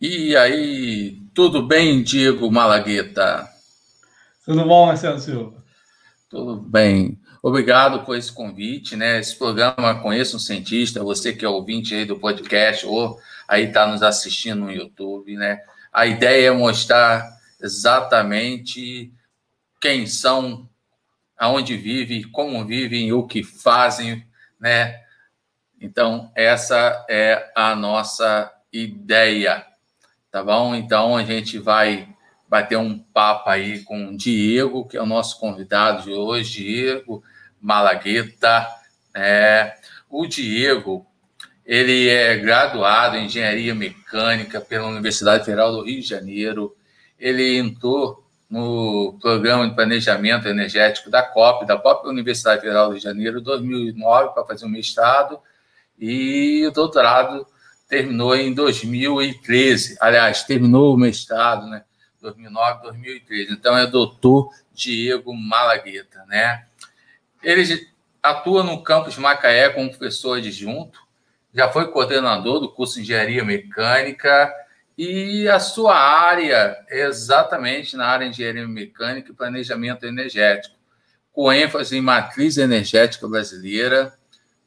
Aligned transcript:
E 0.00 0.34
aí, 0.34 1.20
tudo 1.34 1.62
bem, 1.62 2.02
Diego 2.02 2.50
Malagueta? 2.50 3.46
Tudo 4.46 4.64
bom, 4.64 4.86
Marcelo 4.86 5.20
Silva? 5.20 5.62
Tudo 6.30 6.56
bem. 6.56 7.20
Obrigado 7.42 8.02
por 8.02 8.16
esse 8.16 8.32
convite, 8.32 8.96
né? 8.96 9.18
Esse 9.18 9.36
programa 9.36 10.00
Conheça 10.00 10.38
um 10.38 10.40
Cientista, 10.40 11.04
você 11.04 11.34
que 11.34 11.44
é 11.44 11.48
ouvinte 11.50 11.94
aí 11.94 12.06
do 12.06 12.18
podcast 12.18 12.86
ou 12.86 13.20
aí 13.46 13.64
está 13.64 13.86
nos 13.86 14.02
assistindo 14.02 14.60
no 14.60 14.72
YouTube, 14.72 15.36
né? 15.36 15.60
A 15.92 16.06
ideia 16.06 16.48
é 16.48 16.50
mostrar 16.50 17.30
exatamente 17.60 19.12
quem 19.82 20.06
são, 20.06 20.66
aonde 21.36 21.76
vivem, 21.76 22.22
como 22.22 22.64
vivem, 22.64 23.12
o 23.12 23.26
que 23.26 23.44
fazem, 23.44 24.26
né? 24.58 24.98
Então, 25.78 26.32
essa 26.34 27.04
é 27.06 27.52
a 27.54 27.76
nossa 27.76 28.50
ideia, 28.72 29.66
tá 30.30 30.42
bom? 30.42 30.74
Então, 30.74 31.16
a 31.16 31.24
gente 31.24 31.58
vai 31.58 32.08
bater 32.48 32.76
um 32.76 32.98
papo 32.98 33.48
aí 33.48 33.82
com 33.84 34.08
o 34.08 34.16
Diego, 34.16 34.86
que 34.86 34.96
é 34.96 35.02
o 35.02 35.06
nosso 35.06 35.38
convidado 35.38 36.02
de 36.04 36.12
hoje, 36.12 36.64
Diego 36.64 37.22
Malagueta. 37.60 38.66
É, 39.14 39.76
o 40.08 40.26
Diego, 40.26 41.06
ele 41.64 42.08
é 42.08 42.36
graduado 42.36 43.16
em 43.16 43.26
Engenharia 43.26 43.74
Mecânica 43.74 44.60
pela 44.60 44.88
Universidade 44.88 45.44
Federal 45.44 45.72
do 45.72 45.84
Rio 45.84 46.00
de 46.00 46.08
Janeiro. 46.08 46.76
Ele 47.18 47.56
entrou 47.56 48.26
no 48.48 49.16
Programa 49.20 49.68
de 49.68 49.74
Planejamento 49.76 50.48
Energético 50.48 51.08
da 51.08 51.22
COP, 51.22 51.64
da 51.64 51.78
própria 51.78 52.10
Universidade 52.10 52.62
Federal 52.62 52.86
do 52.86 52.92
Rio 52.92 52.98
de 52.98 53.04
Janeiro, 53.04 53.38
em 53.38 53.42
2009, 53.44 54.34
para 54.34 54.44
fazer 54.44 54.66
um 54.66 54.68
mestrado, 54.68 55.38
e 55.96 56.66
o 56.66 56.72
doutorado 56.72 57.46
terminou 57.90 58.36
em 58.36 58.54
2013. 58.54 59.98
Aliás, 60.00 60.44
terminou 60.44 60.94
o 60.94 60.96
mestrado, 60.96 61.66
né? 61.66 61.82
2009, 62.22 62.82
2013. 62.84 63.52
Então, 63.52 63.76
é 63.76 63.86
doutor 63.86 64.48
Diego 64.72 65.34
Malagueta, 65.34 66.24
né? 66.28 66.64
Ele 67.42 67.88
atua 68.22 68.62
no 68.62 68.82
campus 68.82 69.18
Macaé 69.18 69.68
como 69.70 69.90
professor 69.90 70.38
adjunto, 70.38 71.00
já 71.52 71.68
foi 71.68 71.90
coordenador 71.90 72.60
do 72.60 72.70
curso 72.70 72.94
de 72.94 73.00
Engenharia 73.00 73.44
Mecânica 73.44 74.52
e 74.96 75.48
a 75.48 75.58
sua 75.58 75.96
área 75.96 76.76
é 76.88 77.06
exatamente 77.06 77.96
na 77.96 78.06
área 78.06 78.28
de 78.28 78.34
Engenharia 78.34 78.68
Mecânica 78.68 79.32
e 79.32 79.34
Planejamento 79.34 80.06
Energético, 80.06 80.76
com 81.32 81.52
ênfase 81.52 81.96
em 81.96 82.02
matriz 82.02 82.56
energética 82.58 83.26
brasileira, 83.26 84.12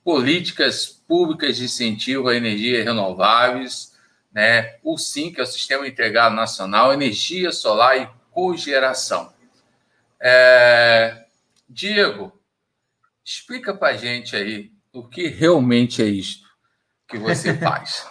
políticas 0.04 1.03
públicas 1.14 1.58
de 1.58 1.66
incentivo 1.66 2.28
a 2.28 2.36
energias 2.36 2.84
renováveis, 2.84 3.96
né? 4.34 4.80
o 4.82 4.98
SIM, 4.98 5.32
que 5.32 5.40
é 5.40 5.44
o 5.44 5.46
Sistema 5.46 5.88
Integrado 5.88 6.36
Nacional, 6.36 6.92
energia 6.92 7.52
solar 7.52 8.02
e 8.02 8.10
cogeração. 8.32 9.32
É... 10.20 11.24
Diego, 11.70 12.34
explica 13.24 13.76
para 13.76 13.90
a 13.90 13.96
gente 13.96 14.36
aí 14.36 14.72
o 14.92 15.08
que 15.08 15.28
realmente 15.28 16.02
é 16.02 16.08
isto 16.08 16.48
que 17.08 17.20
você 17.20 17.54
faz. 17.62 18.08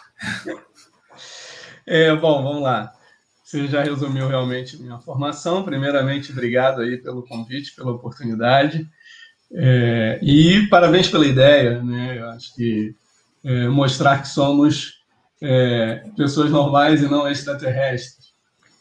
é, 1.84 2.14
bom, 2.14 2.40
vamos 2.40 2.62
lá. 2.62 2.94
Você 3.42 3.66
já 3.66 3.82
resumiu 3.82 4.28
realmente 4.28 4.80
minha 4.80 5.00
formação. 5.00 5.64
Primeiramente, 5.64 6.30
obrigado 6.30 6.82
aí 6.82 6.98
pelo 6.98 7.26
convite, 7.26 7.74
pela 7.74 7.90
oportunidade. 7.90 8.88
É, 9.54 10.18
e 10.22 10.66
parabéns 10.68 11.08
pela 11.08 11.26
ideia, 11.26 11.82
né? 11.82 12.18
Eu 12.18 12.30
acho 12.30 12.54
que 12.54 12.94
é, 13.44 13.68
mostrar 13.68 14.20
que 14.22 14.28
somos 14.28 14.94
é, 15.42 16.04
pessoas 16.16 16.50
normais 16.50 17.02
e 17.02 17.08
não 17.08 17.28
extraterrestres. 17.28 18.32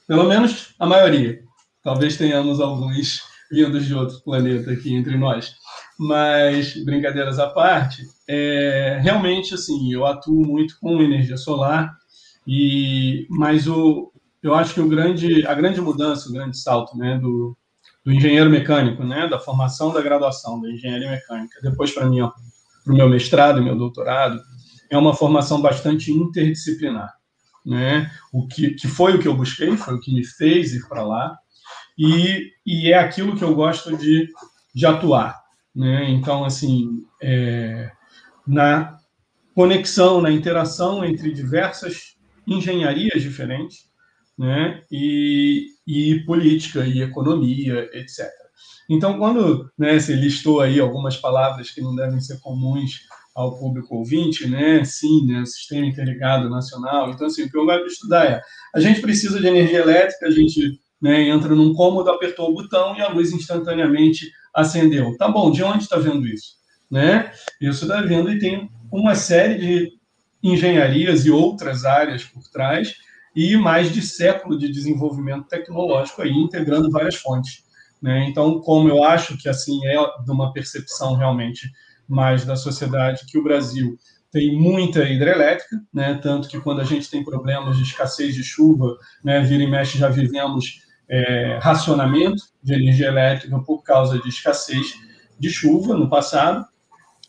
Pelo 0.07 0.23
menos 0.25 0.73
a 0.79 0.85
maioria. 0.85 1.39
Talvez 1.83 2.15
tenhamos 2.15 2.59
alguns 2.59 3.21
vindos 3.51 3.85
de 3.85 3.93
outro 3.93 4.21
planeta 4.21 4.71
aqui 4.71 4.93
entre 4.93 5.17
nós. 5.17 5.55
Mas, 5.99 6.83
brincadeiras 6.83 7.37
à 7.37 7.47
parte, 7.47 8.03
é, 8.27 8.99
realmente, 9.01 9.53
assim, 9.53 9.93
eu 9.93 10.05
atuo 10.05 10.45
muito 10.45 10.79
com 10.79 11.01
energia 11.01 11.37
solar, 11.37 11.95
e 12.47 13.27
mas 13.29 13.67
o, 13.67 14.11
eu 14.41 14.55
acho 14.55 14.73
que 14.73 14.81
o 14.81 14.87
grande, 14.87 15.45
a 15.45 15.53
grande 15.53 15.79
mudança, 15.79 16.29
o 16.29 16.33
grande 16.33 16.57
salto 16.57 16.97
né, 16.97 17.19
do, 17.19 17.55
do 18.03 18.11
engenheiro 18.11 18.49
mecânico, 18.49 19.03
né, 19.03 19.27
da 19.27 19.39
formação 19.39 19.93
da 19.93 20.01
graduação 20.01 20.59
da 20.59 20.69
engenharia 20.69 21.11
mecânica, 21.11 21.59
depois 21.61 21.91
para 21.91 22.07
mim, 22.07 22.19
para 22.83 22.93
o 22.93 22.95
meu 22.95 23.07
mestrado 23.07 23.59
e 23.59 23.63
meu 23.63 23.75
doutorado, 23.75 24.41
é 24.89 24.97
uma 24.97 25.13
formação 25.13 25.61
bastante 25.61 26.11
interdisciplinar. 26.11 27.13
Né? 27.65 28.11
O 28.33 28.47
que, 28.47 28.71
que 28.71 28.87
foi 28.87 29.15
o 29.15 29.19
que 29.19 29.27
eu 29.27 29.35
busquei, 29.35 29.77
foi 29.77 29.93
o 29.93 29.99
que 29.99 30.13
me 30.13 30.25
fez 30.25 30.73
ir 30.73 30.87
para 30.87 31.03
lá, 31.03 31.37
e, 31.97 32.49
e 32.65 32.91
é 32.91 32.97
aquilo 32.97 33.35
que 33.35 33.43
eu 33.43 33.53
gosto 33.53 33.95
de, 33.95 34.27
de 34.73 34.85
atuar. 34.85 35.39
Né? 35.75 36.09
Então, 36.09 36.43
assim, 36.43 37.03
é, 37.21 37.91
na 38.47 38.97
conexão, 39.53 40.21
na 40.21 40.31
interação 40.31 41.05
entre 41.05 41.31
diversas 41.31 42.15
engenharias 42.47 43.21
diferentes, 43.21 43.89
né? 44.37 44.83
E, 44.91 45.67
e 45.85 46.19
política 46.25 46.85
e 46.85 47.01
economia, 47.01 47.89
etc. 47.93 48.29
Então, 48.89 49.17
quando 49.17 49.69
né, 49.77 49.99
você 49.99 50.13
listou 50.13 50.61
aí 50.61 50.79
algumas 50.79 51.15
palavras 51.15 51.69
que 51.71 51.81
não 51.81 51.95
devem 51.95 52.19
ser 52.19 52.39
comuns 52.39 52.99
ao 53.33 53.57
público 53.57 53.95
ouvinte, 53.95 54.47
né? 54.47 54.83
Sim, 54.83 55.25
né? 55.25 55.45
Sistema 55.45 55.85
interligado 55.85 56.49
nacional. 56.49 57.09
Então, 57.09 57.27
assim, 57.27 57.43
o 57.43 57.49
que 57.49 57.57
eu 57.57 57.65
de 57.65 57.85
estudar 57.85 58.25
é: 58.25 58.41
a 58.75 58.79
gente 58.79 59.01
precisa 59.01 59.39
de 59.39 59.47
energia 59.47 59.79
elétrica, 59.79 60.27
a 60.27 60.31
gente 60.31 60.79
né, 61.01 61.29
entra 61.29 61.55
num 61.55 61.73
cômodo, 61.73 62.09
apertou 62.09 62.49
o 62.49 62.53
botão 62.53 62.95
e 62.95 63.01
a 63.01 63.09
luz 63.09 63.31
instantaneamente 63.31 64.29
acendeu. 64.53 65.15
Tá 65.17 65.29
bom, 65.29 65.51
de 65.51 65.63
onde 65.63 65.83
está 65.83 65.97
vendo 65.97 66.27
isso? 66.27 66.55
Né? 66.89 67.31
Isso 67.61 67.85
está 67.85 68.01
vendo 68.01 68.29
e 68.29 68.37
tem 68.37 68.69
uma 68.91 69.15
série 69.15 69.57
de 69.57 69.91
engenharias 70.43 71.25
e 71.25 71.31
outras 71.31 71.85
áreas 71.85 72.25
por 72.25 72.43
trás 72.51 72.93
e 73.35 73.55
mais 73.55 73.91
de 73.91 74.01
século 74.01 74.57
de 74.57 74.71
desenvolvimento 74.71 75.47
tecnológico 75.47 76.21
aí 76.21 76.31
integrando 76.31 76.89
várias 76.91 77.15
fontes. 77.15 77.63
Né? 78.01 78.27
Então, 78.27 78.59
como 78.59 78.89
eu 78.89 79.03
acho 79.03 79.37
que 79.37 79.47
assim 79.47 79.85
é 79.85 79.95
de 80.23 80.31
uma 80.31 80.51
percepção 80.51 81.15
realmente 81.15 81.71
mais 82.07 82.43
da 82.43 82.55
sociedade 82.55 83.25
que 83.27 83.37
o 83.37 83.43
Brasil 83.43 83.97
tem 84.31 84.57
muita 84.57 85.03
hidrelétrica, 85.03 85.81
né? 85.93 86.19
tanto 86.21 86.47
que 86.47 86.59
quando 86.59 86.81
a 86.81 86.85
gente 86.85 87.09
tem 87.09 87.23
problemas 87.23 87.77
de 87.77 87.83
escassez 87.83 88.33
de 88.33 88.43
chuva, 88.43 88.97
né, 89.23 89.41
vira 89.41 89.63
e 89.63 89.67
mexe 89.67 89.97
já 89.97 90.07
vivemos 90.07 90.81
é, 91.09 91.59
racionamento 91.61 92.41
de 92.63 92.73
energia 92.73 93.07
elétrica 93.07 93.59
por 93.59 93.83
causa 93.83 94.17
de 94.19 94.29
escassez 94.29 94.93
de 95.37 95.49
chuva 95.49 95.95
no 95.95 96.09
passado. 96.09 96.65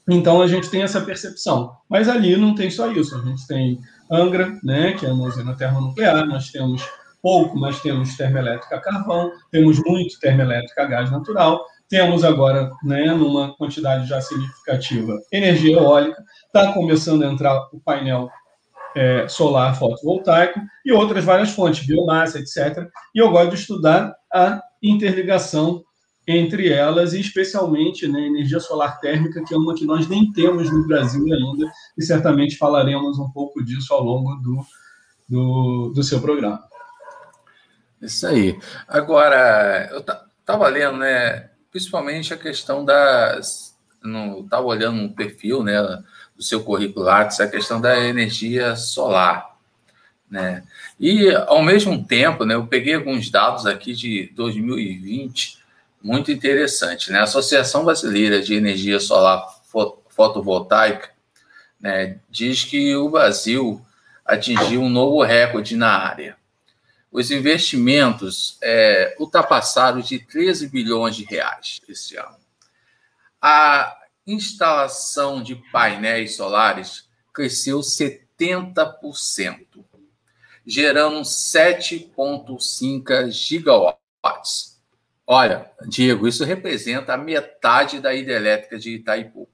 Então 0.08 0.40
a 0.40 0.46
gente 0.46 0.70
tem 0.70 0.82
essa 0.82 1.00
percepção. 1.00 1.76
Mas 1.88 2.08
ali 2.08 2.36
não 2.36 2.54
tem 2.54 2.70
só 2.70 2.90
isso. 2.92 3.16
A 3.16 3.24
gente 3.24 3.46
tem 3.46 3.80
Angra, 4.12 4.58
né, 4.62 4.92
que 4.92 5.06
é 5.06 5.08
uma 5.10 5.26
usina 5.26 5.56
termonuclear, 5.56 6.26
nós 6.26 6.50
temos 6.50 6.86
pouco, 7.22 7.58
mas 7.58 7.80
temos 7.80 8.16
termoelétrica 8.16 8.80
carvão, 8.80 9.30
temos 9.50 9.78
muito 9.86 10.18
termoelétrica 10.20 10.84
gás 10.84 11.10
natural, 11.10 11.64
temos 11.88 12.24
agora, 12.24 12.70
né, 12.82 13.06
numa 13.14 13.56
quantidade 13.56 14.06
já 14.06 14.20
significativa, 14.20 15.18
energia 15.32 15.76
eólica, 15.76 16.22
está 16.46 16.72
começando 16.72 17.22
a 17.22 17.26
entrar 17.26 17.68
o 17.72 17.80
painel 17.80 18.28
é, 18.94 19.26
solar 19.28 19.78
fotovoltaico 19.78 20.60
e 20.84 20.92
outras 20.92 21.24
várias 21.24 21.50
fontes, 21.50 21.86
biomassa, 21.86 22.38
etc. 22.38 22.86
E 23.14 23.18
eu 23.18 23.30
gosto 23.30 23.50
de 23.50 23.60
estudar 23.60 24.14
a 24.32 24.60
interligação 24.82 25.82
entre 26.26 26.68
elas, 26.68 27.12
e 27.12 27.20
especialmente 27.20 28.06
né, 28.06 28.26
energia 28.26 28.60
solar 28.60 29.00
térmica, 29.00 29.42
que 29.44 29.52
é 29.52 29.56
uma 29.56 29.74
que 29.74 29.84
nós 29.84 30.08
nem 30.08 30.32
temos 30.32 30.70
no 30.70 30.86
Brasil 30.86 31.24
ainda, 31.24 31.70
e 31.96 32.02
certamente 32.02 32.56
falaremos 32.56 33.18
um 33.18 33.30
pouco 33.30 33.64
disso 33.64 33.92
ao 33.92 34.02
longo 34.02 34.36
do, 34.36 34.64
do, 35.28 35.92
do 35.94 36.02
seu 36.02 36.20
programa. 36.20 36.62
Isso 38.00 38.26
aí. 38.26 38.58
Agora, 38.86 39.88
eu 39.92 39.98
estava 39.98 40.68
lendo, 40.68 40.98
né, 40.98 41.50
principalmente 41.70 42.32
a 42.32 42.36
questão 42.36 42.84
das. 42.84 43.72
Estava 44.42 44.66
olhando 44.66 45.00
um 45.00 45.12
perfil 45.12 45.62
né, 45.62 45.80
do 46.36 46.42
seu 46.42 46.62
currículo 46.64 47.06
Lattes, 47.06 47.38
a 47.38 47.46
questão 47.46 47.80
da 47.80 47.96
energia 48.00 48.74
solar. 48.74 49.56
Né? 50.28 50.64
E, 50.98 51.32
ao 51.32 51.62
mesmo 51.62 52.04
tempo, 52.04 52.44
né, 52.44 52.54
eu 52.54 52.66
peguei 52.66 52.94
alguns 52.94 53.30
dados 53.30 53.64
aqui 53.64 53.92
de 53.94 54.32
2020 54.34 55.61
muito 56.02 56.32
interessante. 56.32 57.12
Né? 57.12 57.20
A 57.20 57.24
Associação 57.24 57.84
Brasileira 57.84 58.42
de 58.42 58.54
Energia 58.54 58.98
Solar 58.98 59.46
Fotovoltaica 60.08 61.10
né, 61.80 62.18
diz 62.28 62.64
que 62.64 62.96
o 62.96 63.08
Brasil 63.08 63.80
atingiu 64.24 64.82
um 64.82 64.90
novo 64.90 65.22
recorde 65.22 65.76
na 65.76 65.90
área. 65.90 66.36
Os 67.10 67.30
investimentos 67.30 68.56
é, 68.62 69.14
ultrapassaram 69.18 70.00
de 70.00 70.18
13 70.18 70.68
bilhões 70.68 71.14
de 71.14 71.24
reais 71.24 71.82
esse 71.88 72.16
ano. 72.16 72.36
A 73.40 73.96
instalação 74.26 75.40
de 75.42 75.54
painéis 75.70 76.36
solares 76.36 77.08
cresceu 77.32 77.80
70%. 77.80 79.66
gerando 80.64 81.22
7,5 81.22 83.30
gigawatts. 83.30 84.71
Olha, 85.34 85.64
Diego, 85.88 86.28
isso 86.28 86.44
representa 86.44 87.14
a 87.14 87.16
metade 87.16 88.00
da 88.00 88.14
hidrelétrica 88.14 88.78
de 88.78 88.96
Itaipu. 88.96 89.48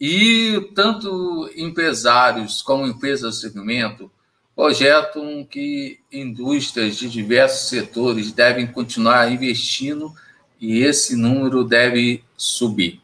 E 0.00 0.70
tanto 0.74 1.50
empresários 1.54 2.62
como 2.62 2.86
empresas 2.86 3.34
do 3.34 3.38
segmento 3.38 4.10
projetam 4.56 5.44
que 5.44 6.00
indústrias 6.10 6.96
de 6.96 7.10
diversos 7.10 7.68
setores 7.68 8.32
devem 8.32 8.66
continuar 8.66 9.30
investindo 9.30 10.10
e 10.58 10.78
esse 10.78 11.14
número 11.14 11.64
deve 11.64 12.24
subir. 12.34 13.02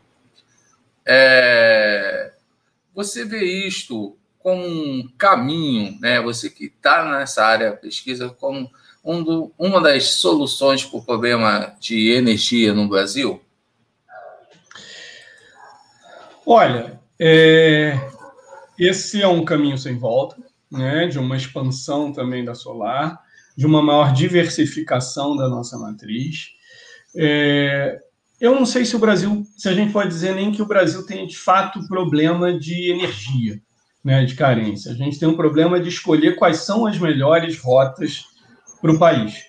É, 1.05 2.33
você 2.95 3.27
vê 3.27 3.45
isto 3.67 4.17
como 4.39 4.67
um 4.67 5.07
caminho, 5.19 5.99
né? 6.01 6.19
Você 6.23 6.49
que 6.49 6.65
está 6.65 7.05
nessa 7.05 7.45
área 7.45 7.73
pesquisa 7.73 8.31
como 8.31 8.71
um 9.05 9.23
do, 9.23 9.53
uma 9.59 9.81
das 9.81 10.13
soluções 10.13 10.85
para 10.85 10.99
o 10.99 11.05
problema 11.05 11.75
de 11.81 12.11
energia 12.11 12.75
no 12.75 12.89
Brasil? 12.89 13.41
Olha, 16.47 17.01
é, 17.19 17.99
esse 18.79 19.23
é 19.23 19.29
um 19.29 19.45
caminho 19.45 19.79
sem 19.79 19.99
volta, 19.99 20.37
né? 20.71 21.07
De 21.07 21.19
uma 21.19 21.37
expansão 21.37 22.13
também 22.13 22.45
da 22.45 22.55
solar, 22.55 23.21
de 23.57 23.67
uma 23.67 23.83
maior 23.83 24.13
diversificação 24.13 25.37
da 25.37 25.49
nossa 25.49 25.79
matriz. 25.79 26.49
É, 27.15 28.01
eu 28.41 28.55
não 28.55 28.65
sei 28.65 28.85
se 28.85 28.97
o 28.97 28.99
Brasil, 28.99 29.47
se 29.57 29.69
a 29.69 29.75
gente 29.75 29.93
pode 29.93 30.09
dizer 30.09 30.35
nem 30.35 30.51
que 30.51 30.63
o 30.63 30.67
Brasil 30.67 31.05
tem 31.05 31.27
de 31.27 31.37
fato 31.37 31.87
problema 31.87 32.59
de 32.59 32.91
energia, 32.91 33.61
né, 34.03 34.25
de 34.25 34.35
carência. 34.35 34.93
A 34.93 34.95
gente 34.95 35.19
tem 35.19 35.29
um 35.29 35.37
problema 35.37 35.79
de 35.79 35.91
escolher 35.91 36.37
quais 36.37 36.59
são 36.59 36.87
as 36.87 36.99
melhores 36.99 37.59
rotas 37.59 38.30
para 38.81 38.93
o 38.93 38.99
país. 38.99 39.45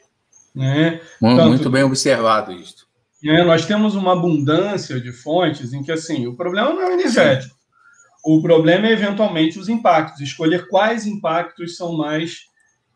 Né? 0.54 1.00
Muito, 1.22 1.38
Tanto, 1.38 1.70
bem 1.70 1.84
observado 1.84 2.52
isso. 2.52 2.88
Né, 3.24 3.44
nós 3.44 3.66
temos 3.66 3.94
uma 3.96 4.14
abundância 4.14 5.00
de 5.00 5.12
fontes 5.12 5.74
em 5.74 5.84
que 5.84 5.92
assim 5.92 6.26
o 6.26 6.36
problema 6.36 6.74
não 6.74 6.82
é 6.82 6.94
energético. 6.94 7.56
O 8.24 8.42
problema 8.42 8.88
é 8.88 8.92
eventualmente 8.92 9.60
os 9.60 9.70
impactos, 9.70 10.22
escolher 10.22 10.68
quais 10.68 11.06
impactos 11.06 11.76
são 11.76 11.96
mais 11.96 12.46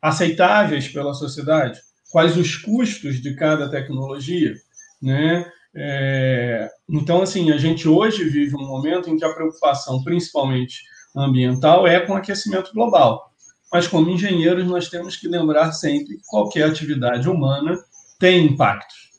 aceitáveis 0.01 0.87
pela 0.87 1.13
sociedade, 1.13 1.79
quais 2.11 2.37
os 2.37 2.55
custos 2.55 3.21
de 3.21 3.35
cada 3.35 3.69
tecnologia, 3.69 4.53
né? 5.01 5.45
É, 5.75 6.69
então, 6.89 7.21
assim, 7.21 7.51
a 7.51 7.57
gente 7.57 7.87
hoje 7.87 8.23
vive 8.23 8.55
um 8.55 8.65
momento 8.65 9.09
em 9.09 9.17
que 9.17 9.25
a 9.25 9.33
preocupação, 9.33 10.01
principalmente 10.03 10.83
ambiental, 11.15 11.85
é 11.85 11.99
com 11.99 12.13
o 12.13 12.15
aquecimento 12.15 12.71
global. 12.73 13.33
Mas, 13.71 13.87
como 13.87 14.09
engenheiros, 14.09 14.65
nós 14.65 14.89
temos 14.89 15.15
que 15.17 15.27
lembrar 15.27 15.71
sempre 15.71 16.17
que 16.17 16.25
qualquer 16.25 16.69
atividade 16.69 17.27
humana 17.27 17.77
tem 18.19 18.45
impactos. 18.45 19.09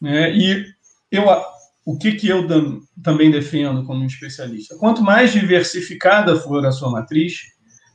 Né? 0.00 0.32
E 0.36 0.66
eu, 1.10 1.24
o 1.84 1.98
que, 1.98 2.12
que 2.12 2.28
eu 2.28 2.46
também 3.02 3.30
defendo 3.30 3.84
como 3.84 4.04
especialista? 4.04 4.76
Quanto 4.76 5.02
mais 5.02 5.32
diversificada 5.32 6.36
for 6.36 6.64
a 6.66 6.72
sua 6.72 6.90
matriz, 6.90 7.42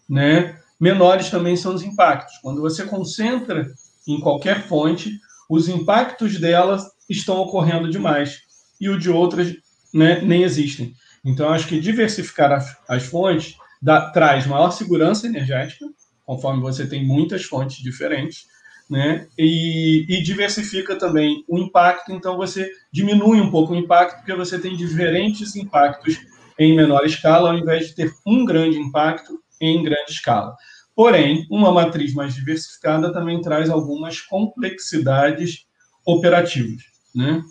né, 0.09 0.57
menores 0.79 1.29
também 1.29 1.57
são 1.57 1.73
os 1.73 1.83
impactos. 1.83 2.37
Quando 2.41 2.61
você 2.61 2.85
concentra 2.85 3.67
em 4.07 4.19
qualquer 4.19 4.63
fonte, 4.63 5.19
os 5.49 5.67
impactos 5.67 6.39
dela 6.39 6.77
estão 7.09 7.37
ocorrendo 7.37 7.89
demais 7.89 8.39
e 8.79 8.89
o 8.89 8.99
de 8.99 9.09
outras 9.09 9.53
né, 9.93 10.21
nem 10.21 10.43
existem. 10.43 10.93
Então, 11.25 11.49
acho 11.49 11.67
que 11.67 11.79
diversificar 11.79 12.51
as, 12.87 13.03
fontes 13.03 13.55
dá, 13.81 14.09
traz 14.11 14.45
maior 14.45 14.71
segurança 14.71 15.27
energética, 15.27 15.85
conforme 16.25 16.61
você 16.61 16.87
tem 16.87 17.05
muitas 17.05 17.43
fontes 17.43 17.77
diferentes, 17.77 18.45
né? 18.89 19.27
E, 19.37 20.05
e, 20.07 20.23
diversifica 20.23 20.95
também 20.97 21.43
o 21.47 21.57
impacto, 21.57 22.11
então 22.11 22.37
você 22.37 22.71
diminui 22.91 23.41
um 23.41 23.51
pouco 23.51 23.73
o 23.73 23.75
impacto, 23.75 24.17
porque 24.17 24.33
você 24.33 24.59
tem 24.59 24.75
diferentes 24.75 25.55
impactos 25.55 26.17
em 26.57 26.75
menor 26.75 27.05
escala, 27.05 27.51
ao 27.51 27.57
invés 27.57 27.87
de 27.87 27.95
ter 27.95 28.11
um 28.25 28.45
grande 28.45 28.79
impacto 28.79 29.39
em 29.59 29.83
grande 29.83 30.11
escala. 30.11 30.55
Porém, 30.95 31.45
uma 31.51 31.71
matriz 31.71 32.13
mais 32.13 32.33
diversificada 32.33 33.13
também 33.13 33.41
traz 33.41 33.69
algumas 33.69 34.19
complexidades 34.21 35.67
operativas, 36.05 36.83
né? 37.13 37.43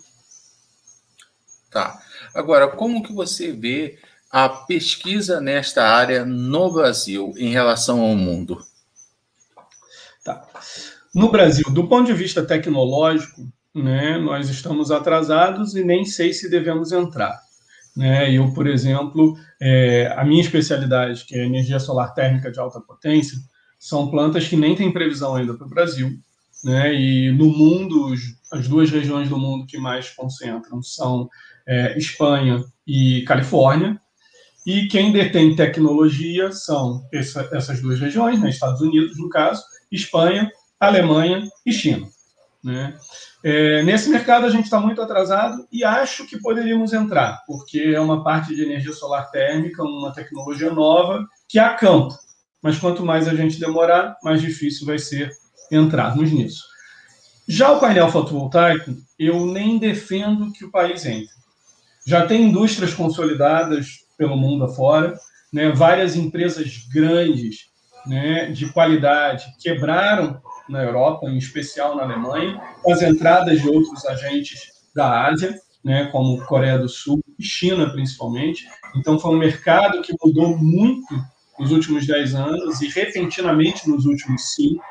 Tá. 1.69 2.01
Agora, 2.33 2.67
como 2.67 3.03
que 3.03 3.13
você 3.13 3.51
vê 3.51 3.99
a 4.37 4.49
pesquisa 4.49 5.41
nesta 5.41 5.83
área 5.83 6.23
no 6.23 6.71
Brasil 6.71 7.33
em 7.37 7.49
relação 7.49 8.01
ao 8.01 8.15
mundo? 8.15 8.59
Tá. 10.23 10.47
No 11.15 11.31
Brasil, 11.31 11.67
do 11.71 11.87
ponto 11.87 12.05
de 12.05 12.13
vista 12.13 12.45
tecnológico, 12.45 13.51
né, 13.73 14.15
nós 14.19 14.47
estamos 14.47 14.91
atrasados 14.91 15.73
e 15.75 15.83
nem 15.83 16.05
sei 16.05 16.33
se 16.33 16.51
devemos 16.51 16.91
entrar. 16.91 17.35
Né? 17.95 18.31
Eu, 18.31 18.53
por 18.53 18.67
exemplo, 18.67 19.35
é, 19.59 20.13
a 20.15 20.23
minha 20.23 20.43
especialidade, 20.43 21.25
que 21.25 21.33
é 21.33 21.43
energia 21.43 21.79
solar 21.79 22.13
térmica 22.13 22.51
de 22.51 22.59
alta 22.59 22.79
potência, 22.79 23.39
são 23.79 24.11
plantas 24.11 24.47
que 24.47 24.55
nem 24.55 24.75
têm 24.75 24.93
previsão 24.93 25.33
ainda 25.33 25.55
para 25.55 25.65
o 25.65 25.69
Brasil. 25.69 26.11
Né? 26.63 26.93
E 26.93 27.31
no 27.31 27.47
mundo, 27.47 28.13
as 28.53 28.67
duas 28.67 28.91
regiões 28.91 29.29
do 29.29 29.39
mundo 29.39 29.65
que 29.65 29.79
mais 29.79 30.11
concentram 30.11 30.83
são 30.83 31.27
é, 31.65 31.97
Espanha 31.97 32.63
e 32.85 33.23
Califórnia. 33.23 33.99
E 34.67 34.85
quem 34.89 35.13
detém 35.13 35.55
tecnologia 35.55 36.51
são 36.51 37.07
essa, 37.09 37.47
essas 37.53 37.81
duas 37.81 37.97
regiões, 38.01 38.37
né? 38.41 38.49
Estados 38.49 38.81
Unidos, 38.81 39.17
no 39.17 39.29
caso, 39.29 39.63
Espanha, 39.89 40.51
Alemanha 40.77 41.47
e 41.65 41.71
China. 41.71 42.05
Né? 42.61 42.93
É, 43.45 43.81
nesse 43.83 44.09
mercado 44.09 44.45
a 44.45 44.49
gente 44.49 44.65
está 44.65 44.77
muito 44.77 45.01
atrasado 45.01 45.65
e 45.71 45.85
acho 45.85 46.27
que 46.27 46.37
poderíamos 46.37 46.91
entrar, 46.91 47.41
porque 47.47 47.79
é 47.95 47.99
uma 48.01 48.21
parte 48.25 48.53
de 48.53 48.61
energia 48.61 48.91
solar 48.91 49.31
térmica, 49.31 49.81
uma 49.81 50.11
tecnologia 50.11 50.69
nova 50.69 51.25
que 51.47 51.57
há 51.57 51.73
campo. 51.73 52.13
Mas 52.61 52.77
quanto 52.77 53.05
mais 53.05 53.25
a 53.25 53.33
gente 53.33 53.61
demorar, 53.61 54.17
mais 54.21 54.41
difícil 54.41 54.85
vai 54.85 54.99
ser 54.99 55.31
entrarmos 55.71 56.29
nisso. 56.29 56.65
Já 57.47 57.71
o 57.71 57.79
painel 57.79 58.11
fotovoltaico, 58.11 58.97
eu 59.17 59.45
nem 59.45 59.77
defendo 59.77 60.51
que 60.51 60.65
o 60.65 60.71
país 60.71 61.05
entre. 61.05 61.29
Já 62.05 62.27
tem 62.27 62.49
indústrias 62.49 62.93
consolidadas 62.93 64.05
pelo 64.17 64.35
mundo 64.35 64.65
afora, 64.65 65.17
né? 65.53 65.71
várias 65.71 66.15
empresas 66.15 66.87
grandes 66.91 67.67
né, 68.05 68.51
de 68.51 68.71
qualidade 68.71 69.45
quebraram 69.59 70.41
na 70.69 70.83
Europa, 70.83 71.27
em 71.27 71.37
especial 71.37 71.95
na 71.95 72.03
Alemanha, 72.03 72.59
com 72.81 72.91
as 72.91 73.01
entradas 73.01 73.61
de 73.61 73.69
outros 73.69 74.05
agentes 74.05 74.71
da 74.95 75.27
Ásia, 75.27 75.55
né, 75.83 76.09
como 76.11 76.43
Coreia 76.45 76.77
do 76.77 76.89
Sul 76.89 77.23
e 77.37 77.43
China, 77.43 77.89
principalmente. 77.89 78.67
Então, 78.95 79.19
foi 79.19 79.31
um 79.31 79.37
mercado 79.37 80.01
que 80.01 80.13
mudou 80.21 80.57
muito 80.57 81.07
nos 81.57 81.71
últimos 81.71 82.05
10 82.05 82.35
anos 82.35 82.81
e 82.81 82.89
repentinamente 82.89 83.89
nos 83.89 84.05
últimos 84.05 84.53
5. 84.55 84.83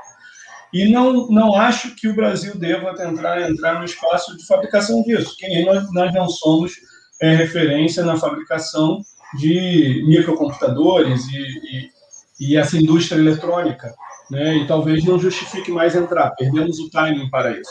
E 0.73 0.89
não, 0.89 1.29
não 1.29 1.55
acho 1.55 1.95
que 1.95 2.09
o 2.09 2.15
Brasil 2.15 2.57
deva 2.57 2.95
tentar 2.95 3.49
entrar 3.49 3.79
no 3.79 3.85
espaço 3.85 4.37
de 4.37 4.47
fabricação 4.47 5.03
disso, 5.03 5.37
que 5.39 5.65
nós, 5.65 5.93
nós 5.93 6.13
não 6.13 6.29
somos 6.29 6.73
é, 7.21 7.35
referência 7.35 8.05
na 8.05 8.17
fabricação 8.17 9.01
de 9.35 10.05
microcomputadores 10.07 11.27
e, 11.29 11.39
e, 11.39 11.91
e 12.41 12.57
essa 12.57 12.77
indústria 12.77 13.19
eletrônica 13.19 13.95
né? 14.31 14.57
E 14.57 14.67
talvez 14.67 15.05
não 15.05 15.19
justifique 15.19 15.71
mais 15.71 15.95
entrar. 15.95 16.31
Perdemos 16.33 16.79
o 16.79 16.91
timing 16.91 17.31
para 17.31 17.53
isso. 17.53 17.71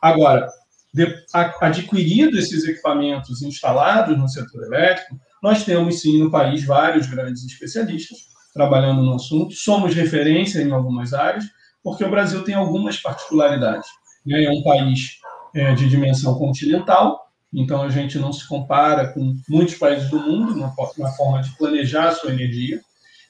Agora, 0.00 0.48
de, 0.92 1.06
a, 1.32 1.66
adquirido 1.66 2.38
esses 2.38 2.64
equipamentos 2.64 3.42
instalados 3.42 4.16
no 4.16 4.28
setor 4.28 4.64
elétrico, 4.64 5.18
nós 5.42 5.64
temos 5.64 6.00
sim 6.00 6.18
no 6.18 6.30
país 6.30 6.64
vários 6.64 7.06
grandes 7.06 7.44
especialistas 7.44 8.18
trabalhando 8.52 9.02
no 9.02 9.14
assunto. 9.14 9.54
Somos 9.54 9.94
referência 9.94 10.60
em 10.60 10.70
algumas 10.70 11.12
áreas, 11.12 11.44
porque 11.82 12.04
o 12.04 12.10
Brasil 12.10 12.42
tem 12.44 12.54
algumas 12.54 12.96
particularidades. 12.96 13.88
Né? 14.24 14.44
É 14.44 14.50
um 14.50 14.62
país 14.62 15.18
é, 15.54 15.74
de 15.74 15.88
dimensão 15.88 16.38
continental, 16.38 17.23
então 17.54 17.82
a 17.82 17.88
gente 17.88 18.18
não 18.18 18.32
se 18.32 18.46
compara 18.46 19.08
com 19.12 19.36
muitos 19.48 19.76
países 19.76 20.10
do 20.10 20.18
mundo 20.18 20.56
na, 20.56 20.74
na 20.98 21.10
forma 21.12 21.40
de 21.40 21.56
planejar 21.56 22.08
a 22.08 22.12
sua 22.12 22.32
energia. 22.32 22.80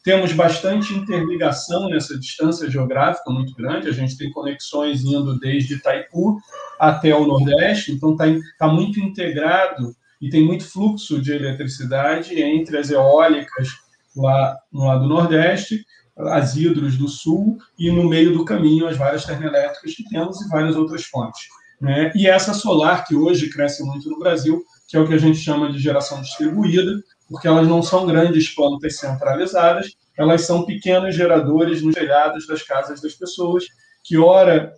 Temos 0.02 0.32
bastante 0.32 0.94
interligação 0.94 1.88
nessa 1.88 2.18
distância 2.18 2.70
geográfica 2.70 3.30
muito 3.30 3.54
grande. 3.54 3.88
A 3.88 3.92
gente 3.92 4.18
tem 4.18 4.30
conexões 4.30 5.02
indo 5.02 5.38
desde 5.38 5.74
Itaipu 5.74 6.38
até 6.78 7.14
o 7.14 7.26
Nordeste, 7.26 7.92
então 7.92 8.12
está 8.12 8.24
tá 8.58 8.68
muito 8.68 9.00
integrado 9.00 9.94
e 10.20 10.28
tem 10.28 10.44
muito 10.44 10.64
fluxo 10.64 11.20
de 11.20 11.32
eletricidade 11.32 12.40
entre 12.40 12.78
as 12.78 12.90
eólicas 12.90 13.68
lá 14.16 14.56
no 14.72 14.84
lado 14.84 15.06
Nordeste, 15.06 15.84
as 16.16 16.54
hidros 16.56 16.96
do 16.96 17.08
Sul 17.08 17.58
e 17.78 17.90
no 17.90 18.08
meio 18.08 18.32
do 18.32 18.44
caminho 18.44 18.86
as 18.86 18.96
várias 18.96 19.24
termoelétricas 19.24 19.94
que 19.94 20.08
temos 20.08 20.40
e 20.40 20.48
várias 20.48 20.76
outras 20.76 21.04
fontes. 21.04 21.42
Né? 21.84 22.10
E 22.14 22.26
essa 22.26 22.54
solar 22.54 23.04
que 23.04 23.14
hoje 23.14 23.50
cresce 23.50 23.84
muito 23.84 24.08
no 24.08 24.18
Brasil, 24.18 24.64
que 24.88 24.96
é 24.96 25.00
o 25.00 25.06
que 25.06 25.12
a 25.12 25.18
gente 25.18 25.36
chama 25.36 25.70
de 25.70 25.78
geração 25.78 26.22
distribuída, 26.22 26.98
porque 27.28 27.46
elas 27.46 27.68
não 27.68 27.82
são 27.82 28.06
grandes 28.06 28.48
plantas 28.54 28.96
centralizadas, 28.96 29.94
elas 30.16 30.46
são 30.46 30.64
pequenos 30.64 31.14
geradores 31.14 31.82
nos 31.82 31.94
telhados 31.94 32.46
das 32.46 32.62
casas 32.62 33.02
das 33.02 33.12
pessoas, 33.12 33.66
que 34.02 34.16
ora 34.16 34.72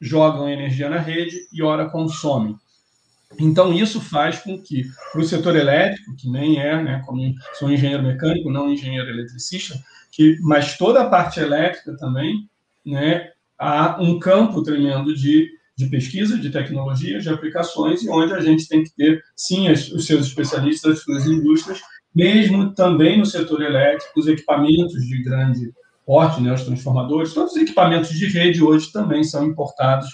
jogam 0.00 0.48
energia 0.48 0.88
na 0.88 0.98
rede 0.98 1.36
e 1.52 1.64
ora 1.64 1.90
consomem. 1.90 2.54
Então, 3.40 3.72
isso 3.72 4.00
faz 4.00 4.38
com 4.38 4.56
que, 4.62 4.84
para 5.10 5.20
o 5.20 5.24
setor 5.24 5.56
elétrico, 5.56 6.14
que 6.14 6.30
nem 6.30 6.60
é, 6.60 6.80
né, 6.80 7.02
como 7.04 7.20
sou 7.54 7.72
engenheiro 7.72 8.04
mecânico, 8.04 8.52
não 8.52 8.70
engenheiro 8.70 9.08
eletricista, 9.08 9.74
que, 10.12 10.38
mas 10.42 10.78
toda 10.78 11.02
a 11.02 11.10
parte 11.10 11.40
elétrica 11.40 11.96
também, 11.96 12.48
né, 12.86 13.30
há 13.58 14.00
um 14.00 14.20
campo 14.20 14.62
tremendo 14.62 15.12
de, 15.12 15.50
de 15.76 15.86
pesquisa, 15.86 16.38
de 16.38 16.50
tecnologia, 16.50 17.18
de 17.18 17.28
aplicações, 17.28 18.02
e 18.02 18.10
onde 18.10 18.34
a 18.34 18.40
gente 18.40 18.68
tem 18.68 18.84
que 18.84 18.94
ter, 18.94 19.22
sim, 19.34 19.70
os 19.70 20.06
seus 20.06 20.26
especialistas, 20.26 20.98
as 20.98 21.02
suas 21.02 21.26
indústrias, 21.26 21.80
mesmo 22.14 22.74
também 22.74 23.18
no 23.18 23.26
setor 23.26 23.62
elétrico, 23.62 24.20
os 24.20 24.26
equipamentos 24.26 25.02
de 25.06 25.22
grande 25.22 25.72
porte, 26.04 26.42
né, 26.42 26.52
os 26.52 26.62
transformadores, 26.62 27.32
todos 27.32 27.52
os 27.52 27.62
equipamentos 27.62 28.10
de 28.10 28.26
rede 28.26 28.62
hoje 28.62 28.92
também 28.92 29.24
são 29.24 29.46
importados 29.46 30.08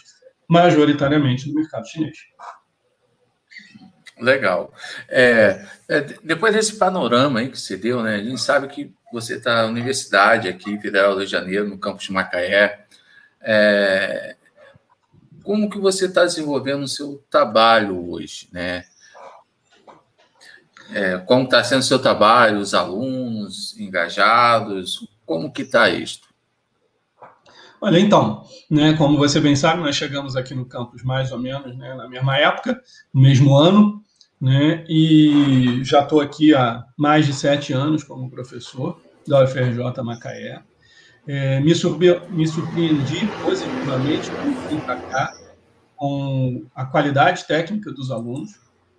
majoritariamente 0.49 1.49
do 1.49 1.55
mercado 1.55 1.89
chinês. 1.89 2.17
Legal. 4.21 4.73
É, 5.09 5.65
é, 5.89 6.01
depois 6.23 6.53
desse 6.53 6.77
panorama 6.77 7.41
aí 7.41 7.49
que 7.49 7.59
você 7.59 7.77
deu, 7.77 8.03
né, 8.03 8.17
a 8.17 8.23
gente 8.23 8.41
sabe 8.41 8.69
que 8.69 8.93
você 9.13 9.37
está 9.37 9.63
na 9.63 9.69
universidade 9.69 10.49
aqui, 10.49 10.79
Federal 10.79 11.13
do 11.13 11.19
Rio 11.19 11.27
de 11.27 11.33
Janeiro, 11.33 11.69
no 11.69 11.79
campus 11.79 12.05
de 12.05 12.13
Macaé. 12.13 12.85
É, 13.41 14.37
como 15.49 15.71
que 15.71 15.79
você 15.79 16.05
está 16.05 16.25
desenvolvendo 16.25 16.83
o 16.83 16.89
seu 16.89 17.25
trabalho 17.31 18.13
hoje, 18.13 18.51
né? 18.53 18.85
É, 20.93 21.17
como 21.17 21.45
está 21.45 21.65
sendo 21.65 21.81
o 21.81 21.85
seu 21.85 21.99
trabalho, 21.99 22.59
os 22.59 22.75
alunos 22.75 23.75
engajados, 23.81 25.09
como 25.25 25.51
que 25.51 25.63
está 25.63 25.89
isto? 25.89 26.29
Olha, 27.81 27.99
então, 27.99 28.45
né, 28.71 28.93
como 28.99 29.17
você 29.17 29.41
bem 29.41 29.57
sabe, 29.57 29.81
nós 29.81 29.97
chegamos 29.97 30.37
aqui 30.37 30.55
no 30.55 30.67
campus 30.67 31.03
mais 31.03 31.33
ou 31.33 31.39
menos 31.39 31.75
né, 31.79 31.95
na 31.95 32.07
mesma 32.07 32.37
época, 32.37 32.79
no 33.15 33.23
mesmo 33.23 33.57
ano, 33.57 34.05
né? 34.39 34.85
E 34.87 35.83
já 35.83 36.03
estou 36.03 36.21
aqui 36.21 36.55
há 36.55 36.85
mais 36.95 37.25
de 37.25 37.33
sete 37.33 37.73
anos 37.73 38.05
como 38.05 38.31
professor 38.31 39.01
da 39.27 39.45
UFRJ 39.45 40.03
Macaé. 40.05 40.61
É, 41.27 41.61
me, 41.61 41.73
me 42.31 42.47
surpreendi 42.47 43.27
positivamente 43.43 44.31
quando 44.31 44.69
vim 44.69 44.81
para 44.81 44.97
cá 44.97 45.38
com 45.99 46.65
a 46.75 46.87
qualidade 46.87 47.45
técnica 47.47 47.93
dos 47.93 48.11
alunos, 48.11 48.53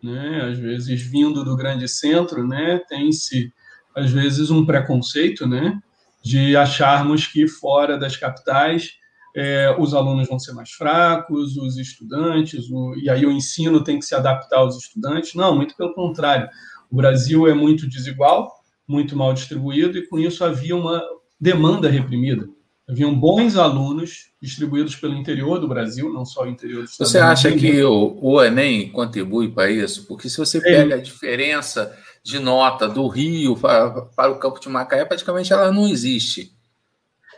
né? 0.03 0.49
Às 0.51 0.59
vezes 0.59 1.01
vindo 1.01 1.43
do 1.43 1.55
grande 1.55 1.87
centro, 1.87 2.45
né? 2.45 2.79
Tem-se 2.87 3.51
às 3.95 4.11
vezes 4.11 4.51
um 4.51 4.65
preconceito, 4.65 5.47
né? 5.47 5.81
De 6.21 6.55
acharmos 6.55 7.25
que 7.25 7.47
fora 7.47 7.97
das 7.97 8.17
capitais 8.17 8.99
é, 9.35 9.73
os 9.79 9.93
alunos 9.93 10.27
vão 10.27 10.37
ser 10.37 10.53
mais 10.53 10.71
fracos, 10.71 11.55
os 11.55 11.77
estudantes, 11.77 12.69
o, 12.69 12.95
e 12.95 13.09
aí 13.09 13.25
o 13.25 13.31
ensino 13.31 13.83
tem 13.83 13.97
que 13.97 14.05
se 14.05 14.13
adaptar 14.13 14.57
aos 14.59 14.77
estudantes. 14.77 15.33
Não, 15.33 15.55
muito 15.55 15.75
pelo 15.77 15.93
contrário. 15.93 16.49
O 16.91 16.97
Brasil 16.97 17.47
é 17.47 17.53
muito 17.53 17.87
desigual, 17.87 18.51
muito 18.87 19.15
mal 19.15 19.33
distribuído, 19.33 19.97
e 19.97 20.07
com 20.07 20.19
isso 20.19 20.43
havia 20.43 20.75
uma 20.75 21.01
demanda 21.39 21.89
reprimida. 21.89 22.49
Haviam 22.89 23.13
bons 23.13 23.55
alunos 23.55 24.29
distribuídos 24.41 24.95
pelo 24.95 25.13
interior 25.13 25.59
do 25.59 25.67
Brasil, 25.67 26.11
não 26.11 26.25
só 26.25 26.43
o 26.43 26.47
interior 26.47 26.83
do 26.83 26.89
Estados 26.89 27.11
Você 27.11 27.19
acha 27.19 27.51
que 27.51 27.83
o, 27.83 28.17
o, 28.19 28.43
Enem 28.43 28.89
contribui 28.89 29.49
para 29.51 29.69
isso? 29.69 30.07
Porque 30.07 30.27
se 30.27 30.37
você 30.37 30.59
pega 30.59 30.95
é. 30.95 30.97
a 30.97 31.01
diferença 31.01 31.95
de 32.23 32.39
nota 32.39 32.89
do 32.89 33.07
Rio 33.07 33.55
para, 33.55 34.01
para 34.01 34.31
o 34.31 34.39
campo 34.39 34.59
de 34.59 34.67
Macaé, 34.69 35.05
praticamente 35.05 35.53
ela 35.53 35.71
não 35.71 35.87
existe. 35.87 36.51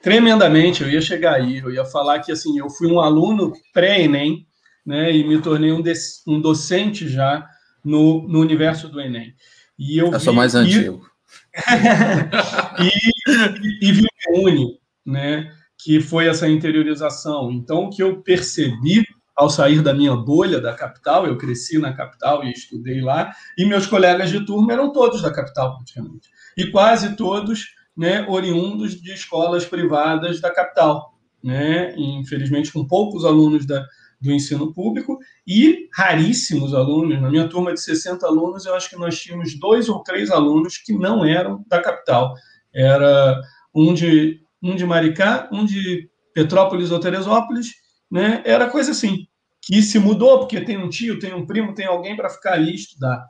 Tremendamente, 0.02 0.84
eu 0.84 0.90
ia 0.90 1.02
chegar 1.02 1.36
aí, 1.36 1.58
eu 1.58 1.70
ia 1.70 1.84
falar 1.84 2.20
que 2.20 2.32
assim, 2.32 2.58
eu 2.58 2.70
fui 2.70 2.90
um 2.90 3.02
aluno 3.02 3.52
pré-ENEM, 3.74 4.48
né, 4.86 5.12
e 5.14 5.28
me 5.28 5.40
tornei 5.42 5.74
um, 5.74 5.84
um 6.28 6.40
docente 6.40 7.10
já 7.10 7.46
no, 7.84 8.26
no 8.28 8.40
universo 8.40 8.88
do 8.88 9.02
Enem. 9.02 9.36
E 9.78 9.98
eu, 9.98 10.08
eu 10.08 10.18
vi, 10.18 10.24
sou 10.24 10.34
mais 10.34 10.56
antigo. 10.56 11.06
e, 12.80 13.88
e, 13.88 13.92
vi 13.92 14.08
o 14.30 14.48
Uni, 14.48 14.81
né, 15.06 15.52
que 15.78 16.00
foi 16.00 16.28
essa 16.28 16.48
interiorização. 16.48 17.52
Então, 17.52 17.86
o 17.86 17.90
que 17.90 18.04
eu 18.04 18.22
percebi 18.22 19.06
ao 19.36 19.50
sair 19.50 19.82
da 19.82 19.94
minha 19.94 20.16
bolha 20.16 20.60
da 20.60 20.74
capital, 20.74 21.26
eu 21.26 21.38
cresci 21.38 21.80
na 21.80 21.94
capital 21.94 22.44
e 22.44 22.52
estudei 22.52 23.02
lá, 23.02 23.32
e 23.58 23.66
meus 23.66 23.88
colegas 23.88 24.30
de 24.30 24.46
turma 24.46 24.74
eram 24.74 24.92
todos 24.92 25.22
da 25.22 25.32
capital, 25.32 25.78
praticamente. 25.78 26.30
E 26.58 26.68
quase 26.68 27.16
todos 27.16 27.74
né, 27.98 28.26
oriundos 28.28 29.02
de 29.02 29.12
escolas 29.14 29.66
privadas 29.66 30.40
da 30.40 30.52
capital, 30.52 31.18
né, 31.44 31.96
infelizmente 31.98 32.72
com 32.72 32.86
poucos 32.86 33.26
alunos 33.26 33.66
da, 33.66 33.84
do 34.22 34.32
ensino 34.32 34.72
público 34.72 35.18
e 35.48 35.90
raríssimos 35.92 36.74
alunos. 36.74 37.20
Na 37.20 37.30
minha 37.30 37.50
turma 37.50 37.74
de 37.74 37.82
60 37.82 38.26
alunos, 38.26 38.66
eu 38.66 38.76
acho 38.76 38.90
que 38.90 38.96
nós 38.96 39.20
tínhamos 39.20 39.58
dois 39.60 39.90
ou 39.90 40.04
três 40.04 40.30
alunos 40.30 40.78
que 40.78 40.94
não 40.94 41.26
eram 41.26 41.66
da 41.68 41.82
capital. 41.82 42.36
Era 42.74 43.42
um 43.74 43.94
de, 43.94 44.41
um 44.62 44.76
de 44.76 44.86
Maricá, 44.86 45.50
um 45.52 45.66
de 45.66 46.10
Petrópolis 46.34 46.92
ou 46.92 47.00
Teresópolis, 47.00 47.70
né? 48.10 48.42
Era 48.46 48.70
coisa 48.70 48.92
assim, 48.92 49.28
que 49.62 49.82
se 49.82 50.00
mudou 50.00 50.40
porque 50.40 50.62
tem 50.62 50.78
um 50.78 50.90
tio, 50.90 51.20
tem 51.20 51.34
um 51.34 51.46
primo, 51.46 51.74
tem 51.74 51.86
alguém 51.86 52.16
para 52.16 52.30
ficar 52.30 52.54
ali 52.54 52.76
estudar. 52.76 53.26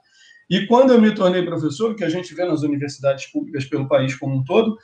E 0.49 0.65
quando 0.67 0.91
eu 0.91 1.01
me 1.01 1.13
tornei 1.13 1.43
professor, 1.43 1.91
o 1.91 1.95
que 1.95 2.03
a 2.03 2.09
gente 2.09 2.33
vê 2.33 2.45
nas 2.45 2.61
universidades 2.61 3.25
públicas 3.27 3.65
pelo 3.65 3.87
país 3.87 4.15
como 4.15 4.35
um 4.35 4.43
todo, 4.43 4.77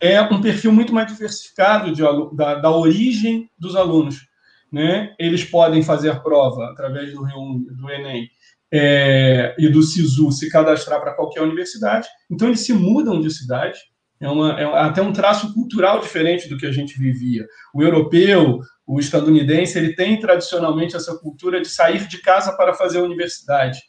é 0.00 0.20
um 0.20 0.40
perfil 0.40 0.72
muito 0.72 0.92
mais 0.92 1.06
diversificado 1.06 1.92
de, 1.92 2.02
da, 2.34 2.56
da 2.56 2.70
origem 2.70 3.48
dos 3.58 3.76
alunos. 3.76 4.26
Né? 4.72 5.14
Eles 5.18 5.44
podem 5.44 5.82
fazer 5.82 6.20
prova 6.20 6.66
através 6.66 7.12
do, 7.12 7.22
do 7.22 7.90
Enem 7.90 8.28
é, 8.72 9.54
e 9.56 9.68
do 9.68 9.82
SISU, 9.82 10.32
se 10.32 10.50
cadastrar 10.50 11.00
para 11.00 11.14
qualquer 11.14 11.42
universidade. 11.42 12.08
Então, 12.28 12.48
eles 12.48 12.60
se 12.60 12.72
mudam 12.72 13.20
de 13.20 13.30
cidade. 13.30 13.78
É, 14.20 14.28
uma, 14.28 14.58
é 14.58 14.64
até 14.64 15.02
um 15.02 15.12
traço 15.12 15.52
cultural 15.52 16.00
diferente 16.00 16.48
do 16.48 16.56
que 16.56 16.66
a 16.66 16.72
gente 16.72 16.98
vivia. 16.98 17.46
O 17.74 17.82
europeu, 17.82 18.60
o 18.86 19.00
estadunidense, 19.00 19.78
ele 19.78 19.94
tem 19.94 20.18
tradicionalmente 20.18 20.96
essa 20.96 21.16
cultura 21.18 21.60
de 21.60 21.68
sair 21.68 22.06
de 22.06 22.20
casa 22.20 22.56
para 22.56 22.74
fazer 22.74 22.98
a 22.98 23.02
universidade. 23.02 23.80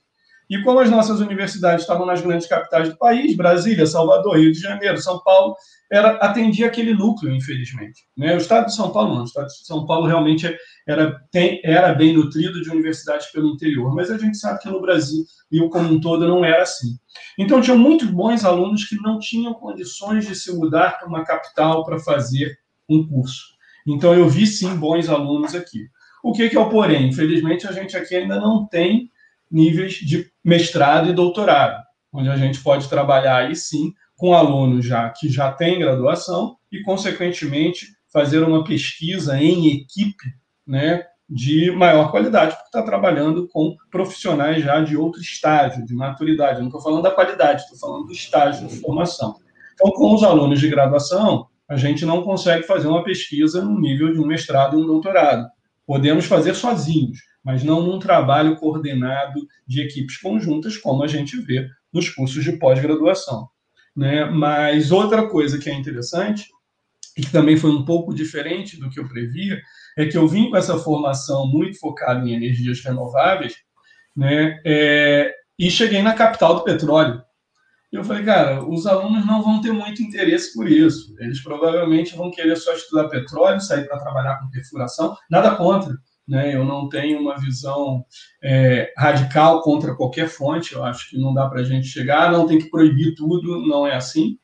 E 0.50 0.62
como 0.64 0.80
as 0.80 0.90
nossas 0.90 1.20
universidades 1.20 1.82
estavam 1.82 2.06
nas 2.06 2.22
grandes 2.22 2.48
capitais 2.48 2.90
do 2.90 2.98
país, 2.98 3.36
Brasília, 3.36 3.86
Salvador, 3.86 4.38
Rio 4.38 4.52
de 4.52 4.60
Janeiro, 4.60 4.98
São 5.02 5.20
Paulo, 5.24 5.56
era, 5.92 6.12
atendia 6.18 6.68
aquele 6.68 6.94
núcleo, 6.94 7.34
infelizmente. 7.34 8.04
Né? 8.18 8.34
O 8.34 8.38
estado 8.38 8.66
de 8.66 8.76
São 8.76 8.92
Paulo 8.92 9.16
não, 9.16 9.22
o 9.22 9.26
estado 9.26 9.48
de 9.48 9.66
São 9.66 9.86
Paulo 9.86 10.08
realmente 10.08 10.56
era, 10.88 11.20
tem, 11.32 11.62
era 11.64 11.94
bem 11.94 12.14
nutrido 12.14 12.62
de 12.62 12.70
universidades 12.70 13.28
pelo 13.28 13.50
interior, 13.50 13.94
mas 13.94 14.12
a 14.12 14.18
gente 14.18 14.38
sabe 14.38 14.60
que 14.60 14.70
no 14.70 14.82
Brasil, 14.82 15.24
e 15.52 15.60
como 15.70 15.94
um 15.94 16.00
todo, 16.00 16.28
não 16.28 16.44
era 16.44 16.64
assim. 16.64 16.98
Então, 17.38 17.62
tinham 17.62 17.78
muitos 17.78 18.10
bons 18.10 18.44
alunos 18.44 18.84
que 18.86 18.96
não 18.96 19.20
tinham 19.20 19.54
condições 19.54 20.28
de 20.28 20.36
se 20.36 20.54
mudar 20.54 21.00
para 21.00 21.08
uma 21.08 21.24
capital 21.24 21.84
para 21.84 22.00
fazer 22.00 22.58
um 22.90 23.08
curso. 23.08 23.56
Então, 23.88 24.14
eu 24.14 24.28
vi 24.28 24.46
sim 24.48 24.76
bons 24.76 25.10
alunos 25.10 25.56
aqui. 25.56 25.88
O 26.24 26.34
que, 26.34 26.50
que 26.50 26.58
é 26.58 26.60
o 26.60 26.70
porém? 26.70 27.10
Infelizmente, 27.10 27.68
a 27.68 27.72
gente 27.72 27.96
aqui 27.96 28.16
ainda 28.16 28.40
não 28.40 28.66
tem 28.66 29.12
níveis 29.52 29.94
de 29.94 30.30
mestrado 30.44 31.10
e 31.10 31.14
doutorado, 31.14 31.82
onde 32.14 32.30
a 32.30 32.38
gente 32.38 32.62
pode 32.62 32.88
trabalhar 32.88 33.38
aí 33.38 33.56
sim 33.56 33.94
com 34.16 34.34
alunos 34.34 34.86
já 34.86 35.10
que 35.10 35.30
já 35.30 35.52
têm 35.52 35.80
graduação 35.80 36.58
e, 36.72 36.82
consequentemente, 36.82 37.88
fazer 38.12 38.40
uma 38.44 38.64
pesquisa 38.64 39.38
em 39.38 39.68
equipe 39.68 40.34
né, 40.66 41.04
de 41.30 41.72
maior 41.72 42.12
qualidade, 42.12 42.56
porque 42.56 42.68
está 42.68 42.82
trabalhando 42.82 43.48
com 43.50 43.76
profissionais 43.92 44.64
já 44.64 44.80
de 44.80 44.96
outro 44.96 45.20
estágio 45.20 45.86
de 45.86 45.94
maturidade. 45.94 46.56
Eu 46.56 46.62
não 46.62 46.68
estou 46.68 46.82
falando 46.82 47.04
da 47.04 47.12
qualidade, 47.12 47.64
estou 47.64 47.78
falando 47.78 48.06
do 48.06 48.14
estágio 48.14 48.68
de 48.68 48.80
formação. 48.80 49.36
Então, 49.74 49.92
com 49.92 50.14
os 50.14 50.24
alunos 50.24 50.60
de 50.60 50.70
graduação, 50.70 51.48
a 51.68 51.76
gente 51.76 52.06
não 52.06 52.24
consegue 52.24 52.64
fazer 52.64 52.88
uma 52.88 53.04
pesquisa 53.04 53.62
no 53.62 53.80
nível 53.80 54.14
de 54.14 54.20
um 54.20 54.26
mestrado 54.26 54.78
e 54.78 54.82
um 54.82 54.86
doutorado. 54.86 55.48
Podemos 55.86 56.26
fazer 56.26 56.54
sozinhos, 56.54 57.20
mas 57.46 57.64
não 57.64 57.82
num 57.82 58.00
trabalho 58.00 58.56
coordenado 58.56 59.48
de 59.68 59.82
equipes 59.82 60.18
conjuntas, 60.18 60.76
como 60.76 61.04
a 61.04 61.08
gente 61.08 61.40
vê 61.40 61.70
nos 61.94 62.10
cursos 62.10 62.44
de 62.44 62.54
pós-graduação. 62.54 63.48
Né? 63.96 64.26
Mas 64.26 64.92
outra 64.92 65.28
coisa 65.28 65.60
que 65.60 65.70
é 65.70 65.74
interessante, 65.74 66.50
e 67.16 67.22
que 67.22 67.32
também 67.32 67.56
foi 67.56 67.70
um 67.70 67.86
pouco 67.86 68.14
diferente 68.14 68.78
do 68.78 68.90
que 68.90 69.00
eu 69.00 69.08
previa, 69.08 69.62
é 69.96 70.06
que 70.06 70.18
eu 70.18 70.28
vim 70.28 70.50
com 70.50 70.58
essa 70.58 70.78
formação 70.80 71.48
muito 71.48 71.80
focada 71.80 72.28
em 72.28 72.34
energias 72.34 72.82
renováveis, 72.82 73.56
né? 74.14 74.60
É, 74.66 75.34
e 75.58 75.72
cheguei 75.72 76.02
na 76.02 76.14
capital 76.14 76.56
do 76.56 76.64
petróleo. 76.66 77.22
E 77.94 77.96
eu 77.96 78.04
falei, 78.04 78.26
cara, 78.26 78.68
os 78.68 78.86
alunos 78.86 79.26
não 79.26 79.42
vão 79.42 79.62
ter 79.62 79.72
muito 79.72 80.02
interesse 80.02 80.54
por 80.54 80.70
isso. 80.70 81.16
Eles 81.18 81.42
provavelmente 81.42 82.18
vão 82.18 82.30
querer 82.30 82.58
só 82.58 82.74
estudar 82.74 83.08
petróleo, 83.08 83.62
sair 83.62 83.88
para 83.88 84.00
trabalhar 84.00 84.38
com 84.40 84.50
perfuração. 84.50 85.16
Nada 85.30 85.56
contra 85.56 85.96
né? 86.28 86.56
Eu 86.56 86.64
não 86.64 86.90
tenho 86.90 87.20
uma 87.20 87.38
visão 87.38 88.06
é, 88.44 88.92
radical 88.98 89.62
contra 89.62 89.96
qualquer 89.96 90.28
fonte. 90.28 90.74
Eu 90.74 90.84
acho 90.84 91.10
que 91.10 91.18
não 91.18 91.34
dá 91.34 91.48
para 91.48 91.62
a 91.62 91.64
gente 91.64 91.88
chegar, 91.88 92.32
não 92.32 92.48
tem 92.48 92.58
que 92.58 92.70
proibir 92.70 93.16
tudo, 93.16 93.66
não 93.68 93.86
é 93.86 93.96
assim. 93.96 94.38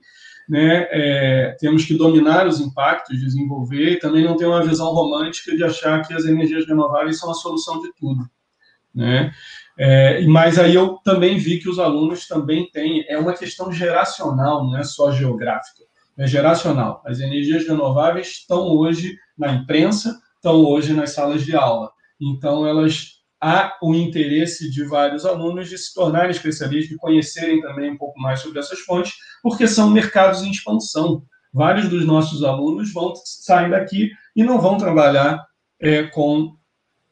Né? 0.47 0.87
É, 0.91 1.55
temos 1.59 1.85
que 1.85 1.93
dominar 1.95 2.47
os 2.47 2.59
impactos, 2.59 3.19
desenvolver, 3.19 3.93
e 3.93 3.99
também 3.99 4.23
não 4.23 4.35
ter 4.35 4.45
uma 4.45 4.63
visão 4.63 4.91
romântica 4.91 5.55
de 5.55 5.63
achar 5.63 6.05
que 6.05 6.13
as 6.13 6.25
energias 6.25 6.67
renováveis 6.67 7.19
são 7.19 7.31
a 7.31 7.35
solução 7.35 7.81
de 7.81 7.91
tudo. 7.95 8.29
Né? 8.93 9.31
É, 9.77 10.25
mas 10.27 10.59
aí 10.59 10.75
eu 10.75 10.97
também 11.03 11.37
vi 11.37 11.59
que 11.59 11.69
os 11.69 11.79
alunos 11.79 12.27
também 12.27 12.69
têm, 12.69 13.05
é 13.07 13.17
uma 13.17 13.33
questão 13.33 13.71
geracional, 13.71 14.65
não 14.65 14.77
é 14.77 14.83
só 14.83 15.11
geográfica, 15.11 15.83
é 16.17 16.27
geracional. 16.27 17.01
As 17.05 17.19
energias 17.19 17.65
renováveis 17.65 18.27
estão 18.27 18.67
hoje 18.67 19.15
na 19.37 19.53
imprensa, 19.53 20.19
estão 20.41 20.65
hoje 20.65 20.91
nas 20.93 21.11
salas 21.11 21.45
de 21.45 21.55
aula. 21.55 21.91
Então, 22.19 22.65
elas 22.65 23.21
há 23.39 23.75
o 23.81 23.95
interesse 23.95 24.69
de 24.69 24.83
vários 24.83 25.25
alunos 25.25 25.69
de 25.69 25.77
se 25.77 25.93
tornarem 25.93 26.31
especialistas, 26.31 26.89
de 26.89 26.97
conhecerem 26.97 27.61
também 27.61 27.91
um 27.91 27.97
pouco 27.97 28.19
mais 28.19 28.39
sobre 28.39 28.59
essas 28.59 28.79
fontes, 28.79 29.13
porque 29.41 29.67
são 29.67 29.89
mercados 29.89 30.43
em 30.43 30.51
expansão. 30.51 31.23
Vários 31.53 31.89
dos 31.89 32.05
nossos 32.05 32.43
alunos 32.43 32.93
vão 32.93 33.13
sair 33.15 33.69
daqui 33.71 34.11
e 34.35 34.43
não 34.43 34.59
vão 34.59 34.77
trabalhar 34.77 35.43
é, 35.79 36.03
com 36.03 36.55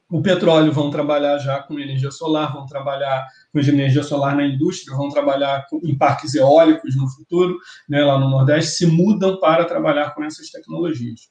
o 0.09 0.21
petróleo, 0.21 0.71
vão 0.71 0.89
trabalhar 0.89 1.37
já 1.37 1.61
com 1.61 1.79
energia 1.79 2.09
solar, 2.09 2.53
vão 2.53 2.65
trabalhar 2.65 3.27
com 3.51 3.59
energia 3.59 4.01
solar 4.01 4.35
na 4.35 4.45
indústria, 4.45 4.95
vão 4.95 5.09
trabalhar 5.09 5.65
em 5.83 5.95
parques 5.95 6.33
eólicos 6.33 6.95
no 6.95 7.07
futuro, 7.09 7.57
né, 7.87 8.03
lá 8.03 8.17
no 8.17 8.29
Nordeste, 8.29 8.71
se 8.71 8.85
mudam 8.87 9.39
para 9.39 9.65
trabalhar 9.65 10.15
com 10.15 10.23
essas 10.23 10.49
tecnologias. 10.49 11.29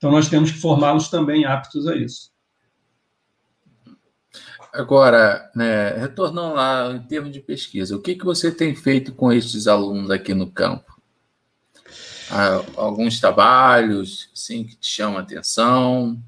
Então, 0.00 0.10
nós 0.10 0.30
temos 0.30 0.50
que 0.50 0.56
formá-los 0.56 1.10
também 1.10 1.44
aptos 1.44 1.86
a 1.86 1.94
isso. 1.94 2.30
Agora, 4.72 5.50
né, 5.54 5.90
retornando 5.90 6.54
lá 6.54 6.90
em 6.90 7.02
termos 7.06 7.30
de 7.30 7.38
pesquisa, 7.38 7.94
o 7.94 8.00
que, 8.00 8.14
que 8.14 8.24
você 8.24 8.50
tem 8.50 8.74
feito 8.74 9.12
com 9.12 9.30
esses 9.30 9.66
alunos 9.66 10.10
aqui 10.10 10.32
no 10.32 10.50
campo? 10.50 10.98
Há 12.30 12.64
alguns 12.76 13.20
trabalhos, 13.20 14.30
sim, 14.34 14.64
que 14.64 14.74
te 14.76 14.86
chamam 14.86 15.18
a 15.18 15.20
atenção? 15.20 16.18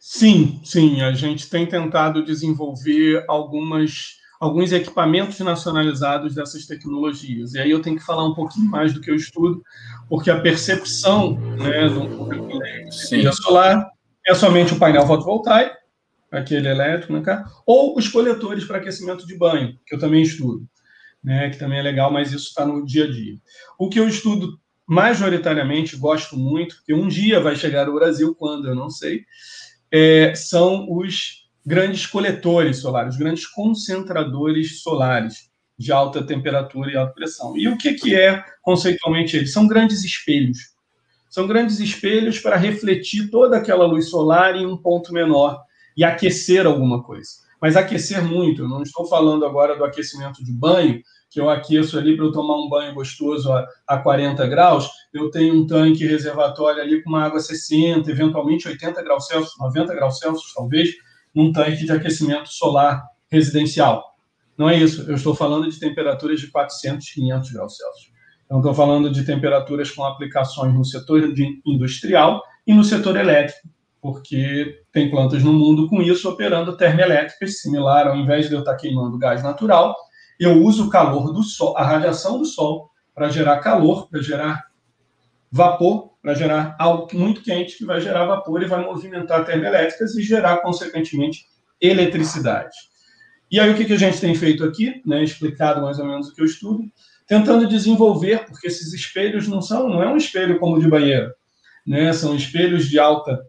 Sim, 0.00 0.62
sim, 0.64 1.02
a 1.02 1.12
gente 1.12 1.50
tem 1.50 1.66
tentado 1.66 2.24
desenvolver 2.24 3.26
algumas, 3.28 4.19
alguns 4.40 4.72
equipamentos 4.72 5.38
nacionalizados 5.40 6.34
dessas 6.34 6.64
tecnologias. 6.64 7.52
E 7.52 7.60
aí 7.60 7.70
eu 7.70 7.82
tenho 7.82 7.98
que 7.98 8.04
falar 8.04 8.26
um 8.26 8.34
pouquinho 8.34 8.70
mais 8.70 8.94
do 8.94 9.00
que 9.00 9.10
eu 9.10 9.14
estudo, 9.14 9.62
porque 10.08 10.30
a 10.30 10.40
percepção 10.40 11.34
né, 11.34 11.88
do 11.90 13.32
solar 13.34 13.86
é 14.26 14.34
somente 14.34 14.72
o 14.72 14.78
painel 14.78 15.06
fotovoltaico, 15.06 15.76
aquele 16.32 16.68
elétrico, 16.68 17.12
né, 17.12 17.44
ou 17.66 17.98
os 17.98 18.08
coletores 18.08 18.64
para 18.64 18.78
aquecimento 18.78 19.26
de 19.26 19.36
banho, 19.36 19.78
que 19.86 19.94
eu 19.94 19.98
também 19.98 20.22
estudo, 20.22 20.66
né, 21.22 21.50
que 21.50 21.58
também 21.58 21.78
é 21.78 21.82
legal, 21.82 22.10
mas 22.10 22.32
isso 22.32 22.48
está 22.48 22.64
no 22.64 22.84
dia 22.86 23.04
a 23.04 23.10
dia. 23.10 23.36
O 23.78 23.90
que 23.90 24.00
eu 24.00 24.08
estudo 24.08 24.58
majoritariamente, 24.86 25.96
gosto 25.96 26.36
muito, 26.36 26.82
que 26.84 26.94
um 26.94 27.08
dia 27.08 27.40
vai 27.40 27.54
chegar 27.56 27.86
ao 27.86 27.94
Brasil, 27.94 28.34
quando 28.34 28.66
eu 28.66 28.74
não 28.74 28.88
sei, 28.88 29.24
é, 29.92 30.34
são 30.34 30.86
os 30.90 31.39
grandes 31.70 32.04
coletores 32.04 32.78
solares, 32.78 33.16
grandes 33.16 33.46
concentradores 33.46 34.82
solares 34.82 35.48
de 35.78 35.92
alta 35.92 36.20
temperatura 36.20 36.90
e 36.90 36.96
alta 36.96 37.12
pressão. 37.12 37.56
E 37.56 37.68
o 37.68 37.78
que, 37.78 37.94
que 37.94 38.12
é, 38.12 38.44
conceitualmente, 38.60 39.36
eles? 39.36 39.52
São 39.52 39.68
grandes 39.68 40.02
espelhos. 40.02 40.74
São 41.28 41.46
grandes 41.46 41.78
espelhos 41.78 42.40
para 42.40 42.56
refletir 42.56 43.30
toda 43.30 43.56
aquela 43.56 43.86
luz 43.86 44.10
solar 44.10 44.56
em 44.56 44.66
um 44.66 44.76
ponto 44.76 45.12
menor 45.12 45.62
e 45.96 46.02
aquecer 46.02 46.66
alguma 46.66 47.04
coisa. 47.04 47.30
Mas 47.62 47.76
aquecer 47.76 48.20
muito, 48.20 48.62
eu 48.62 48.68
não 48.68 48.82
estou 48.82 49.06
falando 49.06 49.46
agora 49.46 49.76
do 49.76 49.84
aquecimento 49.84 50.42
de 50.42 50.50
banho, 50.50 51.00
que 51.30 51.40
eu 51.40 51.48
aqueço 51.48 51.96
ali 51.96 52.16
para 52.16 52.24
eu 52.24 52.32
tomar 52.32 52.56
um 52.56 52.68
banho 52.68 52.92
gostoso 52.94 53.52
a, 53.52 53.64
a 53.86 53.96
40 53.96 54.44
graus, 54.48 54.90
eu 55.14 55.30
tenho 55.30 55.54
um 55.54 55.64
tanque 55.68 56.04
reservatório 56.04 56.82
ali 56.82 57.00
com 57.00 57.10
uma 57.10 57.22
água 57.26 57.38
60, 57.38 58.10
eventualmente 58.10 58.66
80 58.66 59.00
graus 59.04 59.28
Celsius, 59.28 59.56
90 59.56 59.94
graus 59.94 60.18
Celsius, 60.18 60.52
talvez, 60.52 60.90
num 61.34 61.52
tanque 61.52 61.84
de 61.84 61.92
aquecimento 61.92 62.48
solar 62.48 63.04
residencial. 63.30 64.14
Não 64.56 64.68
é 64.68 64.76
isso, 64.76 65.08
eu 65.08 65.14
estou 65.14 65.34
falando 65.34 65.70
de 65.70 65.78
temperaturas 65.78 66.40
de 66.40 66.48
400, 66.48 67.08
500 67.10 67.50
graus 67.52 67.76
Celsius. 67.76 68.10
Então, 68.44 68.58
estou 68.58 68.74
falando 68.74 69.10
de 69.10 69.24
temperaturas 69.24 69.92
com 69.92 70.04
aplicações 70.04 70.74
no 70.74 70.84
setor 70.84 71.22
industrial 71.64 72.42
e 72.66 72.74
no 72.74 72.82
setor 72.82 73.16
elétrico, 73.16 73.68
porque 74.02 74.82
tem 74.92 75.08
plantas 75.08 75.44
no 75.44 75.52
mundo 75.52 75.88
com 75.88 76.02
isso 76.02 76.28
operando 76.28 76.76
termoelétricas, 76.76 77.60
similar 77.60 78.08
ao 78.08 78.16
invés 78.16 78.48
de 78.48 78.54
eu 78.54 78.60
estar 78.60 78.74
queimando 78.74 79.16
gás 79.18 79.42
natural, 79.42 79.94
eu 80.38 80.62
uso 80.64 80.86
o 80.86 80.90
calor 80.90 81.32
do 81.32 81.42
sol, 81.44 81.76
a 81.76 81.84
radiação 81.84 82.38
do 82.38 82.44
sol, 82.44 82.90
para 83.14 83.28
gerar 83.28 83.58
calor, 83.58 84.08
para 84.08 84.20
gerar 84.20 84.69
vapor, 85.50 86.10
para 86.22 86.34
gerar 86.34 86.76
algo 86.78 87.08
muito 87.14 87.42
quente, 87.42 87.76
que 87.76 87.84
vai 87.84 88.00
gerar 88.00 88.26
vapor 88.26 88.62
e 88.62 88.66
vai 88.66 88.84
movimentar 88.84 89.44
termoelétricas 89.44 90.14
e 90.14 90.22
gerar, 90.22 90.58
consequentemente, 90.58 91.46
eletricidade. 91.80 92.76
E 93.50 93.58
aí, 93.58 93.70
o 93.70 93.74
que, 93.74 93.92
a 93.92 93.98
gente 93.98 94.20
tem 94.20 94.34
feito 94.34 94.62
aqui, 94.64 95.02
né, 95.04 95.24
explicado 95.24 95.82
mais 95.82 95.98
ou 95.98 96.06
menos 96.06 96.28
o 96.28 96.34
que 96.34 96.40
eu 96.40 96.46
estudo, 96.46 96.84
tentando 97.26 97.66
desenvolver, 97.66 98.44
porque 98.44 98.68
esses 98.68 98.92
espelhos 98.92 99.48
não 99.48 99.60
são, 99.60 99.88
não 99.88 100.02
é 100.02 100.08
um 100.08 100.16
espelho 100.16 100.58
como 100.58 100.80
de 100.80 100.88
banheiro, 100.88 101.32
né, 101.84 102.12
são 102.12 102.36
espelhos 102.36 102.88
de 102.88 102.98
alta 102.98 103.40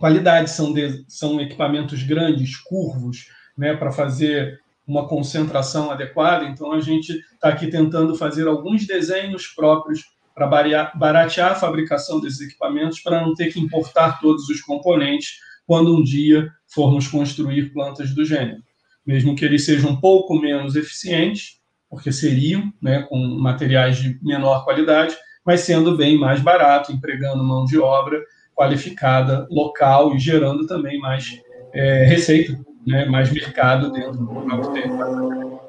qualidade, 0.00 0.50
são, 0.50 0.72
de, 0.72 1.04
são 1.08 1.40
equipamentos 1.40 2.02
grandes, 2.02 2.56
curvos, 2.56 3.28
né, 3.56 3.76
para 3.76 3.92
fazer 3.92 4.58
uma 4.86 5.06
concentração 5.06 5.90
adequada. 5.90 6.46
Então, 6.46 6.72
a 6.72 6.80
gente 6.80 7.12
está 7.34 7.50
aqui 7.50 7.68
tentando 7.68 8.16
fazer 8.16 8.48
alguns 8.48 8.86
desenhos 8.86 9.46
próprios 9.48 10.04
para 10.38 10.92
baratear 10.94 11.52
a 11.52 11.56
fabricação 11.56 12.20
desses 12.20 12.40
equipamentos, 12.40 13.00
para 13.00 13.20
não 13.20 13.34
ter 13.34 13.52
que 13.52 13.58
importar 13.58 14.20
todos 14.20 14.48
os 14.48 14.60
componentes 14.60 15.40
quando 15.66 15.96
um 15.96 16.02
dia 16.02 16.48
formos 16.72 17.08
construir 17.08 17.72
plantas 17.72 18.14
do 18.14 18.24
gênero. 18.24 18.62
Mesmo 19.04 19.34
que 19.34 19.44
eles 19.44 19.64
sejam 19.64 19.90
um 19.90 20.00
pouco 20.00 20.38
menos 20.38 20.76
eficientes, 20.76 21.58
porque 21.90 22.12
seriam, 22.12 22.72
né, 22.80 23.02
com 23.08 23.16
materiais 23.16 23.96
de 23.98 24.18
menor 24.22 24.64
qualidade, 24.64 25.16
mas 25.44 25.60
sendo 25.60 25.96
bem 25.96 26.16
mais 26.16 26.40
barato, 26.40 26.92
empregando 26.92 27.42
mão 27.42 27.64
de 27.64 27.78
obra 27.78 28.22
qualificada 28.54 29.46
local 29.50 30.14
e 30.14 30.18
gerando 30.18 30.66
também 30.66 30.98
mais 30.98 31.40
é, 31.72 32.04
receita 32.04 32.58
né, 32.86 33.04
mais 33.06 33.30
mercado 33.30 33.90
dentro 33.92 34.12
do 34.12 34.26
próprio 34.26 34.72
território. 34.72 35.67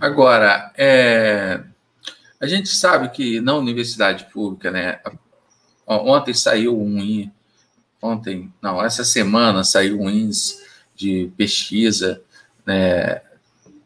Agora, 0.00 0.72
é, 0.76 1.60
a 2.40 2.46
gente 2.46 2.68
sabe 2.68 3.08
que 3.10 3.40
na 3.40 3.54
universidade 3.54 4.26
pública, 4.32 4.70
né, 4.70 5.00
ontem 5.86 6.32
saiu 6.32 6.80
um 6.80 7.28
ontem, 8.00 8.52
não, 8.62 8.80
essa 8.80 9.02
semana 9.04 9.64
saiu 9.64 10.00
um 10.00 10.08
índice 10.08 10.64
de 10.94 11.32
pesquisa, 11.36 12.22
né, 12.64 13.20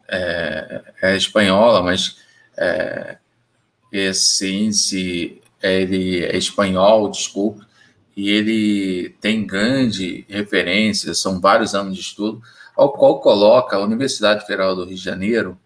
é, 0.07 0.83
é 1.01 1.17
espanhola, 1.17 1.83
mas 1.83 2.19
é, 2.59 3.17
esse 3.91 4.53
índice 4.53 5.41
ele 5.63 6.25
é 6.25 6.37
espanhol, 6.37 7.11
desculpe, 7.11 7.65
e 8.15 8.29
ele 8.29 9.17
tem 9.19 9.47
grande 9.47 10.27
referência, 10.29 11.15
são 11.15 11.41
vários 11.41 11.75
anos 11.75 11.95
de 11.95 12.03
estudo, 12.03 12.43
ao 12.77 12.93
qual 12.93 13.21
coloca 13.21 13.77
a 13.77 13.83
Universidade 13.83 14.47
Federal 14.47 14.77
do 14.77 14.85
Rio 14.85 14.97
de 14.97 15.03
Janeiro 15.03 15.59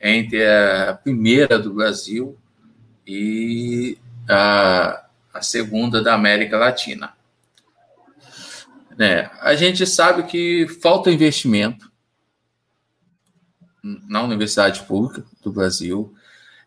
entre 0.00 0.46
a 0.46 0.94
primeira 0.94 1.58
do 1.58 1.74
Brasil 1.74 2.38
e 3.06 3.98
a, 4.28 5.04
a 5.32 5.42
segunda 5.42 6.02
da 6.02 6.14
América 6.14 6.56
Latina. 6.56 7.12
Né? 8.96 9.30
A 9.40 9.54
gente 9.54 9.86
sabe 9.86 10.24
que 10.24 10.66
falta 10.82 11.10
investimento 11.10 11.90
na 13.82 14.22
Universidade 14.22 14.82
Pública 14.82 15.24
do 15.42 15.52
Brasil, 15.52 16.14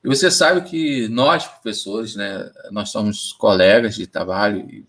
e 0.03 0.07
você 0.07 0.31
sabe 0.31 0.61
que 0.67 1.07
nós, 1.09 1.45
professores, 1.45 2.15
né, 2.15 2.49
nós 2.71 2.89
somos 2.89 3.33
colegas 3.33 3.95
de 3.95 4.07
trabalho 4.07 4.67
e 4.67 4.85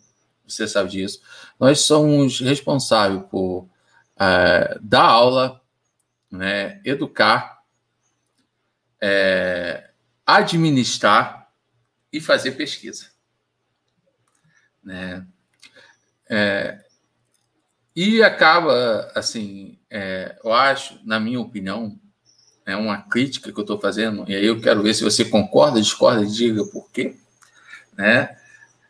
você 0.46 0.66
sabe 0.66 0.90
disso. 0.90 1.20
Nós 1.61 1.81
somos 1.81 2.40
responsáveis 2.40 3.22
por 3.31 3.64
uh, 3.64 4.78
dar 4.81 5.05
aula, 5.05 5.61
né, 6.31 6.81
educar, 6.85 7.51
é, 9.02 9.90
administrar 10.24 11.50
e 12.12 12.20
fazer 12.20 12.52
pesquisa. 12.52 13.10
Né? 14.82 15.26
É, 16.30 16.84
e 17.94 18.22
acaba, 18.22 19.10
assim, 19.14 19.78
é, 19.90 20.38
eu 20.42 20.52
acho, 20.52 21.00
na 21.04 21.18
minha 21.18 21.40
opinião, 21.40 21.98
é 22.64 22.76
uma 22.76 23.02
crítica 23.02 23.52
que 23.52 23.58
eu 23.58 23.62
estou 23.62 23.80
fazendo, 23.80 24.24
e 24.30 24.36
aí 24.36 24.46
eu 24.46 24.60
quero 24.60 24.82
ver 24.82 24.94
se 24.94 25.02
você 25.02 25.24
concorda, 25.24 25.80
discorda, 25.80 26.24
diga 26.24 26.64
por 26.66 26.88
quê, 26.90 27.16
né? 27.92 28.38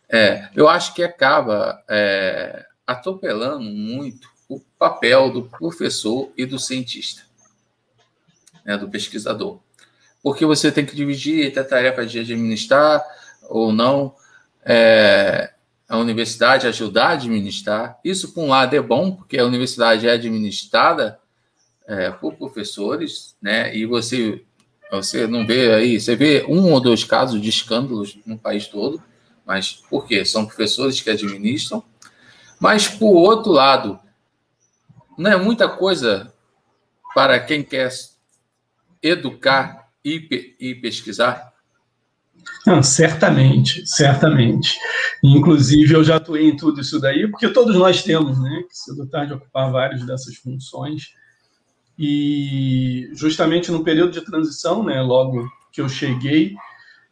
É, 0.09 0.51
eu 0.55 0.68
acho 0.68 0.92
que 0.92 1.03
acaba 1.03 1.83
é, 1.88 2.66
atropelando 2.87 3.64
muito 3.64 4.29
o 4.46 4.61
papel 4.79 5.33
do 5.33 5.48
professor 5.48 6.31
e 6.37 6.44
do 6.44 6.59
cientista, 6.59 7.22
né, 8.62 8.77
do 8.77 8.90
pesquisador. 8.90 9.59
Porque 10.23 10.47
você 10.47 10.71
tem 10.71 10.87
que 10.87 10.95
dividir 10.95 11.59
a 11.59 11.65
tarefa 11.65 12.07
de 12.07 12.21
administrar 12.21 13.03
ou 13.49 13.73
não 13.73 14.15
é, 14.65 15.53
a 15.89 15.99
universidade, 15.99 16.67
ajudar 16.67 17.09
a 17.09 17.13
administrar. 17.13 17.99
Isso, 18.05 18.33
por 18.33 18.45
um 18.45 18.49
lado, 18.49 18.75
é 18.75 18.81
bom, 18.81 19.13
porque 19.13 19.39
a 19.39 19.45
universidade 19.45 20.07
é 20.07 20.13
administrada 20.13 21.19
é, 21.87 22.11
por 22.11 22.35
professores, 22.35 23.37
né, 23.43 23.77
e 23.77 23.85
você, 23.85 24.43
você 24.91 25.27
não 25.27 25.47
vê 25.47 25.75
aí, 25.75 26.01
você 26.01 26.15
vê 26.15 26.45
um 26.49 26.73
ou 26.73 26.81
dois 26.81 27.05
casos 27.05 27.41
de 27.41 27.49
escândalos 27.49 28.17
no 28.25 28.39
país 28.39 28.69
todo, 28.69 29.03
mas 29.45 29.73
por 29.73 30.07
quê? 30.07 30.25
São 30.25 30.47
professores 30.47 31.01
que 31.01 31.11
administram. 31.11 31.83
Mas, 32.61 32.87
por 32.89 33.13
outro 33.13 33.51
lado, 33.51 33.99
não 35.19 35.31
é 35.31 35.37
muita 35.37 35.69
coisa 35.69 36.33
para 37.15 37.39
quem 37.41 37.63
quer 37.63 37.91
educar 39.03 39.82
e, 40.05 40.57
e 40.61 40.75
pesquisar? 40.77 41.53
Não, 42.67 42.83
certamente, 42.83 43.87
certamente. 43.87 44.79
Inclusive, 45.23 45.95
eu 45.95 46.05
já 46.05 46.17
atuei 46.17 46.49
em 46.49 46.57
tudo 46.57 46.81
isso 46.81 47.01
daí, 47.01 47.29
porque 47.29 47.49
todos 47.49 47.77
nós 47.77 48.03
temos, 48.03 48.41
né, 48.41 48.65
que 48.69 48.77
se 48.77 48.97
dotar 48.97 49.27
de 49.27 49.35
ocupar 49.35 49.71
várias 49.71 50.05
dessas 50.05 50.37
funções. 50.37 51.15
E 51.99 53.11
justamente 53.15 53.71
no 53.71 53.85
período 53.85 54.12
de 54.12 54.25
transição, 54.25 54.83
né, 54.85 55.01
logo 55.01 55.47
que 55.73 55.81
eu 55.81 55.88
cheguei, 55.88 56.55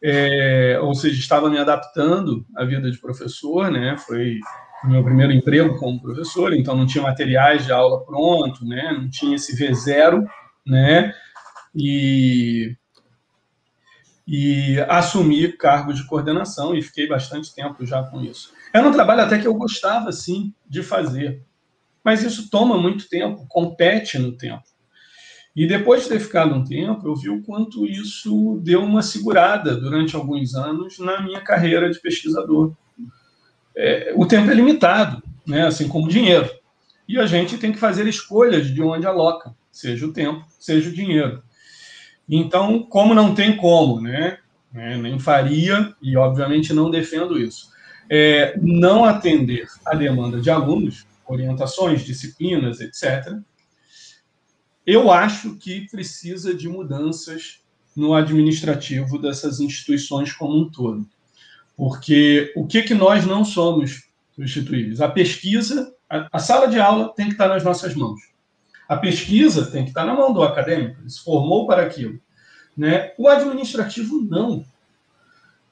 é, 0.03 0.79
ou 0.81 0.95
seja, 0.95 1.19
estava 1.19 1.49
me 1.49 1.59
adaptando 1.59 2.45
à 2.55 2.65
vida 2.65 2.89
de 2.89 2.97
professor, 2.97 3.69
né? 3.69 3.95
Foi 3.97 4.39
o 4.83 4.87
meu 4.87 5.03
primeiro 5.03 5.31
emprego 5.31 5.77
como 5.77 6.01
professor, 6.01 6.53
então 6.53 6.75
não 6.75 6.87
tinha 6.87 7.03
materiais 7.03 7.65
de 7.65 7.71
aula 7.71 8.03
pronto, 8.03 8.65
né? 8.65 8.91
Não 8.93 9.09
tinha 9.09 9.35
esse 9.35 9.55
V0, 9.55 10.25
né? 10.65 11.13
E 11.75 12.75
e 14.27 14.79
assumi 14.87 15.51
cargo 15.51 15.93
de 15.93 16.05
coordenação 16.05 16.75
e 16.75 16.81
fiquei 16.81 17.07
bastante 17.07 17.53
tempo 17.53 17.85
já 17.85 18.03
com 18.03 18.21
isso. 18.21 18.53
Era 18.73 18.87
um 18.87 18.91
trabalho 18.91 19.21
até 19.21 19.37
que 19.37 19.47
eu 19.47 19.53
gostava, 19.53 20.11
sim, 20.11 20.53
de 20.67 20.83
fazer, 20.83 21.43
mas 22.03 22.23
isso 22.23 22.49
toma 22.49 22.77
muito 22.77 23.09
tempo, 23.09 23.45
compete 23.47 24.17
no 24.17 24.31
tempo. 24.31 24.63
E 25.55 25.67
depois 25.67 26.03
de 26.03 26.09
ter 26.09 26.19
ficado 26.19 26.55
um 26.55 26.63
tempo, 26.63 27.07
eu 27.07 27.15
vi 27.15 27.29
o 27.29 27.43
quanto 27.43 27.85
isso 27.85 28.59
deu 28.63 28.81
uma 28.81 29.01
segurada 29.01 29.75
durante 29.75 30.15
alguns 30.15 30.55
anos 30.55 30.97
na 30.97 31.21
minha 31.21 31.41
carreira 31.41 31.89
de 31.89 31.99
pesquisador. 31.99 32.73
É, 33.75 34.13
o 34.15 34.25
tempo 34.25 34.49
é 34.49 34.53
limitado, 34.53 35.21
né? 35.45 35.67
assim 35.67 35.89
como 35.89 36.05
o 36.05 36.09
dinheiro. 36.09 36.49
E 37.07 37.19
a 37.19 37.25
gente 37.25 37.57
tem 37.57 37.73
que 37.73 37.79
fazer 37.79 38.07
escolhas 38.07 38.73
de 38.73 38.81
onde 38.81 39.05
aloca, 39.05 39.53
seja 39.69 40.05
o 40.05 40.13
tempo, 40.13 40.45
seja 40.57 40.89
o 40.89 40.93
dinheiro. 40.93 41.43
Então, 42.29 42.83
como 42.83 43.13
não 43.13 43.33
tem 43.35 43.55
como, 43.57 43.99
né? 43.99 44.37
É, 44.73 44.97
nem 44.97 45.19
faria, 45.19 45.93
e 46.01 46.15
obviamente 46.15 46.73
não 46.73 46.89
defendo 46.89 47.37
isso, 47.37 47.69
é, 48.09 48.57
não 48.61 49.03
atender 49.03 49.67
a 49.85 49.95
demanda 49.95 50.39
de 50.39 50.49
alunos, 50.49 51.05
orientações, 51.25 52.03
disciplinas, 52.03 52.79
etc., 52.79 53.37
eu 54.85 55.11
acho 55.11 55.55
que 55.57 55.87
precisa 55.89 56.53
de 56.53 56.67
mudanças 56.67 57.61
no 57.95 58.13
administrativo 58.13 59.17
dessas 59.17 59.59
instituições 59.59 60.33
como 60.33 60.57
um 60.57 60.69
todo. 60.69 61.07
Porque 61.75 62.51
o 62.55 62.65
que, 62.65 62.81
que 62.83 62.93
nós 62.93 63.25
não 63.25 63.45
somos 63.45 64.09
substituíveis? 64.35 65.01
A 65.01 65.09
pesquisa, 65.09 65.93
a, 66.09 66.27
a 66.31 66.39
sala 66.39 66.67
de 66.67 66.79
aula 66.79 67.13
tem 67.15 67.27
que 67.27 67.33
estar 67.33 67.47
nas 67.47 67.63
nossas 67.63 67.93
mãos. 67.95 68.30
A 68.91 68.97
pesquisa 68.97 69.71
tem 69.71 69.83
que 69.83 69.91
estar 69.91 70.03
na 70.03 70.13
mão 70.13 70.33
do 70.33 70.43
acadêmico, 70.43 70.99
ele 70.99 71.09
se 71.09 71.23
formou 71.23 71.65
para 71.65 71.81
aquilo. 71.81 72.19
Né? 72.75 73.13
O 73.17 73.29
administrativo 73.29 74.19
não. 74.29 74.65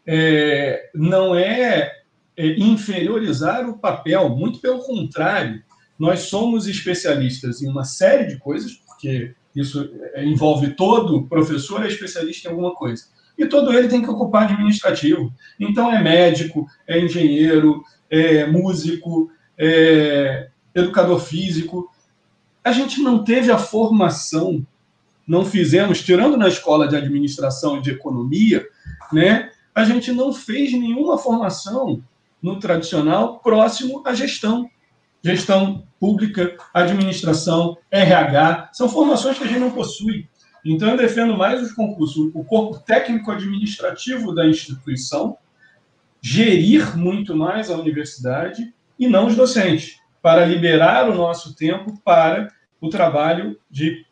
É, 0.08 0.90
não 0.96 1.36
é, 1.36 1.98
é 2.38 2.48
inferiorizar 2.58 3.70
o 3.70 3.78
papel, 3.78 4.30
muito 4.30 4.62
pelo 4.62 4.80
contrário. 4.80 5.62
Nós 6.00 6.22
somos 6.22 6.66
especialistas 6.66 7.62
em 7.62 7.68
uma 7.68 7.84
série 7.84 8.26
de 8.26 8.38
coisas, 8.38 8.72
porque 8.72 9.36
isso 9.54 9.92
envolve 10.16 10.70
todo 10.76 11.28
professor 11.28 11.84
é 11.84 11.90
especialista 11.90 12.48
em 12.48 12.52
alguma 12.52 12.74
coisa. 12.74 13.04
E 13.38 13.46
todo 13.48 13.74
ele 13.74 13.90
tem 13.90 14.02
que 14.02 14.10
ocupar 14.10 14.44
administrativo. 14.44 15.30
Então 15.60 15.92
é 15.92 16.02
médico, 16.02 16.66
é 16.88 16.98
engenheiro, 16.98 17.84
é 18.10 18.46
músico, 18.46 19.30
é 19.58 20.48
educador 20.74 21.20
físico. 21.20 21.92
A 22.64 22.72
gente 22.72 23.02
não 23.02 23.24
teve 23.24 23.52
a 23.52 23.58
formação, 23.58 24.66
não 25.28 25.46
fizemos, 25.46 26.02
tirando 26.02 26.38
na 26.38 26.48
escola 26.48 26.88
de 26.88 26.96
administração 26.96 27.78
e 27.78 27.82
de 27.82 27.92
economia, 27.92 28.66
né? 29.12 29.52
A 29.74 29.84
gente 29.86 30.12
não 30.12 30.34
fez 30.34 30.72
nenhuma 30.74 31.18
formação 31.18 32.04
no 32.42 32.60
tradicional 32.60 33.40
próximo 33.40 34.02
à 34.06 34.14
gestão 34.14 34.70
gestão 35.22 35.84
pública, 36.00 36.56
administração, 36.74 37.78
RH, 37.92 38.70
são 38.74 38.88
formações 38.88 39.38
que 39.38 39.44
a 39.44 39.48
gente 39.48 39.60
não 39.60 39.72
possui. 39.72 40.28
Então, 40.64 40.90
eu 40.90 40.98
defendo 40.98 41.38
mais 41.38 41.62
os 41.62 41.72
concursos, 41.72 42.32
o 42.34 42.44
corpo 42.44 42.80
técnico-administrativo 42.80 44.34
da 44.34 44.48
instituição, 44.48 45.38
gerir 46.22 46.98
muito 46.98 47.36
mais 47.36 47.70
a 47.70 47.78
universidade 47.78 48.74
e 48.98 49.08
não 49.08 49.28
os 49.28 49.36
docentes, 49.36 49.99
para 50.22 50.46
liberar 50.46 51.10
o 51.10 51.16
nosso 51.16 51.56
tempo 51.56 52.00
para 52.04 52.52
o 52.82 52.90
trabalho 52.90 53.60
de 53.70 54.06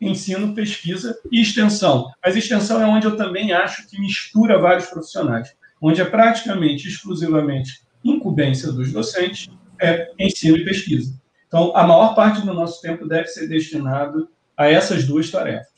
ensino, 0.00 0.54
pesquisa 0.54 1.18
e 1.30 1.40
extensão. 1.40 2.10
Mas 2.24 2.36
extensão 2.36 2.82
é 2.82 2.86
onde 2.86 3.06
eu 3.06 3.16
também 3.16 3.52
acho 3.52 3.88
que 3.88 4.00
mistura 4.00 4.58
vários 4.58 4.86
profissionais, 4.86 5.54
onde 5.80 6.00
é 6.00 6.04
praticamente 6.04 6.88
exclusivamente 6.88 7.82
incumbência 8.04 8.72
dos 8.72 8.92
docentes 8.92 9.48
é 9.80 10.10
ensino 10.18 10.56
e 10.56 10.64
pesquisa. 10.64 11.14
Então, 11.46 11.76
a 11.76 11.86
maior 11.86 12.14
parte 12.14 12.40
do 12.46 12.54
nosso 12.54 12.80
tempo 12.80 13.06
deve 13.06 13.28
ser 13.28 13.48
destinado 13.48 14.28
a 14.56 14.68
essas 14.68 15.04
duas 15.04 15.30
tarefas. 15.30 15.72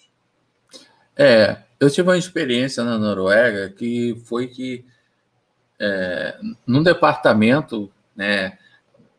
É, 1.17 1.57
eu 1.81 1.91
tive 1.91 2.09
uma 2.09 2.19
experiência 2.19 2.85
na 2.85 2.99
Noruega 2.99 3.71
que 3.71 4.21
foi 4.25 4.47
que, 4.47 4.85
é, 5.81 6.39
num 6.67 6.83
departamento, 6.83 7.91
né, 8.15 8.59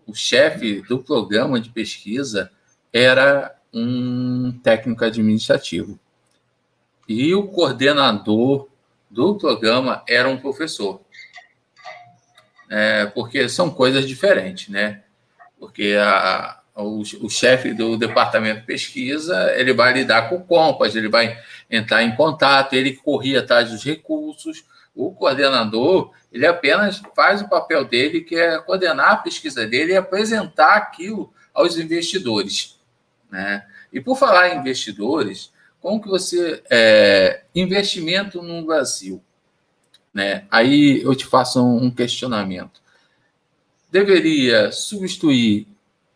o 0.08 0.14
chefe 0.14 0.82
do 0.82 1.00
programa 1.00 1.60
de 1.60 1.70
pesquisa 1.70 2.52
era 2.94 3.56
um 3.74 4.52
técnico 4.64 5.04
administrativo. 5.04 6.00
E 7.08 7.34
o 7.36 7.48
coordenador 7.48 8.68
do 9.10 9.36
programa 9.36 10.04
era 10.08 10.28
um 10.28 10.38
professor 10.38 11.06
é, 12.70 13.06
porque 13.08 13.48
são 13.48 13.70
coisas 13.70 14.08
diferentes, 14.08 14.70
né? 14.70 15.04
Porque 15.60 15.96
a, 16.00 16.60
o, 16.76 17.02
o 17.22 17.30
chefe 17.30 17.74
do 17.74 17.98
departamento 17.98 18.62
de 18.62 18.66
pesquisa 18.66 19.54
ele 19.56 19.74
vai 19.74 19.94
lidar 19.94 20.30
com 20.30 20.38
o 20.38 20.44
Compass, 20.44 20.96
ele 20.96 21.10
vai 21.10 21.38
entrar 21.70 22.04
em 22.04 22.16
contato, 22.16 22.74
ele 22.74 22.94
corria 22.94 23.40
atrás 23.40 23.72
dos 23.72 23.84
recursos. 23.84 24.64
O 24.96 25.12
coordenador 25.12 26.12
ele 26.32 26.48
apenas 26.48 27.02
faz 27.16 27.42
o 27.42 27.50
papel 27.50 27.86
dele, 27.86 28.22
que 28.22 28.36
é 28.36 28.58
coordenar 28.60 29.12
a 29.12 29.18
pesquisa 29.18 29.68
dele 29.68 29.94
e 29.94 29.98
apresentar 29.98 30.76
aquilo 30.76 31.34
aos 31.54 31.78
investidores, 31.78 32.80
né? 33.30 33.66
E 33.92 34.02
por 34.02 34.18
falar 34.18 34.50
em 34.50 34.60
investidores, 34.60 35.54
como 35.80 36.02
que 36.02 36.10
você 36.10 36.64
é, 36.70 37.44
investimento 37.54 38.42
no 38.42 38.66
Brasil? 38.66 39.24
Né? 40.14 40.46
Aí 40.50 41.02
eu 41.02 41.14
te 41.14 41.26
faço 41.26 41.64
um 41.64 41.92
questionamento. 41.92 42.82
Deveria 43.92 44.72
substituir 44.72 45.68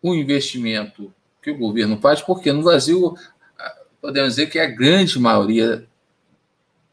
o 0.01 0.15
investimento 0.15 1.13
que 1.41 1.51
o 1.51 1.57
governo 1.57 1.99
faz, 1.99 2.21
porque 2.21 2.51
no 2.51 2.63
Brasil, 2.63 3.15
podemos 4.01 4.35
dizer 4.35 4.49
que 4.49 4.59
a 4.59 4.65
grande 4.65 5.19
maioria, 5.19 5.87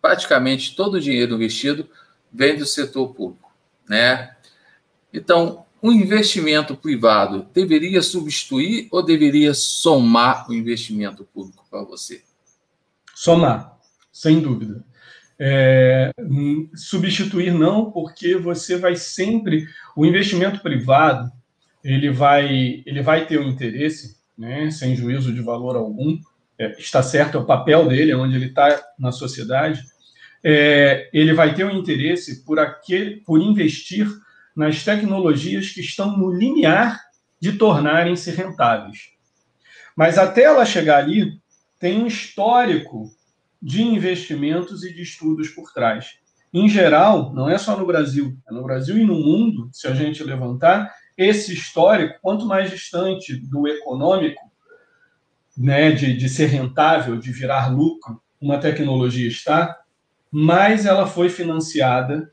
praticamente 0.07 0.77
todo 0.77 0.95
o 0.95 1.01
dinheiro 1.01 1.35
investido, 1.35 1.89
vem 2.33 2.57
do 2.57 2.65
setor 2.65 3.13
público. 3.13 3.53
Né? 3.89 4.37
Então, 5.13 5.67
o 5.83 5.91
investimento 5.91 6.77
privado 6.77 7.49
deveria 7.53 8.01
substituir 8.01 8.87
ou 8.93 9.05
deveria 9.05 9.53
somar 9.53 10.49
o 10.49 10.55
investimento 10.55 11.25
público 11.25 11.67
para 11.69 11.83
você? 11.83 12.23
Somar, 13.17 13.77
sem 14.13 14.41
dúvida. 14.41 14.85
É, 15.39 16.13
substituir 16.77 17.53
não, 17.53 17.91
porque 17.91 18.37
você 18.37 18.79
vai 18.79 18.95
sempre 18.95 19.67
o 19.97 20.07
investimento 20.07 20.61
privado 20.61 21.31
ele 21.83 22.11
vai 22.11 22.83
ele 22.87 23.03
vai 23.03 23.27
ter 23.27 23.41
um 23.41 23.49
interesse, 23.49 24.17
né, 24.39 24.71
sem 24.71 24.97
juízo 24.97 25.33
de 25.35 25.43
valor 25.43 25.77
algum, 25.77 26.19
é, 26.59 26.73
está 26.79 27.03
certo 27.03 27.37
é 27.37 27.41
o 27.41 27.45
papel 27.45 27.87
dele, 27.89 28.13
é 28.13 28.17
onde 28.17 28.37
ele 28.37 28.47
está 28.47 28.83
na 28.99 29.13
sociedade, 29.13 29.85
é, 30.49 31.11
ele 31.13 31.35
vai 31.35 31.57
ter 31.57 31.65
um 31.65 31.73
interesse 31.73 32.45
por 32.45 32.61
aquele 32.61 33.17
por 33.17 33.43
investir 33.43 34.07
nas 34.55 34.85
tecnologias 34.85 35.71
que 35.71 35.81
estão 35.81 36.17
no 36.17 36.33
limiar 36.33 37.01
de 37.41 37.55
tornarem-se 37.55 38.31
rentáveis. 38.31 39.11
Mas 39.97 40.17
até 40.17 40.45
ela 40.45 40.65
chegar 40.65 40.99
ali, 40.99 41.41
tem 41.81 42.01
um 42.01 42.07
histórico 42.07 43.11
de 43.61 43.83
investimentos 43.83 44.85
e 44.85 44.95
de 44.95 45.03
estudos 45.03 45.49
por 45.49 45.73
trás. 45.73 46.21
Em 46.55 46.69
geral, 46.69 47.35
não 47.35 47.51
é 47.51 47.59
só 47.59 47.77
no 47.77 47.85
Brasil, 47.85 48.39
é 48.49 48.53
no 48.53 48.63
Brasil 48.63 48.97
e 48.97 49.05
no 49.05 49.17
mundo, 49.17 49.69
se 49.73 49.89
a 49.89 49.95
gente 49.95 50.23
levantar, 50.23 50.95
esse 51.19 51.53
histórico, 51.53 52.21
quanto 52.23 52.47
mais 52.47 52.71
distante 52.71 53.35
do 53.35 53.67
econômico, 53.67 54.43
né, 55.59 55.91
de, 55.91 56.17
de 56.17 56.29
ser 56.29 56.47
rentável, 56.47 57.17
de 57.17 57.33
virar 57.33 57.67
lucro, 57.67 58.23
uma 58.41 58.59
tecnologia 58.59 59.27
está, 59.27 59.77
mais 60.31 60.87
ela 60.87 61.07
foi 61.07 61.29
financiada 61.29 62.33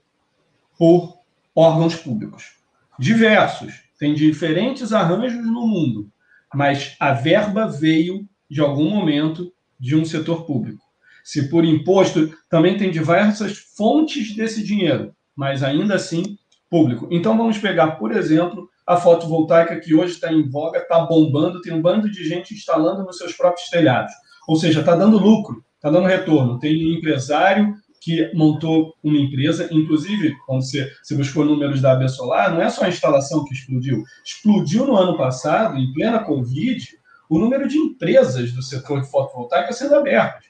por 0.78 1.18
órgãos 1.56 1.96
públicos. 1.96 2.58
Diversos, 3.00 3.84
tem 4.00 4.14
diferentes 4.14 4.92
arranjos 4.94 5.46
no 5.46 5.68
mundo, 5.68 6.10
mas 6.54 6.96
a 7.00 7.14
verba 7.14 7.68
veio 7.68 8.28
de 8.50 8.62
algum 8.62 8.90
momento 8.90 9.52
de 9.80 9.96
um 9.96 10.06
setor 10.06 10.46
público. 10.46 10.84
Se 11.24 11.50
por 11.50 11.64
imposto, 11.64 12.36
também 12.50 12.78
tem 12.78 12.92
diversas 12.92 13.58
fontes 13.58 14.36
desse 14.36 14.64
dinheiro, 14.64 15.16
mas 15.36 15.64
ainda 15.64 15.96
assim 15.96 16.38
público. 16.70 17.08
Então 17.12 17.38
vamos 17.38 17.58
pegar, 17.58 17.92
por 17.92 18.12
exemplo, 18.12 18.70
a 18.86 18.98
fotovoltaica 18.98 19.80
que 19.80 19.96
hoje 19.96 20.14
está 20.14 20.32
em 20.32 20.50
voga, 20.50 20.80
está 20.80 21.00
bombando, 21.06 21.62
tem 21.62 21.74
um 21.74 21.82
bando 21.82 22.10
de 22.10 22.28
gente 22.28 22.54
instalando 22.54 23.04
nos 23.04 23.18
seus 23.18 23.34
próprios 23.34 23.70
telhados. 23.70 24.12
Ou 24.48 24.56
seja, 24.56 24.82
está 24.82 24.96
dando 24.96 25.18
lucro, 25.18 25.64
está 25.76 25.90
dando 25.90 26.08
retorno. 26.08 26.60
Tem 26.60 26.94
empresário 26.94 27.74
que 28.04 28.30
montou 28.34 28.94
uma 29.02 29.18
empresa, 29.18 29.70
inclusive, 29.72 30.36
quando 30.46 30.62
você, 30.62 30.92
você 31.02 31.16
buscou 31.16 31.46
números 31.46 31.80
da 31.80 31.94
AB 31.94 32.10
Solar, 32.10 32.52
não 32.52 32.62
é 32.62 32.70
só 32.70 32.84
a 32.84 32.89
instalação 32.89 33.46
que 33.46 33.54
explodiu. 33.54 34.04
Explodiu 34.26 34.86
no 34.86 34.98
ano 34.98 35.16
passado, 35.16 35.78
em 35.78 35.94
plena 35.94 36.20
Covid, 36.20 36.86
o 37.30 37.39
número 37.39 37.66
de 37.66 37.78
empresas 37.78 38.52
do 38.52 38.62
setor 38.62 39.02
de 39.02 39.10
fotovoltaica 39.10 39.72
sendo 39.72 39.96
abertas. 39.96 40.44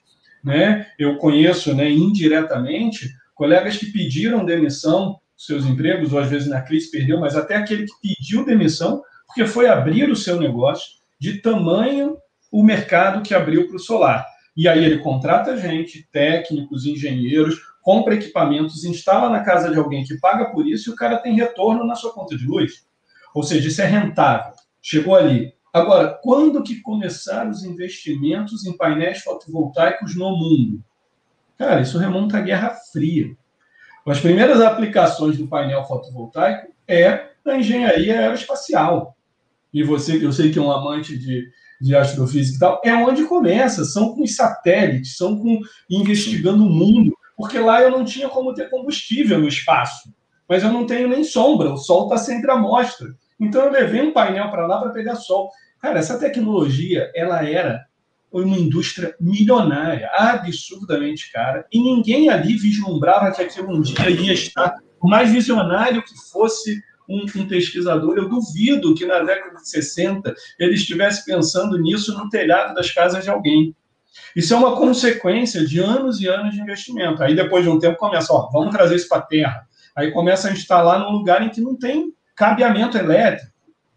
Né? 0.43 0.87
Eu 0.97 1.17
conheço 1.17 1.75
né, 1.75 1.89
indiretamente 1.91 3.07
colegas 3.35 3.77
que 3.77 3.85
pediram 3.85 4.43
demissão 4.43 5.19
seus 5.37 5.65
empregos, 5.65 6.11
ou 6.11 6.19
às 6.19 6.29
vezes 6.29 6.47
na 6.47 6.61
crise 6.61 6.89
perdeu, 6.89 7.19
mas 7.19 7.35
até 7.35 7.55
aquele 7.55 7.85
que 7.85 8.15
pediu 8.15 8.45
demissão 8.45 9.03
porque 9.27 9.45
foi 9.45 9.67
abrir 9.67 10.09
o 10.09 10.15
seu 10.15 10.39
negócio 10.39 10.93
de 11.19 11.39
tamanho 11.39 12.17
o 12.51 12.63
mercado 12.63 13.21
que 13.21 13.33
abriu 13.33 13.67
para 13.67 13.75
o 13.75 13.79
solar. 13.79 14.25
E 14.55 14.67
aí 14.67 14.83
ele 14.83 14.99
contrata 14.99 15.57
gente, 15.57 16.07
técnicos, 16.11 16.85
engenheiros, 16.85 17.59
compra 17.81 18.15
equipamentos, 18.15 18.83
instala 18.85 19.29
na 19.29 19.43
casa 19.43 19.71
de 19.71 19.77
alguém 19.77 20.03
que 20.03 20.19
paga 20.19 20.45
por 20.45 20.67
isso 20.67 20.89
e 20.89 20.93
o 20.93 20.95
cara 20.95 21.17
tem 21.17 21.35
retorno 21.35 21.85
na 21.85 21.95
sua 21.95 22.13
conta 22.13 22.37
de 22.37 22.45
luz. 22.45 22.85
Ou 23.33 23.43
seja, 23.43 23.67
isso 23.67 23.81
é 23.81 23.85
rentável. 23.85 24.53
Chegou 24.81 25.15
ali. 25.15 25.53
Agora, 25.73 26.19
quando 26.21 26.61
que 26.61 26.81
começaram 26.81 27.49
os 27.49 27.63
investimentos 27.63 28.65
em 28.65 28.77
painéis 28.77 29.23
fotovoltaicos 29.23 30.15
no 30.15 30.29
mundo? 30.37 30.83
Cara, 31.57 31.81
isso 31.81 31.97
remonta 31.97 32.37
à 32.37 32.41
Guerra 32.41 32.69
Fria. 32.91 33.35
As 34.05 34.19
primeiras 34.19 34.61
aplicações 34.61 35.37
do 35.37 35.47
painel 35.47 35.85
fotovoltaico 35.85 36.73
é 36.87 37.31
na 37.43 37.57
engenharia 37.57 38.19
aeroespacial. 38.19 39.17
E 39.73 39.81
você, 39.81 40.23
eu 40.23 40.31
sei 40.31 40.51
que 40.51 40.59
é 40.59 40.61
um 40.61 40.71
amante 40.71 41.17
de, 41.17 41.49
de 41.83 41.93
astrofísica 41.93 42.55
e 42.55 42.59
tal, 42.59 42.81
é 42.83 42.95
onde 42.95 43.25
começa, 43.25 43.83
são 43.83 44.15
com 44.15 44.25
satélites, 44.25 45.17
são 45.17 45.37
com 45.37 45.59
investigando 45.89 46.65
o 46.65 46.69
mundo, 46.69 47.13
porque 47.35 47.59
lá 47.59 47.81
eu 47.81 47.91
não 47.91 48.05
tinha 48.05 48.29
como 48.29 48.53
ter 48.53 48.69
combustível 48.69 49.37
no 49.37 49.49
espaço, 49.49 50.09
mas 50.47 50.63
eu 50.63 50.71
não 50.71 50.85
tenho 50.85 51.09
nem 51.09 51.25
sombra, 51.25 51.73
o 51.73 51.77
sol 51.77 52.03
está 52.05 52.17
sempre 52.17 52.49
à 52.49 52.55
mostra. 52.55 53.09
Então 53.37 53.63
eu 53.63 53.71
levei 53.71 54.01
um 54.01 54.13
painel 54.13 54.49
para 54.49 54.65
lá 54.65 54.79
para 54.79 54.91
pegar 54.91 55.15
sol. 55.15 55.49
Cara, 55.81 55.99
essa 55.99 56.17
tecnologia, 56.17 57.11
ela 57.13 57.45
era 57.45 57.85
uma 58.31 58.57
indústria 58.57 59.13
milionária, 59.19 60.09
absurdamente 60.13 61.29
cara, 61.33 61.67
e 61.69 61.79
ninguém 61.79 62.29
ali 62.29 62.55
vislumbrava 62.55 63.29
que 63.31 63.41
aquilo 63.41 63.75
um 63.75 63.81
dia 63.81 64.09
ia 64.09 64.33
estar, 64.33 64.73
mais 65.01 65.29
visionário 65.29 66.01
que 66.01 66.17
fosse 66.31 66.81
um, 67.07 67.25
um, 67.35 67.47
pesquisador, 67.47 68.17
eu 68.17 68.29
duvido 68.29 68.95
que 68.95 69.05
na 69.05 69.19
década 69.19 69.55
de 69.55 69.69
60 69.69 70.33
ele 70.59 70.73
estivesse 70.73 71.25
pensando 71.25 71.77
nisso 71.77 72.17
no 72.17 72.29
telhado 72.29 72.73
das 72.73 72.91
casas 72.91 73.23
de 73.23 73.29
alguém. 73.29 73.75
Isso 74.35 74.53
é 74.53 74.57
uma 74.57 74.75
consequência 74.75 75.65
de 75.65 75.79
anos 75.79 76.21
e 76.21 76.27
anos 76.27 76.53
de 76.53 76.61
investimento. 76.61 77.23
Aí 77.23 77.35
depois 77.35 77.63
de 77.63 77.69
um 77.69 77.79
tempo 77.79 77.97
começa, 77.97 78.33
ó, 78.33 78.49
vamos 78.51 78.73
trazer 78.73 78.95
isso 78.95 79.07
para 79.07 79.19
a 79.19 79.25
terra. 79.25 79.67
Aí 79.95 80.11
começa 80.11 80.47
a 80.47 80.51
instalar 80.51 80.99
num 80.99 81.11
lugar 81.11 81.41
em 81.43 81.49
que 81.49 81.61
não 81.61 81.75
tem 81.75 82.13
cabeamento 82.35 82.97
elétrico. 82.97 83.51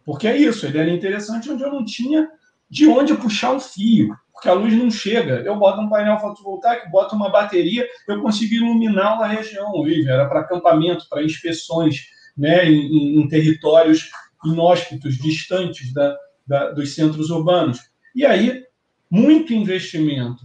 Porque 0.04 0.28
é 0.28 0.36
isso, 0.36 0.66
ele 0.66 0.78
era 0.78 0.90
interessante 0.90 1.50
onde 1.50 1.62
eu 1.62 1.70
não 1.70 1.84
tinha 1.84 2.28
de 2.68 2.86
onde 2.86 3.14
puxar 3.14 3.52
um 3.52 3.60
fio, 3.60 4.14
porque 4.32 4.48
a 4.48 4.52
luz 4.52 4.72
não 4.74 4.90
chega. 4.90 5.40
Eu 5.40 5.56
boto 5.56 5.80
um 5.80 5.88
painel 5.88 6.18
fotovoltaico, 6.18 6.90
boto 6.90 7.16
uma 7.16 7.30
bateria, 7.30 7.86
eu 8.06 8.20
consigo 8.20 8.54
iluminar 8.54 9.16
uma 9.16 9.26
região. 9.26 9.72
Era 10.06 10.28
para 10.28 10.40
acampamento, 10.40 11.08
para 11.08 11.24
inspeções 11.24 12.08
né, 12.36 12.68
em, 12.68 13.20
em 13.20 13.28
territórios 13.28 14.10
inóspitos, 14.44 15.16
distantes 15.16 15.92
da, 15.92 16.16
da, 16.46 16.70
dos 16.70 16.94
centros 16.94 17.30
urbanos. 17.30 17.78
E 18.14 18.24
aí, 18.24 18.64
muito 19.10 19.52
investimento 19.52 20.44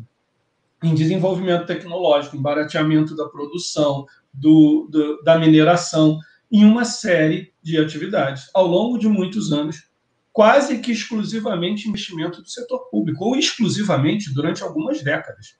em 0.83 0.95
desenvolvimento 0.95 1.65
tecnológico, 1.65 2.35
em 2.35 2.41
barateamento 2.41 3.15
da 3.15 3.27
produção, 3.27 4.05
do, 4.33 4.87
do, 4.89 5.21
da 5.23 5.37
mineração, 5.37 6.19
em 6.51 6.65
uma 6.65 6.85
série 6.85 7.53
de 7.61 7.77
atividades. 7.77 8.49
Ao 8.53 8.65
longo 8.65 8.97
de 8.97 9.07
muitos 9.07 9.51
anos, 9.51 9.89
quase 10.33 10.79
que 10.79 10.91
exclusivamente 10.91 11.87
investimento 11.87 12.41
do 12.41 12.49
setor 12.49 12.89
público, 12.89 13.23
ou 13.23 13.35
exclusivamente 13.35 14.33
durante 14.33 14.63
algumas 14.63 15.03
décadas. 15.03 15.55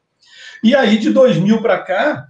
E 0.63 0.75
aí, 0.75 0.97
de 0.97 1.11
2000 1.11 1.61
para 1.61 1.79
cá, 1.79 2.29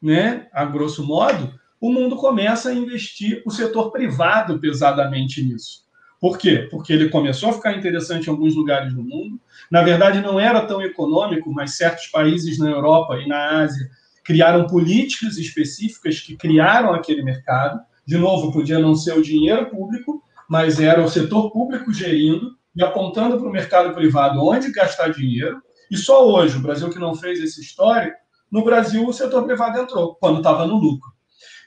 né, 0.00 0.48
a 0.52 0.64
grosso 0.64 1.06
modo, 1.06 1.52
o 1.82 1.92
mundo 1.92 2.14
começa 2.14 2.68
a 2.68 2.74
investir 2.74 3.42
o 3.44 3.50
setor 3.50 3.90
privado 3.90 4.60
pesadamente 4.60 5.42
nisso. 5.42 5.82
Por 6.20 6.38
quê? 6.38 6.68
Porque 6.70 6.92
ele 6.92 7.08
começou 7.08 7.50
a 7.50 7.52
ficar 7.54 7.76
interessante 7.76 8.28
em 8.28 8.30
alguns 8.30 8.54
lugares 8.54 8.94
do 8.94 9.02
mundo. 9.02 9.40
Na 9.68 9.82
verdade, 9.82 10.20
não 10.20 10.38
era 10.38 10.64
tão 10.64 10.80
econômico, 10.80 11.52
mas 11.52 11.76
certos 11.76 12.06
países 12.06 12.56
na 12.56 12.70
Europa 12.70 13.16
e 13.16 13.26
na 13.26 13.62
Ásia 13.62 13.90
criaram 14.22 14.68
políticas 14.68 15.36
específicas 15.38 16.20
que 16.20 16.36
criaram 16.36 16.94
aquele 16.94 17.24
mercado. 17.24 17.80
De 18.06 18.16
novo, 18.16 18.52
podia 18.52 18.78
não 18.78 18.94
ser 18.94 19.18
o 19.18 19.22
dinheiro 19.22 19.68
público, 19.68 20.22
mas 20.48 20.78
era 20.78 21.02
o 21.02 21.08
setor 21.08 21.50
público 21.50 21.92
gerindo 21.92 22.52
e 22.76 22.84
apontando 22.84 23.38
para 23.38 23.48
o 23.48 23.52
mercado 23.52 23.92
privado 23.92 24.40
onde 24.40 24.70
gastar 24.70 25.08
dinheiro. 25.08 25.60
E 25.90 25.96
só 25.96 26.24
hoje, 26.30 26.58
o 26.58 26.62
Brasil 26.62 26.88
que 26.90 26.98
não 27.00 27.16
fez 27.16 27.40
esse 27.40 27.60
histórico, 27.60 28.16
no 28.48 28.62
Brasil 28.62 29.04
o 29.04 29.12
setor 29.12 29.42
privado 29.42 29.80
entrou, 29.80 30.14
quando 30.14 30.36
estava 30.36 30.64
no 30.64 30.76
lucro. 30.76 31.11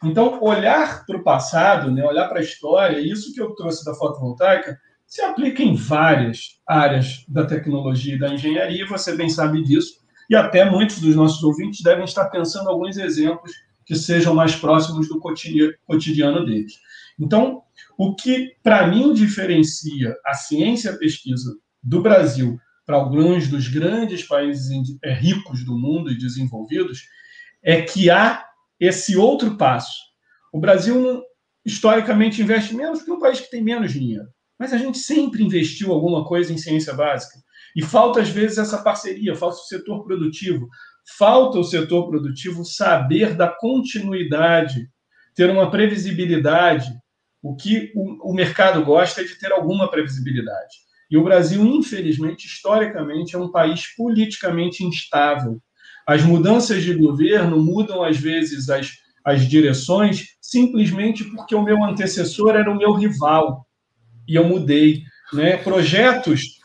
Então, 0.06 0.42
olhar 0.42 1.06
para 1.06 1.18
o 1.18 1.24
passado, 1.24 1.92
né, 1.92 2.04
olhar 2.06 2.28
para 2.28 2.40
a 2.40 2.44
história, 2.44 3.00
isso 3.00 3.34
que 3.34 3.42
eu 3.42 3.56
trouxe 3.56 3.84
da 3.84 3.94
fotovoltaica, 3.96 4.80
se 5.08 5.22
aplica 5.22 5.64
em 5.64 5.76
várias 5.76 6.60
áreas 6.68 7.26
da 7.28 7.46
tecnologia 7.46 8.16
e 8.16 8.20
da 8.20 8.34
engenharia, 8.34 8.88
você 8.88 9.16
bem 9.16 9.30
sabe 9.30 9.64
disso, 9.64 10.00
e 10.30 10.36
até 10.36 10.70
muitos 10.70 11.00
dos 11.00 11.16
nossos 11.16 11.42
ouvintes 11.44 11.82
devem 11.82 12.06
estar 12.06 12.26
pensando 12.26 12.70
alguns 12.70 12.98
exemplos 12.98 13.52
que 13.86 13.96
sejam 13.96 14.34
mais 14.34 14.56
próximos 14.56 15.08
do 15.08 15.20
cotidiano 15.20 16.46
deles. 16.46 16.74
Então, 17.20 17.62
o 17.98 18.16
que 18.16 18.56
para 18.64 18.88
mim 18.88 19.14
diferencia 19.14 20.16
a 20.26 20.34
ciência 20.34 20.90
e 20.90 20.94
a 20.94 20.98
pesquisa 20.98 21.56
do 21.82 22.02
Brasil 22.02 22.60
para 22.86 22.96
alguns 22.96 23.48
dos 23.48 23.68
grandes 23.68 24.24
países 24.24 24.70
é, 25.04 25.14
ricos 25.14 25.64
do 25.64 25.78
mundo 25.78 26.12
e 26.12 26.18
desenvolvidos 26.18 27.08
é 27.64 27.82
que 27.82 28.10
há 28.10 28.44
esse 28.80 29.16
outro 29.16 29.58
passo. 29.58 29.94
O 30.54 30.60
Brasil, 30.60 31.22
historicamente, 31.66 32.42
investe 32.42 32.76
menos 32.76 33.04
que 33.04 33.12
um 33.12 33.20
país 33.20 33.40
que 33.40 33.50
tem 33.50 33.64
menos 33.64 33.92
dinheiro. 33.92 34.28
Mas 34.58 34.74
a 34.74 34.78
gente 34.78 34.98
sempre 34.98 35.44
investiu 35.44 35.92
alguma 35.92 36.26
coisa 36.26 36.54
em 36.54 36.58
ciência 36.58 36.94
básica. 36.94 37.38
E 37.76 37.82
falta, 37.82 38.22
às 38.22 38.30
vezes, 38.30 38.58
essa 38.58 38.82
parceria, 38.82 39.36
falta 39.36 39.58
o 39.58 39.66
setor 39.66 40.04
produtivo. 40.06 40.70
Falta 41.18 41.60
o 41.60 41.64
setor 41.64 42.08
produtivo 42.08 42.64
saber 42.64 43.36
da 43.36 43.48
continuidade, 43.48 44.90
ter 45.36 45.50
uma 45.50 45.70
previsibilidade. 45.70 46.90
O 47.44 47.56
que 47.56 47.92
o, 47.96 48.32
o 48.32 48.34
mercado 48.34 48.84
gosta 48.84 49.22
é 49.22 49.24
de 49.24 49.38
ter 49.38 49.52
alguma 49.52 49.92
previsibilidade. 49.92 50.86
E 51.12 51.18
o 51.18 51.24
Brasil, 51.24 51.64
infelizmente, 51.64 52.48
historicamente, 52.48 53.36
é 53.36 53.40
um 53.40 53.52
país 53.52 53.94
politicamente 53.96 54.84
instável. 54.84 55.62
As 56.08 56.24
mudanças 56.24 56.84
de 56.84 56.94
governo 56.94 57.62
mudam, 57.62 58.04
às 58.04 58.18
vezes, 58.18 58.70
as, 58.70 58.92
as 59.24 59.48
direções 59.48 60.36
simplesmente 60.40 61.24
porque 61.24 61.56
o 61.56 61.64
meu 61.64 61.84
antecessor 61.84 62.56
era 62.56 62.72
o 62.72 62.78
meu 62.78 62.94
rival 62.94 63.66
e 64.28 64.36
eu 64.36 64.44
mudei. 64.44 65.02
Né? 65.34 65.58
Projetos, 65.58 66.60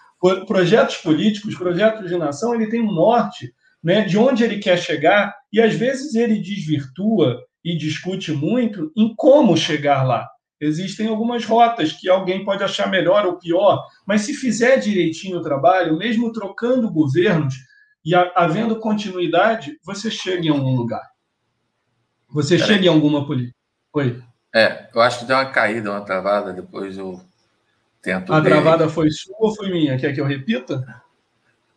projetos 0.47 0.97
políticos, 0.97 1.57
projetos 1.57 2.09
de 2.09 2.17
nação, 2.17 2.55
ele 2.55 2.69
tem 2.69 2.83
um 2.83 2.93
norte 2.93 3.53
né, 3.83 4.03
de 4.03 4.19
onde 4.19 4.45
ele 4.45 4.59
quer 4.59 4.79
chegar 4.79 5.35
e 5.51 5.61
às 5.61 5.75
vezes 5.75 6.15
ele 6.15 6.39
desvirtua 6.39 7.41
e 7.65 7.77
discute 7.77 8.33
muito 8.33 8.93
em 8.95 9.15
como 9.17 9.57
chegar 9.57 10.03
lá. 10.03 10.29
Existem 10.61 11.07
algumas 11.07 11.45
rotas 11.47 11.93
que 11.93 12.09
alguém 12.09 12.45
pode 12.45 12.63
achar 12.63 12.91
melhor 12.91 13.25
ou 13.25 13.39
pior, 13.39 13.83
mas 14.07 14.23
se 14.23 14.35
fizer 14.35 14.77
direitinho 14.77 15.39
o 15.39 15.43
trabalho, 15.43 15.97
mesmo 15.97 16.31
trocando 16.33 16.93
governos 16.93 17.55
e 18.05 18.15
havendo 18.15 18.81
continuidade, 18.81 19.79
você 19.85 20.11
chega 20.11 20.47
em 20.47 20.51
algum 20.51 20.75
lugar. 20.75 21.11
Você 22.31 22.59
chega 22.59 22.87
em 22.87 22.89
alguma 22.89 23.27
política. 23.27 23.57
Oi. 23.93 24.23
É, 24.55 24.89
eu 24.95 25.01
acho 25.01 25.21
que 25.21 25.25
deu 25.27 25.37
uma 25.37 25.51
caída, 25.51 25.91
uma 25.91 26.05
travada, 26.05 26.53
depois 26.53 26.97
eu 26.97 27.21
tento. 28.01 28.33
A 28.33 28.41
ver. 28.41 28.51
travada 28.51 28.89
foi 28.89 29.11
sua 29.11 29.37
ou 29.39 29.55
foi 29.55 29.71
minha? 29.71 29.99
Quer 29.99 30.15
que 30.15 30.21
eu 30.21 30.25
repita? 30.25 31.03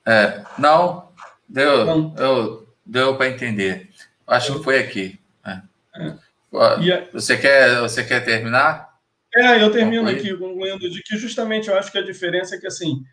É, 0.05 0.43
não, 0.57 1.11
deu, 1.47 1.85
não. 1.85 2.15
Eu, 2.17 2.67
deu 2.85 3.15
para 3.15 3.29
entender. 3.29 3.89
Acho 4.25 4.57
que 4.57 4.63
foi 4.63 4.79
aqui. 4.79 5.19
É. 5.45 5.61
É. 5.95 7.07
Você, 7.11 7.37
quer, 7.37 7.79
você 7.79 8.03
quer 8.03 8.23
terminar? 8.23 8.93
É, 9.35 9.61
eu 9.61 9.71
termino 9.71 10.07
aqui 10.07 10.35
concluindo 10.37 10.89
de 10.89 11.01
que 11.01 11.17
justamente 11.17 11.67
eu 11.67 11.77
acho 11.77 11.91
que 11.91 11.97
a 11.97 12.03
diferença 12.03 12.55
é 12.55 12.59
que, 12.59 12.67
assim, 12.67 13.03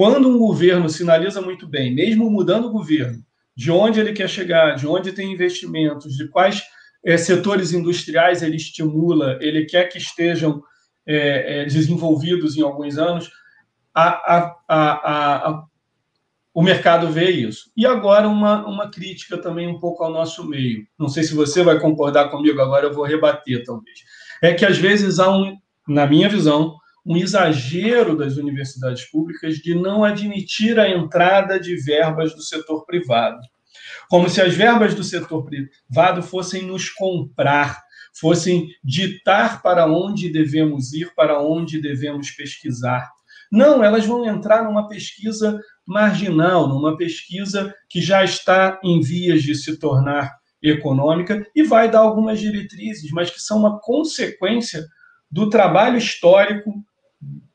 quando 0.00 0.30
um 0.30 0.38
governo 0.38 0.88
sinaliza 0.88 1.42
muito 1.42 1.66
bem, 1.66 1.94
mesmo 1.94 2.30
mudando 2.30 2.68
o 2.68 2.72
governo, 2.72 3.22
de 3.54 3.70
onde 3.70 4.00
ele 4.00 4.14
quer 4.14 4.30
chegar, 4.30 4.74
de 4.74 4.86
onde 4.86 5.12
tem 5.12 5.30
investimentos, 5.30 6.16
de 6.16 6.26
quais 6.26 6.62
é, 7.04 7.18
setores 7.18 7.74
industriais 7.74 8.42
ele 8.42 8.56
estimula, 8.56 9.36
ele 9.42 9.66
quer 9.66 9.90
que 9.90 9.98
estejam 9.98 10.62
é, 11.06 11.60
é, 11.60 11.64
desenvolvidos 11.66 12.56
em 12.56 12.62
alguns 12.62 12.96
anos, 12.96 13.30
a, 13.94 14.08
a, 14.08 14.56
a, 14.70 15.64
o 16.54 16.62
mercado 16.62 17.10
vê 17.10 17.30
isso. 17.32 17.70
E 17.76 17.84
agora 17.84 18.26
uma, 18.26 18.66
uma 18.66 18.90
crítica 18.90 19.36
também 19.36 19.68
um 19.68 19.78
pouco 19.78 20.02
ao 20.02 20.10
nosso 20.10 20.48
meio. 20.48 20.86
Não 20.98 21.10
sei 21.10 21.24
se 21.24 21.34
você 21.34 21.62
vai 21.62 21.78
concordar 21.78 22.30
comigo, 22.30 22.58
agora 22.58 22.86
eu 22.86 22.94
vou 22.94 23.04
rebater, 23.04 23.64
talvez. 23.66 23.98
É 24.42 24.54
que 24.54 24.64
às 24.64 24.78
vezes 24.78 25.18
há 25.18 25.30
um, 25.30 25.58
na 25.86 26.06
minha 26.06 26.26
visão, 26.26 26.79
um 27.04 27.16
exagero 27.16 28.16
das 28.16 28.36
universidades 28.36 29.04
públicas 29.10 29.56
de 29.56 29.74
não 29.74 30.04
admitir 30.04 30.78
a 30.78 30.88
entrada 30.88 31.58
de 31.58 31.76
verbas 31.76 32.34
do 32.34 32.42
setor 32.42 32.84
privado 32.84 33.40
como 34.08 34.28
se 34.28 34.40
as 34.40 34.54
verbas 34.54 34.94
do 34.94 35.04
setor 35.04 35.44
privado 35.44 36.22
fossem 36.22 36.66
nos 36.66 36.90
comprar, 36.90 37.80
fossem 38.18 38.68
ditar 38.82 39.62
para 39.62 39.86
onde 39.86 40.30
devemos 40.30 40.92
ir, 40.92 41.14
para 41.14 41.40
onde 41.40 41.80
devemos 41.80 42.30
pesquisar. 42.32 43.08
Não, 43.50 43.82
elas 43.82 44.06
vão 44.06 44.26
entrar 44.26 44.64
numa 44.64 44.88
pesquisa 44.88 45.60
marginal, 45.86 46.68
numa 46.68 46.96
pesquisa 46.96 47.74
que 47.88 48.00
já 48.00 48.24
está 48.24 48.80
em 48.82 49.00
vias 49.00 49.42
de 49.42 49.54
se 49.54 49.78
tornar 49.78 50.38
econômica 50.62 51.44
e 51.54 51.62
vai 51.62 51.90
dar 51.90 52.00
algumas 52.00 52.38
diretrizes, 52.38 53.10
mas 53.12 53.30
que 53.30 53.40
são 53.40 53.58
uma 53.58 53.80
consequência 53.80 54.84
do 55.30 55.48
trabalho 55.48 55.96
histórico 55.96 56.84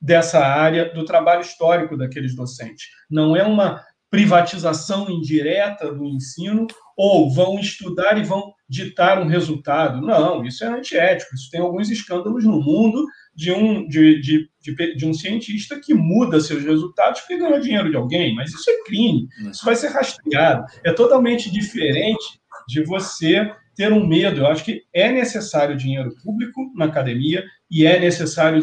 dessa 0.01 0.39
área, 0.39 0.93
do 0.93 1.05
trabalho 1.05 1.41
histórico 1.41 1.97
daqueles 1.97 2.35
docentes. 2.35 2.85
Não 3.09 3.35
é 3.35 3.43
uma 3.43 3.83
privatização 4.09 5.09
indireta 5.09 5.91
do 5.91 6.05
ensino, 6.05 6.67
ou 6.95 7.29
vão 7.33 7.59
estudar 7.59 8.17
e 8.17 8.23
vão 8.23 8.53
ditar 8.69 9.19
um 9.19 9.27
resultado. 9.27 9.99
Não, 9.99 10.45
isso 10.45 10.63
é 10.63 10.67
antiético. 10.67 11.35
Isso 11.35 11.49
tem 11.51 11.59
alguns 11.59 11.89
escândalos 11.89 12.45
no 12.45 12.61
mundo 12.61 13.05
de 13.35 13.51
um, 13.51 13.85
de, 13.87 14.21
de, 14.21 14.49
de, 14.61 14.95
de 14.95 15.05
um 15.05 15.13
cientista 15.13 15.79
que 15.79 15.93
muda 15.93 16.39
seus 16.39 16.63
resultados 16.63 17.21
porque 17.21 17.37
ganhou 17.37 17.59
dinheiro 17.59 17.89
de 17.89 17.97
alguém, 17.97 18.33
mas 18.33 18.53
isso 18.53 18.69
é 18.69 18.83
crime, 18.85 19.27
isso 19.51 19.65
vai 19.65 19.75
ser 19.75 19.89
rastreado. 19.89 20.65
É 20.85 20.93
totalmente 20.93 21.51
diferente 21.51 22.39
de 22.67 22.81
você 22.83 23.51
ter 23.75 23.91
um 23.91 24.07
medo. 24.07 24.39
Eu 24.39 24.47
acho 24.47 24.63
que 24.63 24.83
é 24.93 25.11
necessário 25.11 25.75
dinheiro 25.75 26.15
público 26.23 26.71
na 26.75 26.85
academia 26.85 27.43
e 27.69 27.85
é 27.85 27.99
necessário 27.99 28.61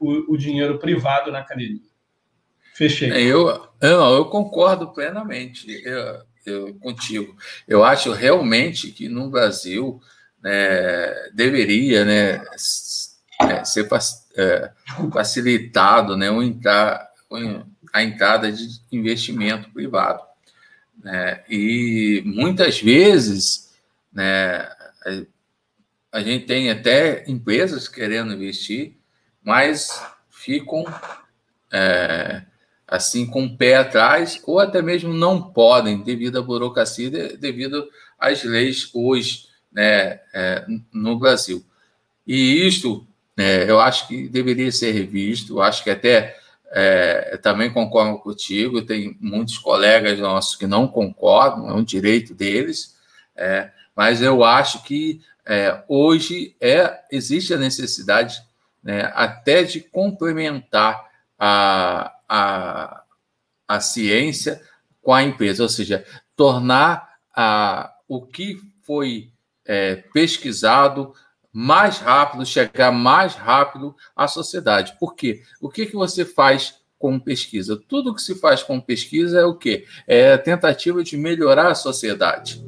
o, 0.00 0.34
o 0.34 0.36
dinheiro 0.36 0.78
privado 0.78 1.32
na 1.32 1.40
academia. 1.40 1.80
Fechei. 2.74 3.10
É, 3.10 3.20
eu, 3.20 3.48
eu, 3.80 4.00
eu 4.14 4.24
concordo 4.26 4.92
plenamente 4.92 5.66
eu, 5.84 6.22
eu, 6.44 6.74
contigo. 6.76 7.36
Eu 7.68 7.84
acho 7.84 8.12
realmente 8.12 8.90
que 8.90 9.08
no 9.08 9.30
Brasil 9.30 10.00
né, 10.42 11.30
deveria 11.34 12.04
né, 12.04 12.44
é, 13.42 13.64
ser 13.64 13.88
é, 14.36 14.70
facilitado 15.12 16.16
né, 16.16 16.30
um 16.30 16.42
entrar, 16.42 17.08
a 17.92 18.02
entrada 18.02 18.50
de 18.50 18.66
investimento 18.90 19.70
privado. 19.70 20.22
Né? 21.02 21.42
E 21.48 22.22
muitas 22.24 22.80
vezes 22.80 23.70
né, 24.12 24.68
a 26.12 26.20
gente 26.20 26.44
tem 26.44 26.70
até 26.70 27.24
empresas 27.26 27.88
querendo 27.88 28.34
investir, 28.34 28.98
mas 29.42 30.04
ficam 30.28 30.84
é, 31.72 32.42
assim 32.86 33.26
com 33.26 33.46
o 33.46 33.56
pé 33.56 33.76
atrás, 33.76 34.38
ou 34.44 34.60
até 34.60 34.82
mesmo 34.82 35.14
não 35.14 35.42
podem, 35.42 36.02
devido 36.02 36.38
à 36.38 36.42
burocracia, 36.42 37.10
devido 37.38 37.88
às 38.18 38.44
leis 38.44 38.90
hoje 38.92 39.46
né, 39.72 40.20
é, 40.34 40.66
no 40.92 41.18
Brasil. 41.18 41.64
E 42.26 42.66
isto 42.66 43.06
é, 43.36 43.68
eu 43.68 43.80
acho 43.80 44.06
que 44.06 44.28
deveria 44.28 44.70
ser 44.70 44.92
revisto, 44.92 45.54
eu 45.54 45.62
acho 45.62 45.82
que 45.82 45.90
até 45.90 46.36
é, 46.70 47.38
também 47.42 47.72
concordo 47.72 48.18
contigo, 48.18 48.82
tem 48.82 49.16
muitos 49.18 49.56
colegas 49.56 50.18
nossos 50.18 50.56
que 50.56 50.66
não 50.66 50.86
concordam, 50.86 51.70
é 51.70 51.72
um 51.72 51.82
direito 51.82 52.34
deles, 52.34 52.96
é, 53.34 53.70
mas 53.96 54.20
eu 54.20 54.44
acho 54.44 54.82
que 54.82 55.20
é, 55.46 55.82
hoje 55.88 56.56
é, 56.60 57.00
existe 57.10 57.52
a 57.52 57.58
necessidade 57.58 58.42
né, 58.82 59.12
até 59.14 59.62
de 59.62 59.80
complementar 59.80 61.04
a, 61.38 62.12
a, 62.28 63.02
a 63.66 63.80
ciência 63.80 64.60
com 65.00 65.12
a 65.12 65.22
empresa, 65.22 65.62
ou 65.62 65.68
seja, 65.68 66.04
tornar 66.36 67.16
a, 67.34 67.92
o 68.08 68.24
que 68.24 68.60
foi 68.82 69.32
é, 69.64 69.96
pesquisado 69.96 71.14
mais 71.52 71.98
rápido, 71.98 72.46
chegar 72.46 72.90
mais 72.90 73.34
rápido 73.34 73.94
à 74.16 74.26
sociedade. 74.26 74.96
Por 74.98 75.14
quê? 75.14 75.42
O 75.60 75.68
que, 75.68 75.86
que 75.86 75.94
você 75.94 76.24
faz 76.24 76.80
com 76.98 77.18
pesquisa? 77.18 77.76
Tudo 77.88 78.14
que 78.14 78.22
se 78.22 78.36
faz 78.36 78.62
com 78.62 78.80
pesquisa 78.80 79.40
é 79.40 79.44
o 79.44 79.56
quê? 79.56 79.86
É 80.06 80.32
a 80.32 80.38
tentativa 80.38 81.02
de 81.02 81.16
melhorar 81.16 81.70
a 81.70 81.74
sociedade. 81.74 82.64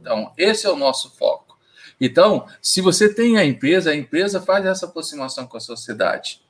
Então, 0.00 0.32
esse 0.36 0.66
é 0.66 0.70
o 0.70 0.76
nosso 0.76 1.16
foco. 1.16 1.47
Então, 2.00 2.46
se 2.62 2.80
você 2.80 3.12
tem 3.12 3.38
a 3.38 3.44
empresa, 3.44 3.90
a 3.90 3.96
empresa 3.96 4.40
faz 4.40 4.64
essa 4.64 4.86
aproximação 4.86 5.46
com 5.46 5.56
a 5.56 5.60
sociedade. 5.60 6.40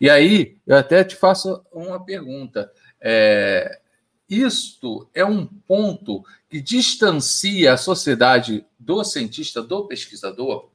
E 0.00 0.08
aí, 0.08 0.56
eu 0.66 0.76
até 0.76 1.02
te 1.04 1.16
faço 1.16 1.64
uma 1.72 2.04
pergunta. 2.04 2.72
É, 3.00 3.80
isto 4.28 5.08
é 5.12 5.24
um 5.24 5.44
ponto 5.46 6.24
que 6.48 6.60
distancia 6.60 7.74
a 7.74 7.76
sociedade 7.76 8.64
do 8.78 9.04
cientista, 9.04 9.62
do 9.62 9.86
pesquisador, 9.86 10.70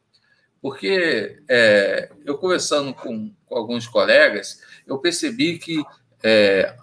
porque 0.62 1.42
é, 1.48 2.12
eu 2.24 2.38
conversando 2.38 2.94
com, 2.94 3.34
com, 3.46 3.56
alguns 3.56 3.88
colegas, 3.88 4.62
eu 4.86 5.00
percebi 5.00 5.58
que 5.58 5.84
é, 6.22 6.76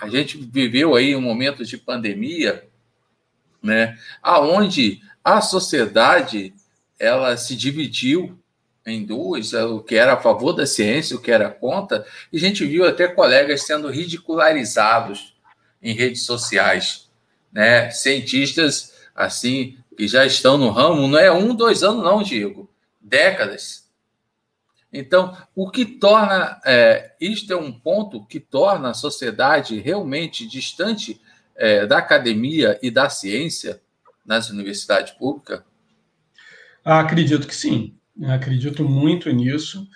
a 0.00 0.08
gente 0.08 0.38
viveu 0.38 0.94
aí 0.94 1.14
um 1.14 1.20
momento 1.20 1.64
de 1.64 1.76
pandemia, 1.76 2.66
né, 3.62 3.98
aonde 4.22 5.02
a 5.22 5.40
sociedade 5.40 6.53
ela 6.98 7.36
se 7.36 7.56
dividiu 7.56 8.38
em 8.86 9.04
duas, 9.04 9.54
é, 9.54 9.64
o 9.64 9.80
que 9.80 9.96
era 9.96 10.14
a 10.14 10.20
favor 10.20 10.52
da 10.52 10.66
ciência, 10.66 11.16
o 11.16 11.20
que 11.20 11.30
era 11.30 11.50
contra, 11.50 12.06
e 12.32 12.36
a 12.36 12.40
gente 12.40 12.64
viu 12.66 12.86
até 12.86 13.08
colegas 13.08 13.62
sendo 13.62 13.88
ridicularizados 13.88 15.34
em 15.82 15.94
redes 15.94 16.24
sociais, 16.24 17.08
né? 17.52 17.90
Cientistas 17.90 18.92
assim 19.14 19.78
que 19.96 20.08
já 20.08 20.26
estão 20.26 20.58
no 20.58 20.70
ramo, 20.70 21.06
não 21.06 21.18
é 21.18 21.30
um, 21.30 21.54
dois 21.54 21.82
anos, 21.82 22.02
não, 22.02 22.22
Diego, 22.22 22.68
décadas. 23.00 23.84
Então, 24.92 25.36
o 25.54 25.70
que 25.70 25.84
torna 25.84 26.60
é, 26.64 27.12
isto 27.20 27.52
é 27.52 27.56
um 27.56 27.72
ponto 27.72 28.24
que 28.26 28.38
torna 28.38 28.90
a 28.90 28.94
sociedade 28.94 29.78
realmente 29.80 30.46
distante 30.46 31.20
é, 31.56 31.86
da 31.86 31.98
academia 31.98 32.78
e 32.82 32.90
da 32.90 33.08
ciência 33.08 33.80
nas 34.24 34.50
universidades 34.50 35.12
públicas? 35.12 35.62
Acredito 36.84 37.46
que 37.46 37.54
sim. 37.54 37.94
Acredito 38.24 38.84
muito 38.84 39.30
nisso, 39.30 39.88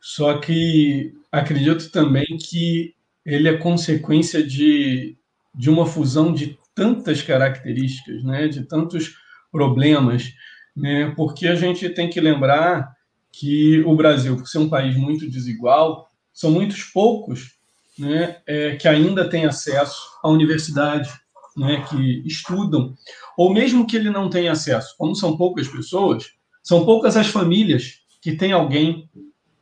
só 0.00 0.38
que 0.38 1.12
acredito 1.32 1.90
também 1.90 2.26
que 2.38 2.94
ele 3.24 3.48
é 3.48 3.56
consequência 3.56 4.46
de, 4.46 5.16
de 5.54 5.70
uma 5.70 5.86
fusão 5.86 6.32
de 6.32 6.58
tantas 6.74 7.22
características, 7.22 8.22
né, 8.22 8.46
de 8.46 8.64
tantos 8.64 9.16
problemas, 9.50 10.32
né, 10.76 11.12
porque 11.16 11.48
a 11.48 11.54
gente 11.56 11.88
tem 11.90 12.08
que 12.08 12.20
lembrar 12.20 12.94
que 13.32 13.80
o 13.80 13.96
Brasil, 13.96 14.36
por 14.36 14.46
ser 14.46 14.58
um 14.58 14.68
país 14.68 14.96
muito 14.96 15.28
desigual, 15.28 16.08
são 16.32 16.50
muitos 16.50 16.84
poucos 16.84 17.54
né, 17.98 18.40
é, 18.46 18.76
que 18.76 18.86
ainda 18.86 19.28
têm 19.28 19.46
acesso 19.46 20.00
à 20.22 20.28
universidade, 20.28 21.10
né, 21.56 21.84
que 21.88 22.22
estudam, 22.26 22.94
ou 23.36 23.52
mesmo 23.52 23.86
que 23.86 23.96
ele 23.96 24.10
não 24.10 24.28
tenha 24.28 24.52
acesso, 24.52 24.94
como 24.98 25.14
são 25.14 25.36
poucas 25.36 25.68
pessoas, 25.68 26.32
são 26.62 26.84
poucas 26.84 27.16
as 27.16 27.28
famílias 27.28 28.00
que 28.20 28.36
têm 28.36 28.52
alguém 28.52 29.08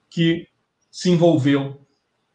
que 0.09 0.47
se 0.91 1.11
envolveu, 1.11 1.85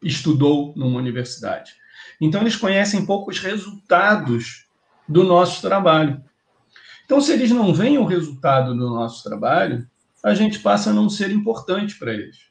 estudou 0.02 0.74
numa 0.76 0.98
universidade. 0.98 1.72
Então, 2.20 2.40
eles 2.40 2.56
conhecem 2.56 3.06
pouco 3.06 3.30
os 3.30 3.38
resultados 3.38 4.66
do 5.08 5.24
nosso 5.24 5.62
trabalho. 5.62 6.22
Então, 7.04 7.20
se 7.20 7.32
eles 7.32 7.50
não 7.50 7.72
veem 7.72 7.96
o 7.96 8.04
resultado 8.04 8.76
do 8.76 8.90
nosso 8.90 9.22
trabalho, 9.22 9.88
a 10.22 10.34
gente 10.34 10.58
passa 10.58 10.90
a 10.90 10.92
não 10.92 11.08
ser 11.08 11.30
importante 11.30 11.98
para 11.98 12.12
eles. 12.12 12.48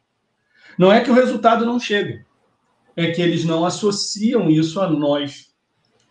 Não 0.77 0.91
é 0.91 1.01
que 1.01 1.11
o 1.11 1.13
resultado 1.13 1.65
não 1.65 1.79
chega, 1.79 2.25
é 2.95 3.11
que 3.11 3.21
eles 3.21 3.43
não 3.43 3.65
associam 3.65 4.49
isso 4.49 4.79
a 4.79 4.89
nós. 4.89 5.53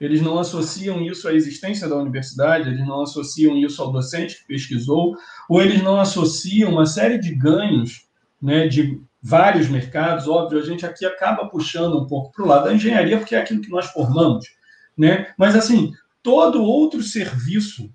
Eles 0.01 0.21
não 0.21 0.39
associam 0.39 1.01
isso 1.01 1.27
à 1.27 1.33
existência 1.33 1.89
da 1.89 1.97
universidade, 1.97 2.69
eles 2.69 2.87
não 2.87 3.03
associam 3.03 3.57
isso 3.57 3.83
ao 3.83 3.91
docente 3.91 4.39
que 4.39 4.47
pesquisou, 4.47 5.17
ou 5.49 5.63
eles 5.63 5.83
não 5.83 5.99
associam 5.99 6.73
uma 6.73 6.87
série 6.87 7.19
de 7.19 7.35
ganhos 7.35 8.07
né, 8.41 8.69
de 8.69 9.01
vários 9.23 9.69
mercados. 9.69 10.29
Óbvio, 10.29 10.59
a 10.59 10.63
gente 10.63 10.85
aqui 10.85 11.07
acaba 11.07 11.49
puxando 11.49 11.99
um 11.99 12.07
pouco 12.07 12.33
para 12.33 12.45
o 12.45 12.49
lado 12.49 12.65
da 12.65 12.75
engenharia, 12.75 13.19
porque 13.19 13.35
é 13.35 13.39
aquilo 13.39 13.63
que 13.63 13.71
nós 13.71 13.87
formamos. 13.87 14.47
Né? 14.97 15.29
Mas, 15.37 15.57
assim, 15.57 15.93
todo 16.23 16.63
outro 16.63 17.03
serviço 17.03 17.91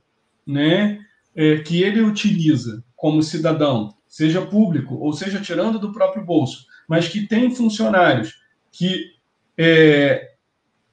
né, 0.46 1.00
é, 1.36 1.60
que 1.60 1.82
ele 1.84 2.02
utiliza 2.02 2.84
como 2.96 3.24
cidadão, 3.24 3.94
seja 4.08 4.42
público 4.42 4.96
ou 4.96 5.14
seja 5.14 5.40
tirando 5.40 5.80
do 5.80 5.94
próprio 5.94 6.26
bolso, 6.26 6.66
mas 6.88 7.08
que 7.08 7.28
tem 7.28 7.54
funcionários 7.54 8.36
que 8.72 9.12
é, 9.58 10.31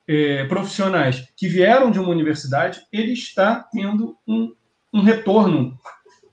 é, 0.09 0.45
profissionais 0.45 1.29
que 1.37 1.47
vieram 1.47 1.91
de 1.91 2.01
uma 2.01 2.09
universidade, 2.09 2.81
ele 2.91 3.13
está 3.13 3.69
tendo 3.71 4.17
um, 4.27 4.55
um 4.93 5.03
retorno 5.03 5.79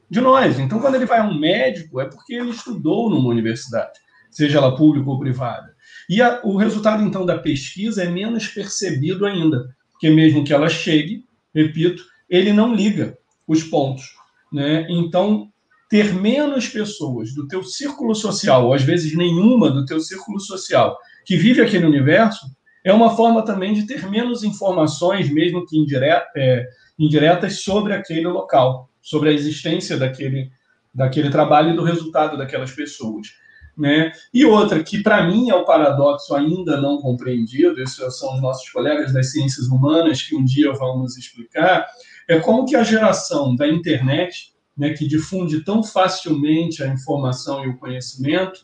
de 0.10 0.22
nós. 0.22 0.58
Então, 0.58 0.80
quando 0.80 0.96
ele 0.96 1.06
vai 1.06 1.20
a 1.20 1.26
um 1.26 1.38
médico, 1.38 2.00
é 2.00 2.06
porque 2.06 2.36
ele 2.36 2.52
estudou 2.52 3.10
numa 3.10 3.30
universidade, 3.30 4.00
seja 4.32 4.60
ela 4.60 4.76
pública 4.76 5.10
ou 5.10 5.20
privada. 5.20 5.76
E 6.10 6.22
a, 6.22 6.40
o 6.44 6.56
resultado, 6.56 7.04
então, 7.04 7.26
da 7.26 7.38
pesquisa 7.38 8.04
é 8.04 8.10
menos 8.10 8.48
percebido 8.48 9.26
ainda, 9.26 9.76
porque 9.92 10.10
mesmo 10.10 10.46
que 10.46 10.54
ela 10.54 10.70
chegue, 10.70 11.26
repito, 11.54 12.02
ele 12.30 12.54
não 12.54 12.74
liga 12.74 13.18
os 13.46 13.62
pontos. 13.64 14.16
Né? 14.54 14.88
Então, 14.90 15.52
ter 15.90 16.14
menos 16.14 16.68
pessoas 16.68 17.34
do 17.34 17.48
teu 17.48 17.62
círculo 17.62 18.16
social, 18.16 18.68
ou 18.68 18.74
às 18.74 18.84
vezes 18.84 19.16
nenhuma 19.16 19.70
do 19.70 19.86
teu 19.86 20.00
círculo 20.00 20.40
social, 20.40 20.98
que 21.26 21.36
vive 21.36 21.62
aquele 21.62 21.86
universo, 21.86 22.46
é 22.86 22.94
uma 22.94 23.16
forma 23.16 23.44
também 23.44 23.74
de 23.74 23.88
ter 23.88 24.08
menos 24.08 24.44
informações, 24.44 25.28
mesmo 25.30 25.66
que 25.66 25.76
indireta, 25.76 26.28
é, 26.38 26.70
indiretas, 26.98 27.62
sobre 27.62 27.94
aquele 27.94 28.28
local, 28.28 28.88
sobre 29.02 29.30
a 29.30 29.34
existência 29.34 29.98
daquele, 29.98 30.52
daquele 30.94 31.32
trabalho 31.32 31.74
e 31.74 31.76
do 31.76 31.84
resultado 31.84 32.38
daquelas 32.38 32.72
pessoas. 32.72 33.30
Né? 33.76 34.12
E 34.32 34.46
outra, 34.46 34.84
que 34.84 35.02
para 35.02 35.26
mim 35.28 35.50
é 35.50 35.56
o 35.56 35.66
paradoxo 35.66 36.36
ainda 36.36 36.80
não 36.80 37.02
compreendido, 37.02 37.82
esses 37.82 38.18
são 38.18 38.36
os 38.36 38.42
nossos 38.42 38.70
colegas 38.70 39.12
das 39.12 39.32
ciências 39.32 39.68
humanas 39.68 40.22
que 40.22 40.36
um 40.36 40.46
dia 40.46 40.72
vão 40.72 41.00
nos 41.00 41.18
explicar, 41.18 41.88
é 42.28 42.40
como 42.40 42.66
que 42.66 42.76
a 42.76 42.84
geração 42.84 43.56
da 43.56 43.68
internet 43.68 44.54
né, 44.78 44.92
que 44.92 45.08
difunde 45.08 45.64
tão 45.64 45.84
facilmente 45.84 46.84
a 46.84 46.88
informação 46.88 47.66
e 47.66 47.70
o 47.70 47.78
conhecimento, 47.78 48.60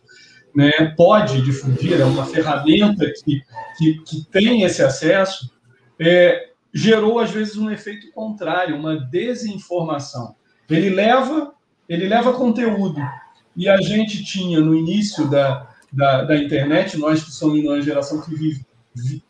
né, 0.55 0.71
pode 0.97 1.41
difundir, 1.41 1.99
é 1.99 2.05
uma 2.05 2.25
ferramenta 2.25 3.05
que, 3.23 3.41
que, 3.77 3.99
que 3.99 4.25
tem 4.29 4.63
esse 4.63 4.83
acesso, 4.83 5.51
é, 5.99 6.49
gerou 6.73 7.19
às 7.19 7.31
vezes 7.31 7.57
um 7.57 7.69
efeito 7.69 8.11
contrário, 8.11 8.75
uma 8.75 8.97
desinformação. 8.97 10.35
Ele 10.69 10.89
leva, 10.89 11.53
ele 11.87 12.07
leva 12.07 12.33
conteúdo. 12.33 12.99
E 13.55 13.67
a 13.67 13.77
gente 13.81 14.23
tinha 14.23 14.59
no 14.59 14.73
início 14.73 15.29
da, 15.29 15.67
da, 15.91 16.23
da 16.23 16.37
internet, 16.37 16.97
nós 16.97 17.23
que 17.23 17.31
somos 17.31 17.59
uma 17.59 17.81
geração 17.81 18.21
que 18.21 18.33
vive, 18.33 18.65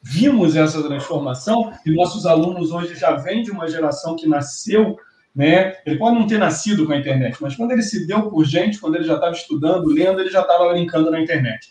vimos 0.01 0.55
essa 0.55 0.81
transformação, 0.83 1.71
e 1.85 1.91
nossos 1.91 2.25
alunos 2.25 2.71
hoje 2.71 2.95
já 2.95 3.15
vêm 3.15 3.43
de 3.43 3.51
uma 3.51 3.67
geração 3.67 4.15
que 4.15 4.27
nasceu 4.27 4.97
né? 5.35 5.75
Ele 5.85 5.97
pode 5.97 6.19
não 6.19 6.27
ter 6.27 6.37
nascido 6.37 6.85
com 6.85 6.93
a 6.93 6.97
internet, 6.97 7.37
mas 7.41 7.55
quando 7.55 7.71
ele 7.71 7.81
se 7.81 8.05
deu 8.05 8.29
por 8.29 8.45
gente, 8.45 8.79
quando 8.79 8.95
ele 8.95 9.05
já 9.05 9.15
estava 9.15 9.33
estudando, 9.33 9.87
lendo, 9.87 10.19
ele 10.19 10.29
já 10.29 10.41
estava 10.41 10.69
brincando 10.71 11.09
na 11.09 11.21
internet. 11.21 11.69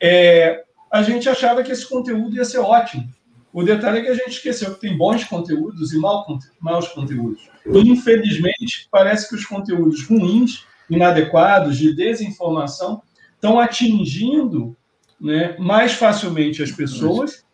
É, 0.00 0.62
a 0.90 1.02
gente 1.02 1.28
achava 1.28 1.62
que 1.62 1.72
esse 1.72 1.88
conteúdo 1.88 2.36
ia 2.36 2.44
ser 2.44 2.58
ótimo. 2.58 3.08
O 3.52 3.62
detalhe 3.62 3.98
é 3.98 4.02
que 4.02 4.08
a 4.08 4.14
gente 4.14 4.30
esqueceu 4.30 4.74
que 4.74 4.80
tem 4.80 4.96
bons 4.96 5.24
conteúdos 5.24 5.92
e 5.92 5.98
mau, 5.98 6.24
maus 6.60 6.88
conteúdos. 6.88 7.48
E, 7.66 7.78
infelizmente, 7.90 8.86
parece 8.90 9.28
que 9.28 9.34
os 9.34 9.44
conteúdos 9.44 10.06
ruins, 10.06 10.64
inadequados, 10.88 11.76
de 11.78 11.94
desinformação, 11.94 13.02
estão 13.34 13.58
atingindo 13.58 14.76
né, 15.20 15.56
mais 15.58 15.92
facilmente 15.92 16.62
as 16.62 16.70
pessoas 16.70 17.44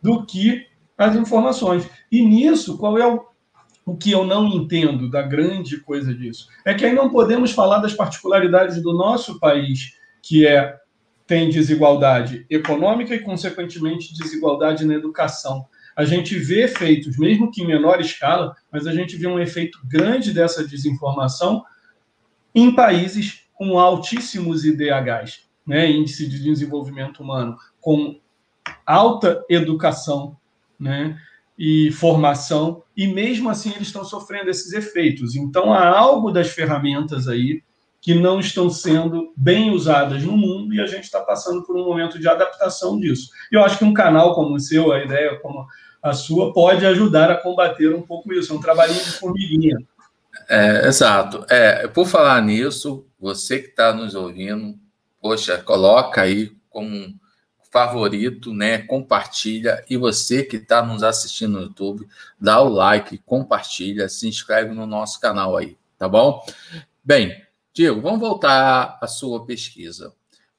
do 0.00 0.24
que 0.24 0.66
as 0.96 1.16
informações. 1.16 1.88
E 2.10 2.24
nisso, 2.24 2.78
qual 2.78 2.96
é 2.96 3.06
o 3.06 3.29
o 3.90 3.96
que 3.96 4.12
eu 4.12 4.24
não 4.24 4.46
entendo 4.46 5.10
da 5.10 5.20
grande 5.20 5.80
coisa 5.80 6.14
disso 6.14 6.46
é 6.64 6.72
que 6.72 6.84
aí 6.84 6.94
não 6.94 7.10
podemos 7.10 7.50
falar 7.50 7.78
das 7.78 7.92
particularidades 7.92 8.80
do 8.80 8.92
nosso 8.92 9.40
país, 9.40 9.96
que 10.22 10.46
é 10.46 10.78
tem 11.26 11.50
desigualdade 11.50 12.46
econômica 12.48 13.14
e, 13.14 13.20
consequentemente, 13.20 14.14
desigualdade 14.14 14.84
na 14.84 14.94
educação. 14.94 15.66
A 15.96 16.04
gente 16.04 16.38
vê 16.38 16.62
efeitos, 16.62 17.18
mesmo 17.18 17.50
que 17.50 17.62
em 17.62 17.66
menor 17.66 18.00
escala, 18.00 18.54
mas 18.70 18.86
a 18.86 18.92
gente 18.92 19.16
vê 19.16 19.26
um 19.26 19.40
efeito 19.40 19.80
grande 19.84 20.32
dessa 20.32 20.64
desinformação 20.64 21.64
em 22.54 22.72
países 22.72 23.44
com 23.54 23.76
altíssimos 23.76 24.64
IDHs, 24.64 25.48
né, 25.66 25.90
índice 25.90 26.28
de 26.28 26.40
desenvolvimento 26.42 27.24
humano, 27.24 27.56
com 27.80 28.20
alta 28.86 29.44
educação, 29.48 30.36
né, 30.78 31.18
e 31.62 31.92
formação, 31.92 32.82
e 32.96 33.06
mesmo 33.06 33.50
assim 33.50 33.70
eles 33.74 33.88
estão 33.88 34.02
sofrendo 34.02 34.48
esses 34.48 34.72
efeitos. 34.72 35.36
Então 35.36 35.74
há 35.74 35.86
algo 35.86 36.30
das 36.30 36.48
ferramentas 36.48 37.28
aí 37.28 37.62
que 38.00 38.14
não 38.14 38.40
estão 38.40 38.70
sendo 38.70 39.30
bem 39.36 39.70
usadas 39.70 40.22
no 40.22 40.38
mundo 40.38 40.72
e 40.72 40.80
a 40.80 40.86
gente 40.86 41.04
está 41.04 41.20
passando 41.20 41.62
por 41.66 41.76
um 41.76 41.84
momento 41.84 42.18
de 42.18 42.26
adaptação 42.26 42.98
disso. 42.98 43.28
E 43.52 43.56
eu 43.56 43.62
acho 43.62 43.76
que 43.76 43.84
um 43.84 43.92
canal 43.92 44.34
como 44.34 44.54
o 44.54 44.58
seu, 44.58 44.90
a 44.90 45.04
ideia 45.04 45.38
como 45.40 45.66
a 46.02 46.14
sua, 46.14 46.50
pode 46.54 46.86
ajudar 46.86 47.30
a 47.30 47.36
combater 47.36 47.94
um 47.94 48.00
pouco 48.00 48.32
isso. 48.32 48.54
É 48.54 48.56
um 48.56 48.60
trabalhinho 48.60 49.04
de 49.04 49.10
formiguinha. 49.10 49.76
É, 50.48 50.86
exato. 50.88 51.44
É, 51.50 51.86
por 51.88 52.06
falar 52.06 52.40
nisso, 52.40 53.04
você 53.20 53.58
que 53.58 53.68
está 53.68 53.92
nos 53.92 54.14
ouvindo, 54.14 54.78
poxa, 55.20 55.58
coloca 55.58 56.22
aí 56.22 56.52
como 56.70 57.14
favorito, 57.70 58.52
né? 58.52 58.78
Compartilha. 58.78 59.84
E 59.88 59.96
você 59.96 60.42
que 60.42 60.56
está 60.56 60.84
nos 60.84 61.02
assistindo 61.02 61.52
no 61.52 61.62
YouTube, 61.62 62.06
dá 62.38 62.60
o 62.60 62.68
like, 62.68 63.18
compartilha, 63.18 64.08
se 64.08 64.28
inscreve 64.28 64.74
no 64.74 64.86
nosso 64.86 65.20
canal 65.20 65.56
aí, 65.56 65.78
tá 65.96 66.08
bom? 66.08 66.44
Bem, 67.02 67.42
Diego, 67.72 68.00
vamos 68.00 68.20
voltar 68.20 68.98
à 69.00 69.06
sua 69.06 69.46
pesquisa. 69.46 70.12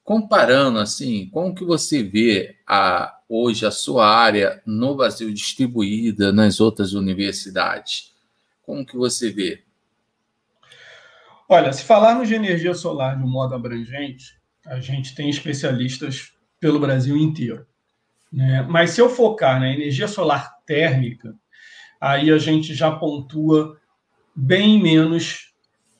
Comparando 0.03 0.79
assim, 0.79 1.29
como 1.31 1.53
que 1.53 1.63
você 1.63 2.01
vê 2.01 2.55
a, 2.65 3.19
hoje 3.29 3.65
a 3.65 3.71
sua 3.71 4.07
área 4.07 4.61
no 4.65 4.95
Brasil 4.95 5.31
distribuída 5.31 6.31
nas 6.31 6.59
outras 6.59 6.93
universidades? 6.93 8.13
Como 8.63 8.85
que 8.85 8.95
você 8.95 9.31
vê? 9.31 9.63
Olha, 11.47 11.73
se 11.73 11.83
falarmos 11.83 12.29
de 12.29 12.35
energia 12.35 12.73
solar 12.73 13.17
de 13.17 13.23
um 13.23 13.29
modo 13.29 13.53
abrangente, 13.53 14.39
a 14.65 14.79
gente 14.79 15.13
tem 15.13 15.29
especialistas 15.29 16.33
pelo 16.61 16.79
Brasil 16.79 17.17
inteiro. 17.17 17.65
Né? 18.31 18.61
Mas 18.69 18.91
se 18.91 19.01
eu 19.01 19.09
focar 19.09 19.59
na 19.59 19.73
energia 19.73 20.07
solar 20.07 20.53
térmica, 20.65 21.35
aí 21.99 22.31
a 22.31 22.37
gente 22.37 22.73
já 22.73 22.91
pontua 22.91 23.77
bem 24.33 24.81
menos 24.81 25.51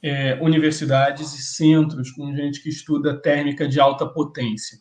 é, 0.02 0.38
universidades 0.42 1.34
e 1.34 1.42
centros 1.42 2.12
com 2.12 2.34
gente 2.34 2.62
que 2.62 2.70
estuda 2.70 3.20
térmica 3.20 3.68
de 3.68 3.80
alta 3.80 4.06
potência. 4.06 4.78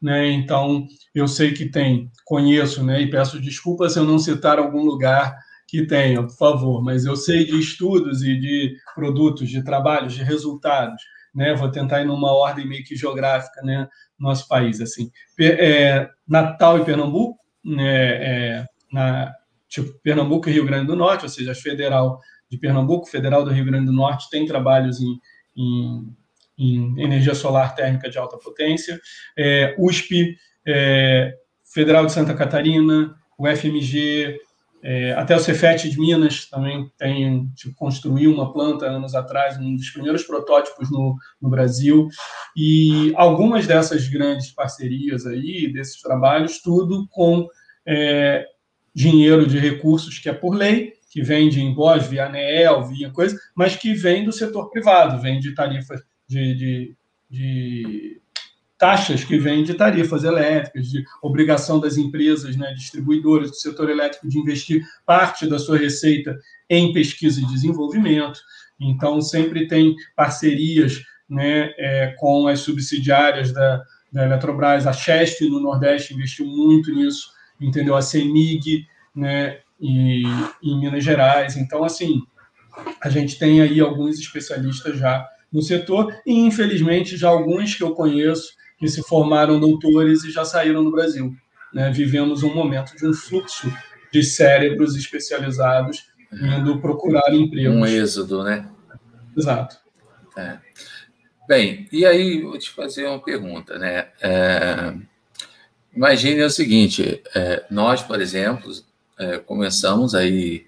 Né? 0.00 0.30
Então, 0.30 0.86
eu 1.14 1.28
sei 1.28 1.52
que 1.52 1.66
tem, 1.66 2.10
conheço, 2.24 2.82
né? 2.82 3.00
e 3.00 3.10
peço 3.10 3.40
desculpas 3.40 3.92
se 3.92 3.98
eu 3.98 4.04
não 4.04 4.18
citar 4.18 4.58
algum 4.58 4.82
lugar 4.82 5.36
que 5.66 5.86
tenha, 5.86 6.22
por 6.22 6.36
favor, 6.36 6.82
mas 6.82 7.04
eu 7.04 7.14
sei 7.14 7.44
de 7.44 7.58
estudos 7.58 8.22
e 8.22 8.38
de 8.40 8.76
produtos, 8.94 9.50
de 9.50 9.62
trabalhos, 9.62 10.14
de 10.14 10.22
resultados. 10.22 11.02
Né? 11.34 11.54
Vou 11.54 11.70
tentar 11.70 12.00
ir 12.00 12.06
numa 12.06 12.32
ordem 12.32 12.66
meio 12.66 12.84
que 12.84 12.96
geográfica, 12.96 13.60
né? 13.62 13.86
Nosso 14.18 14.48
país. 14.48 14.80
assim 14.80 15.10
é, 15.40 16.08
Natal 16.26 16.78
e 16.78 16.84
Pernambuco, 16.84 17.38
né, 17.64 18.06
é, 18.06 18.66
na, 18.92 19.32
tipo, 19.68 19.92
Pernambuco 20.02 20.48
e 20.48 20.52
Rio 20.52 20.64
Grande 20.64 20.86
do 20.86 20.96
Norte, 20.96 21.24
ou 21.24 21.28
seja, 21.28 21.52
a 21.52 21.54
Federal 21.54 22.20
de 22.50 22.58
Pernambuco, 22.58 23.06
Federal 23.06 23.44
do 23.44 23.50
Rio 23.50 23.64
Grande 23.64 23.86
do 23.86 23.92
Norte, 23.92 24.30
tem 24.30 24.46
trabalhos 24.46 25.00
em, 25.00 25.20
em, 25.56 26.14
em 26.56 27.02
energia 27.02 27.34
solar 27.34 27.74
térmica 27.74 28.08
de 28.08 28.18
alta 28.18 28.38
potência. 28.38 28.98
É, 29.36 29.74
USP, 29.78 30.36
é, 30.66 31.34
Federal 31.72 32.06
de 32.06 32.12
Santa 32.12 32.34
Catarina, 32.34 33.14
o 33.38 33.46
FMG, 33.46 34.38
É, 34.82 35.12
até 35.12 35.34
o 35.34 35.40
Cefet 35.40 35.90
de 35.90 35.98
Minas 35.98 36.48
também 36.48 36.90
tem 36.96 37.48
tipo, 37.56 37.74
construiu 37.74 38.32
uma 38.32 38.52
planta 38.52 38.86
anos 38.86 39.14
atrás, 39.14 39.58
um 39.58 39.74
dos 39.74 39.90
primeiros 39.90 40.22
protótipos 40.22 40.90
no, 40.90 41.16
no 41.40 41.50
Brasil. 41.50 42.08
E 42.56 43.12
algumas 43.16 43.66
dessas 43.66 44.08
grandes 44.08 44.50
parcerias 44.52 45.26
aí, 45.26 45.72
desses 45.72 46.00
trabalhos, 46.00 46.62
tudo 46.62 47.08
com 47.10 47.48
é, 47.86 48.46
dinheiro 48.94 49.46
de 49.46 49.58
recursos 49.58 50.18
que 50.18 50.28
é 50.28 50.32
por 50.32 50.54
lei, 50.54 50.92
que 51.10 51.22
vem 51.22 51.48
de 51.48 51.60
impostos, 51.60 52.08
via 52.08 52.26
ANEEL, 52.26 52.84
via 52.84 53.10
coisa, 53.10 53.38
mas 53.54 53.74
que 53.74 53.94
vem 53.94 54.24
do 54.24 54.32
setor 54.32 54.70
privado, 54.70 55.20
vem 55.20 55.40
de 55.40 55.54
tarifas 55.54 56.00
de, 56.28 56.54
de, 56.54 56.96
de 57.30 58.20
taxas 58.78 59.24
que 59.24 59.36
vêm 59.36 59.64
de 59.64 59.74
tarifas 59.74 60.22
elétricas, 60.22 60.86
de 60.86 61.04
obrigação 61.20 61.80
das 61.80 61.96
empresas 61.96 62.56
né, 62.56 62.72
distribuidoras 62.72 63.50
do 63.50 63.56
setor 63.56 63.90
elétrico 63.90 64.28
de 64.28 64.38
investir 64.38 64.82
parte 65.04 65.46
da 65.46 65.58
sua 65.58 65.76
receita 65.76 66.38
em 66.70 66.92
pesquisa 66.92 67.40
e 67.40 67.46
desenvolvimento. 67.46 68.38
Então, 68.80 69.20
sempre 69.20 69.66
tem 69.66 69.96
parcerias 70.14 71.02
né, 71.28 71.72
é, 71.76 72.14
com 72.18 72.46
as 72.46 72.60
subsidiárias 72.60 73.52
da, 73.52 73.82
da 74.12 74.24
Eletrobras. 74.24 74.86
A 74.86 74.92
Chesf, 74.92 75.40
no 75.48 75.60
Nordeste, 75.60 76.14
investiu 76.14 76.46
muito 76.46 76.94
nisso, 76.94 77.30
entendeu? 77.60 77.96
A 77.96 78.02
CEMIG, 78.02 78.86
né, 79.14 79.58
e, 79.80 80.22
em 80.62 80.80
Minas 80.80 81.02
Gerais. 81.02 81.56
Então, 81.56 81.82
assim, 81.82 82.22
a 83.00 83.08
gente 83.08 83.38
tem 83.38 83.60
aí 83.60 83.80
alguns 83.80 84.18
especialistas 84.18 84.98
já 84.98 85.28
no 85.52 85.62
setor 85.62 86.14
e, 86.26 86.34
infelizmente, 86.34 87.16
já 87.16 87.28
alguns 87.28 87.74
que 87.74 87.82
eu 87.82 87.94
conheço 87.94 88.52
que 88.78 88.88
se 88.88 89.02
formaram 89.02 89.58
doutores 89.58 90.24
e 90.24 90.30
já 90.30 90.44
saíram 90.44 90.84
do 90.84 90.90
Brasil. 90.90 91.34
Né? 91.72 91.90
Vivemos 91.90 92.42
um 92.42 92.54
momento 92.54 92.96
de 92.96 93.06
um 93.06 93.12
fluxo 93.12 93.72
de 94.12 94.22
cérebros 94.22 94.96
especializados 94.96 96.06
indo 96.32 96.80
procurar 96.80 97.32
empregos. 97.32 97.74
Um 97.74 97.86
êxodo, 97.86 98.44
né? 98.44 98.68
Exato. 99.36 99.78
É. 100.36 100.58
Bem, 101.48 101.88
e 101.90 102.04
aí 102.04 102.42
vou 102.42 102.58
te 102.58 102.70
fazer 102.70 103.06
uma 103.06 103.22
pergunta, 103.22 103.78
né? 103.78 104.08
É, 104.20 104.94
imagine 105.94 106.42
o 106.42 106.50
seguinte: 106.50 107.22
é, 107.34 107.64
nós, 107.70 108.02
por 108.02 108.20
exemplo, 108.20 108.70
é, 109.18 109.38
começamos 109.38 110.14
aí 110.14 110.66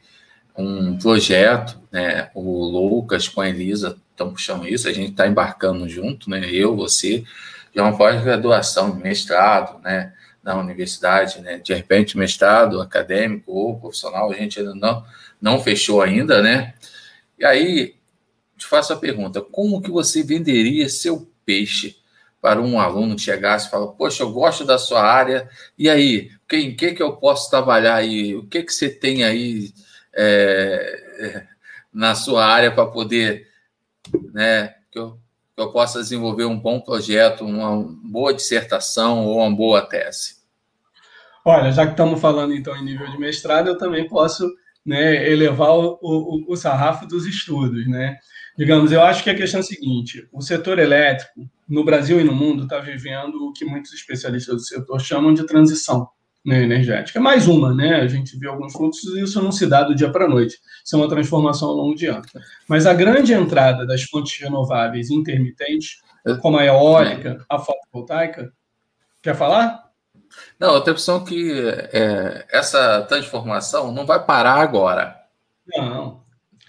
um 0.56 0.96
projeto, 0.98 1.78
né? 1.92 2.30
O 2.34 2.64
Lucas 2.64 3.28
com 3.28 3.42
a 3.42 3.48
Elisa 3.48 3.98
estão 4.10 4.32
puxando 4.32 4.66
isso, 4.66 4.88
a 4.88 4.92
gente 4.92 5.10
está 5.10 5.26
embarcando 5.26 5.88
junto, 5.88 6.30
né? 6.30 6.48
Eu, 6.50 6.74
você, 6.74 7.24
de 7.72 7.80
uma 7.80 7.96
pós-graduação, 7.96 8.94
mestrado, 8.94 9.80
né, 9.82 10.12
na 10.42 10.56
universidade, 10.56 11.40
né, 11.40 11.58
de 11.58 11.74
repente 11.74 12.16
mestrado 12.16 12.80
acadêmico 12.80 13.52
ou 13.52 13.78
profissional, 13.78 14.30
a 14.30 14.34
gente 14.34 14.58
ainda 14.58 14.74
não, 14.74 15.04
não 15.40 15.62
fechou 15.62 16.02
ainda, 16.02 16.42
né, 16.42 16.74
e 17.38 17.44
aí 17.44 17.94
te 18.56 18.66
faço 18.66 18.92
a 18.92 18.96
pergunta, 18.96 19.40
como 19.40 19.80
que 19.80 19.90
você 19.90 20.22
venderia 20.22 20.88
seu 20.88 21.30
peixe 21.44 21.96
para 22.40 22.60
um 22.60 22.80
aluno 22.80 23.16
que 23.16 23.22
chegasse 23.22 23.68
e 23.68 23.70
fala, 23.70 23.92
poxa, 23.92 24.22
eu 24.22 24.32
gosto 24.32 24.64
da 24.64 24.78
sua 24.78 25.02
área, 25.02 25.48
e 25.78 25.88
aí, 25.90 26.30
em 26.52 26.74
que 26.74 26.94
que 26.94 27.02
eu 27.02 27.16
posso 27.16 27.50
trabalhar 27.50 27.96
aí, 27.96 28.34
o 28.34 28.46
que 28.46 28.62
que 28.62 28.72
você 28.72 28.88
tem 28.88 29.24
aí 29.24 29.72
é, 30.14 31.46
na 31.92 32.14
sua 32.14 32.46
área 32.46 32.70
para 32.70 32.86
poder, 32.86 33.48
né, 34.32 34.74
que 34.90 34.98
eu 34.98 35.19
eu 35.62 35.72
possa 35.72 36.00
desenvolver 36.00 36.44
um 36.44 36.58
bom 36.58 36.80
projeto, 36.80 37.44
uma 37.44 37.84
boa 38.02 38.34
dissertação 38.34 39.26
ou 39.26 39.38
uma 39.38 39.54
boa 39.54 39.82
tese? 39.82 40.40
Olha, 41.44 41.72
já 41.72 41.86
que 41.86 41.92
estamos 41.92 42.20
falando 42.20 42.54
então 42.54 42.76
em 42.76 42.84
nível 42.84 43.10
de 43.10 43.18
mestrado, 43.18 43.68
eu 43.68 43.78
também 43.78 44.08
posso 44.08 44.48
né, 44.84 45.30
elevar 45.30 45.70
o, 45.70 45.98
o, 46.02 46.52
o 46.52 46.56
sarrafo 46.56 47.06
dos 47.06 47.26
estudos, 47.26 47.88
né? 47.88 48.16
Digamos, 48.58 48.92
eu 48.92 49.02
acho 49.02 49.24
que 49.24 49.30
a 49.30 49.34
questão 49.34 49.60
é 49.60 49.62
a 49.62 49.66
seguinte: 49.66 50.28
o 50.32 50.42
setor 50.42 50.78
elétrico, 50.78 51.48
no 51.68 51.84
Brasil 51.84 52.20
e 52.20 52.24
no 52.24 52.34
mundo, 52.34 52.64
está 52.64 52.78
vivendo 52.78 53.36
o 53.36 53.52
que 53.52 53.64
muitos 53.64 53.92
especialistas 53.92 54.54
do 54.54 54.62
setor 54.62 55.00
chamam 55.00 55.32
de 55.32 55.46
transição 55.46 56.08
né, 56.44 56.62
energética. 56.62 57.18
É 57.18 57.22
mais 57.22 57.46
uma, 57.46 57.74
né? 57.74 57.96
A 57.96 58.06
gente 58.06 58.38
vê 58.38 58.48
alguns 58.48 58.72
fluxos 58.72 59.14
e 59.16 59.22
isso 59.22 59.42
não 59.42 59.52
se 59.52 59.66
dá 59.66 59.82
do 59.82 59.94
dia 59.94 60.10
para 60.10 60.24
a 60.24 60.28
noite. 60.28 60.58
Isso 60.84 60.96
é 60.96 60.98
uma 60.98 61.08
transformação 61.08 61.68
ao 61.68 61.74
longo 61.74 61.94
de 61.94 62.06
anos. 62.06 62.30
Mas 62.68 62.86
a 62.86 62.94
grande 62.94 63.32
entrada 63.32 63.86
das 63.86 64.02
fontes 64.02 64.40
renováveis 64.40 65.10
intermitentes, 65.10 65.98
como 66.40 66.58
a 66.58 66.64
eólica, 66.64 67.44
a 67.48 67.58
fotovoltaica, 67.58 68.52
quer 69.22 69.34
falar? 69.34 69.90
Não, 70.58 70.74
eu 70.74 70.80
tenho 70.80 70.90
a 70.90 70.92
impressão 70.92 71.24
que 71.24 71.52
é, 71.92 72.46
essa 72.50 73.02
transformação 73.02 73.92
não 73.92 74.06
vai 74.06 74.24
parar 74.24 74.60
agora. 74.60 75.16
Não. 75.76 76.20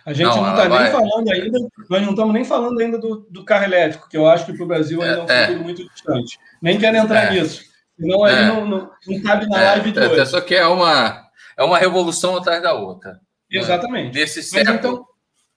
A 0.03 0.13
gente 0.13 0.35
não 0.35 0.49
está 0.49 0.67
nem 0.67 0.91
falando 0.91 1.29
ainda, 1.29 1.59
nós 1.87 2.01
não 2.01 2.09
estamos 2.09 2.33
nem 2.33 2.43
falando 2.43 2.79
ainda 2.79 2.97
do, 2.97 3.27
do 3.29 3.45
carro 3.45 3.65
elétrico, 3.65 4.09
que 4.09 4.17
eu 4.17 4.27
acho 4.27 4.47
que 4.47 4.53
para 4.53 4.63
o 4.63 4.67
Brasil 4.67 4.99
ainda 5.01 5.17
é 5.17 5.21
um 5.21 5.29
é. 5.29 5.41
futuro 5.45 5.59
é. 5.59 5.63
muito 5.63 5.89
distante. 5.89 6.39
Nem 6.59 6.79
quero 6.79 6.97
entrar 6.97 7.25
é. 7.25 7.39
nisso. 7.39 7.70
Senão 8.01 8.27
é. 8.27 8.47
não, 8.47 8.65
não, 8.67 8.91
não 9.07 9.21
cabe 9.21 9.47
na 9.47 9.57
live 9.57 9.91
de 9.91 9.99
hoje. 9.99 10.25
Só 10.25 10.41
que 10.41 10.55
é 10.55 10.65
uma, 10.65 11.29
é 11.55 11.63
uma 11.63 11.77
revolução 11.77 12.35
atrás 12.35 12.61
da 12.61 12.73
outra. 12.73 13.13
Né? 13.13 13.19
Exatamente. 13.59 14.15
Né? 14.15 14.21
Nesse 14.21 14.41
século. 14.41 14.75
Então, 14.75 15.05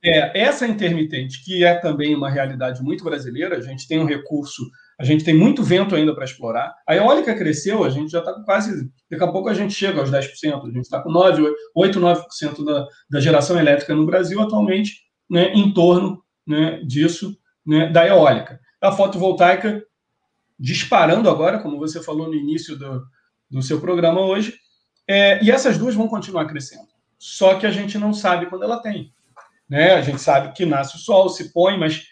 é, 0.04 0.42
essa 0.42 0.66
intermitente, 0.66 1.42
que 1.42 1.64
é 1.64 1.74
também 1.76 2.14
uma 2.14 2.28
realidade 2.28 2.82
muito 2.82 3.02
brasileira, 3.02 3.56
a 3.56 3.62
gente 3.62 3.88
tem 3.88 3.98
um 3.98 4.04
recurso, 4.04 4.62
a 5.00 5.04
gente 5.04 5.24
tem 5.24 5.32
muito 5.32 5.62
vento 5.62 5.94
ainda 5.94 6.14
para 6.14 6.26
explorar. 6.26 6.74
A 6.86 6.94
eólica 6.94 7.34
cresceu, 7.34 7.82
a 7.82 7.88
gente 7.88 8.12
já 8.12 8.18
está 8.18 8.34
com 8.34 8.44
quase. 8.44 8.90
Daqui 9.10 9.24
a 9.24 9.32
pouco 9.32 9.48
a 9.48 9.54
gente 9.54 9.72
chega 9.72 10.00
aos 10.00 10.10
10%, 10.10 10.62
a 10.62 10.66
gente 10.66 10.82
está 10.82 11.00
com 11.00 11.10
9, 11.10 11.50
8, 11.74 11.98
9% 11.98 12.64
da, 12.64 12.86
da 13.08 13.20
geração 13.20 13.58
elétrica 13.58 13.94
no 13.94 14.04
Brasil 14.04 14.38
atualmente, 14.42 15.00
né, 15.30 15.54
em 15.54 15.72
torno 15.72 16.22
né, 16.46 16.82
disso, 16.84 17.34
né, 17.66 17.88
da 17.88 18.06
eólica. 18.06 18.60
A 18.82 18.92
fotovoltaica 18.92 19.82
disparando 20.64 21.28
agora, 21.28 21.58
como 21.58 21.78
você 21.78 22.02
falou 22.02 22.26
no 22.26 22.34
início 22.34 22.74
do, 22.74 23.04
do 23.50 23.60
seu 23.60 23.78
programa 23.78 24.22
hoje, 24.22 24.54
é, 25.06 25.44
e 25.44 25.50
essas 25.50 25.76
duas 25.76 25.94
vão 25.94 26.08
continuar 26.08 26.46
crescendo. 26.46 26.88
Só 27.18 27.56
que 27.56 27.66
a 27.66 27.70
gente 27.70 27.98
não 27.98 28.14
sabe 28.14 28.46
quando 28.46 28.64
ela 28.64 28.80
tem. 28.80 29.12
Né? 29.68 29.92
A 29.92 30.00
gente 30.00 30.22
sabe 30.22 30.54
que 30.54 30.64
nasce 30.64 30.96
o 30.96 30.98
sol, 30.98 31.28
se 31.28 31.52
põe, 31.52 31.78
mas 31.78 32.04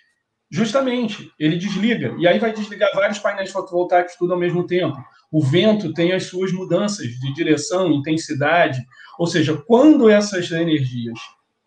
justamente 0.51 1.33
ele 1.39 1.57
desliga. 1.57 2.15
E 2.19 2.29
aí 2.29 2.39
vai 2.39 2.53
desligar 2.53 2.91
vários 2.95 3.19
painéis 3.19 3.51
fotovoltaicos 3.51 4.17
tudo 4.17 4.35
ao 4.35 4.39
mesmo 4.39 4.67
tempo. 4.67 5.03
O 5.31 5.43
vento 5.43 5.95
tem 5.95 6.13
as 6.13 6.25
suas 6.25 6.53
mudanças 6.53 7.07
de 7.07 7.33
direção, 7.33 7.91
intensidade. 7.91 8.85
Ou 9.19 9.27
seja, 9.27 9.57
quando 9.67 10.11
essas 10.11 10.51
energias 10.51 11.19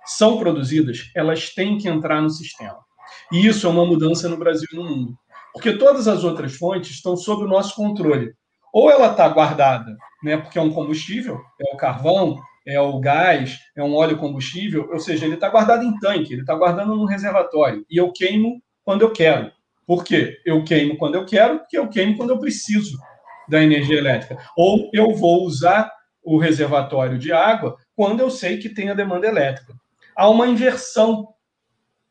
são 0.06 0.38
produzidas, 0.38 1.10
elas 1.16 1.50
têm 1.50 1.80
que 1.80 1.90
entrar 1.90 2.22
no 2.22 2.30
sistema. 2.30 2.78
E 3.32 3.48
isso 3.48 3.66
é 3.66 3.70
uma 3.72 3.88
mudança 3.88 4.30
no 4.30 4.38
Brasil 4.38 4.68
e 4.72 4.76
no 4.76 4.84
mundo. 4.84 5.18
Porque 5.56 5.78
todas 5.78 6.06
as 6.06 6.26
outras 6.26 6.58
fontes 6.58 6.92
estão 6.92 7.16
sob 7.16 7.46
o 7.46 7.48
nosso 7.48 7.76
controle. 7.76 8.34
Ou 8.74 8.92
ela 8.92 9.12
está 9.12 9.30
guardada, 9.30 9.96
né, 10.22 10.36
porque 10.36 10.60
é 10.60 10.62
um 10.62 10.70
combustível, 10.70 11.40
é 11.62 11.74
o 11.74 11.78
carvão, 11.78 12.38
é 12.68 12.78
o 12.78 13.00
gás, 13.00 13.58
é 13.74 13.82
um 13.82 13.96
óleo 13.96 14.18
combustível, 14.18 14.90
ou 14.92 15.00
seja, 15.00 15.26
ele 15.26 15.36
está 15.36 15.48
guardado 15.48 15.86
em 15.86 15.98
tanque, 15.98 16.34
ele 16.34 16.42
está 16.42 16.54
guardado 16.56 16.94
num 16.94 17.06
reservatório. 17.06 17.86
E 17.90 17.96
eu 17.96 18.12
queimo 18.12 18.62
quando 18.84 19.04
eu 19.04 19.14
quero. 19.14 19.50
Por 19.88 20.04
quê? 20.04 20.38
Eu 20.46 20.62
queimo 20.66 20.98
quando 20.98 21.16
eu 21.16 21.26
quero, 21.26 21.60
porque 21.60 21.78
eu 21.78 21.88
queimo 21.88 22.18
quando 22.18 22.32
eu 22.32 22.40
preciso 22.40 22.98
da 23.48 23.64
energia 23.64 23.98
elétrica. 23.98 24.38
Ou 24.58 24.90
eu 24.92 25.16
vou 25.16 25.46
usar 25.46 25.90
o 26.22 26.38
reservatório 26.38 27.18
de 27.18 27.32
água 27.32 27.78
quando 27.96 28.20
eu 28.20 28.30
sei 28.30 28.58
que 28.58 28.68
tem 28.68 28.90
a 28.90 28.94
demanda 28.94 29.26
elétrica. 29.26 29.74
Há 30.14 30.28
uma 30.28 30.48
inversão 30.48 31.30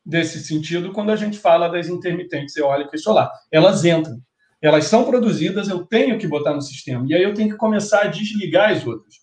desse 0.04 0.42
sentido 0.44 0.92
quando 0.92 1.10
a 1.10 1.16
gente 1.16 1.38
fala 1.38 1.68
das 1.68 1.88
intermitentes 1.88 2.56
eólica 2.56 2.94
e 2.94 2.98
solar. 2.98 3.30
Elas 3.50 3.84
entram, 3.84 4.20
elas 4.60 4.84
são 4.86 5.04
produzidas, 5.04 5.68
eu 5.68 5.84
tenho 5.86 6.18
que 6.18 6.26
botar 6.26 6.54
no 6.54 6.62
sistema, 6.62 7.06
e 7.08 7.14
aí 7.14 7.22
eu 7.22 7.34
tenho 7.34 7.50
que 7.50 7.56
começar 7.56 8.02
a 8.02 8.06
desligar 8.06 8.70
as 8.70 8.86
outras. 8.86 9.14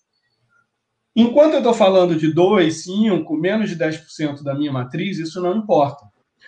Enquanto 1.15 1.53
eu 1.53 1.59
estou 1.59 1.73
falando 1.73 2.15
de 2.15 2.33
2, 2.33 2.83
5, 2.83 3.35
menos 3.35 3.69
de 3.69 3.75
10% 3.75 4.43
da 4.43 4.55
minha 4.55 4.71
matriz, 4.71 5.17
isso 5.17 5.41
não 5.41 5.57
importa. 5.57 6.05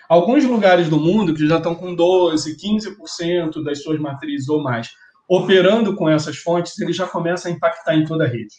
Alguns 0.07 0.45
lugares 0.45 0.89
do 0.89 0.99
mundo 0.99 1.33
que 1.33 1.47
já 1.47 1.57
estão 1.57 1.75
com 1.75 1.93
12, 1.93 2.57
15% 2.57 3.63
das 3.63 3.83
suas 3.83 3.99
matrizes 3.99 4.47
ou 4.47 4.61
mais 4.61 4.89
operando 5.27 5.95
com 5.95 6.09
essas 6.09 6.37
fontes, 6.37 6.77
ele 6.79 6.93
já 6.93 7.07
começa 7.07 7.47
a 7.47 7.51
impactar 7.51 7.95
em 7.95 8.05
toda 8.05 8.25
a 8.25 8.27
rede. 8.27 8.55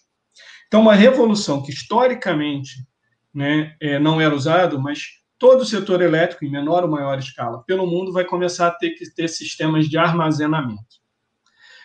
Então, 0.67 0.81
uma 0.81 0.95
revolução 0.95 1.63
que 1.63 1.71
historicamente 1.71 2.85
né, 3.33 3.77
é, 3.81 3.99
não 3.99 4.21
era 4.21 4.35
usado, 4.35 4.81
mas 4.81 5.24
todo 5.39 5.63
o 5.63 5.67
setor 5.67 6.03
elétrico, 6.03 6.45
em 6.45 6.51
menor 6.51 6.85
ou 6.85 6.91
maior 6.91 7.19
escala, 7.19 7.63
pelo 7.65 7.87
mundo, 7.87 8.13
vai 8.13 8.25
começar 8.25 8.69
a 8.69 8.71
ter 8.71 8.91
que 8.91 9.09
ter 9.11 9.29
sistemas 9.29 9.89
de 9.89 9.99
armazenamento. 9.99 11.03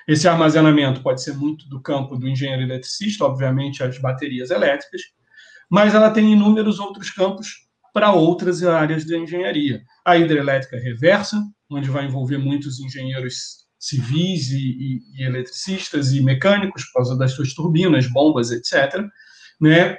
Esse 0.08 0.28
armazenamento 0.28 1.02
pode 1.02 1.22
ser 1.22 1.34
muito 1.34 1.70
do 1.70 1.82
campo 1.82 2.18
do 2.18 2.28
engenheiro 2.28 2.64
eletricista, 2.64 3.26
obviamente, 3.26 3.84
as 3.84 3.98
baterias 4.00 4.50
elétricas, 4.50 5.02
mas 5.70 5.94
ela 5.94 6.10
tem 6.10 6.34
inúmeros 6.34 6.80
outros 6.80 7.12
campos 7.12 7.68
para 7.94 8.12
outras 8.12 8.64
áreas 8.64 9.06
da 9.06 9.18
engenharia. 9.18 9.84
A 10.04 10.18
hidrelétrica 10.18 10.78
reversa, 10.78 11.40
onde 11.70 11.90
vai 11.90 12.06
envolver 12.06 12.38
muitos 12.38 12.80
engenheiros 12.80 13.68
civis 13.78 14.52
e, 14.52 14.58
e, 14.58 15.00
e 15.16 15.24
eletricistas 15.24 16.12
e 16.12 16.22
mecânicos, 16.22 16.86
por 16.86 16.94
causa 16.94 17.18
das 17.18 17.34
suas 17.34 17.54
turbinas, 17.54 18.08
bombas, 18.08 18.52
etc. 18.52 19.04
né? 19.62 19.98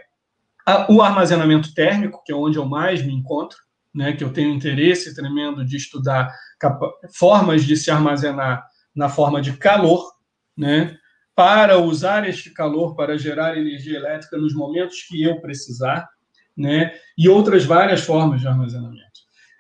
O 0.89 1.03
armazenamento 1.03 1.75
térmico, 1.75 2.23
que 2.25 2.33
é 2.33 2.35
onde 2.35 2.59
eu 2.59 2.65
mais 2.65 3.05
me 3.05 3.13
encontro, 3.13 3.59
né? 3.95 4.13
Que 4.13 4.23
eu 4.23 4.33
tenho 4.33 4.55
interesse 4.55 5.15
tremendo 5.15 5.65
de 5.65 5.77
estudar 5.77 6.33
formas 7.13 7.65
de 7.65 7.77
se 7.77 7.91
armazenar 7.91 8.65
na 8.95 9.09
forma 9.09 9.41
de 9.41 9.57
calor, 9.57 10.05
né? 10.57 10.97
Para 11.35 11.79
usar 11.79 12.29
este 12.29 12.51
calor 12.51 12.95
para 12.95 13.19
gerar 13.19 13.57
energia 13.57 13.97
elétrica 13.97 14.37
nos 14.37 14.55
momentos 14.55 15.03
que 15.09 15.23
eu 15.23 15.41
precisar, 15.41 16.09
né? 16.57 16.93
E 17.17 17.29
outras 17.29 17.65
várias 17.65 18.03
formas 18.03 18.41
de 18.41 18.49
armazenamento. 18.49 19.10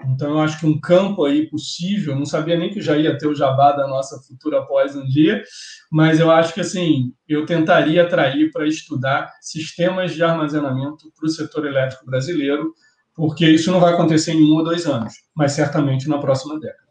Então, 0.07 0.30
eu 0.30 0.40
acho 0.40 0.59
que 0.59 0.66
um 0.66 0.80
campo 0.80 1.24
aí 1.24 1.48
possível, 1.48 2.16
não 2.16 2.24
sabia 2.24 2.57
nem 2.57 2.70
que 2.70 2.80
já 2.80 2.96
ia 2.96 3.16
ter 3.18 3.26
o 3.26 3.34
jabá 3.34 3.72
da 3.72 3.86
nossa 3.86 4.18
futura 4.22 4.64
pós 4.64 4.96
um 4.96 5.05
dia, 5.05 5.42
mas 5.90 6.18
eu 6.18 6.30
acho 6.30 6.55
que, 6.55 6.61
assim, 6.61 7.12
eu 7.28 7.44
tentaria 7.44 8.03
atrair 8.03 8.51
para 8.51 8.66
estudar 8.66 9.30
sistemas 9.40 10.14
de 10.14 10.22
armazenamento 10.22 11.12
para 11.14 11.26
o 11.26 11.30
setor 11.30 11.66
elétrico 11.66 12.07
brasileiro, 12.07 12.74
porque 13.14 13.46
isso 13.46 13.70
não 13.70 13.80
vai 13.80 13.92
acontecer 13.92 14.32
em 14.32 14.42
um 14.42 14.55
ou 14.55 14.64
dois 14.64 14.86
anos, 14.86 15.12
mas 15.34 15.53
certamente 15.53 16.09
na 16.09 16.18
próxima 16.18 16.59
década. 16.59 16.90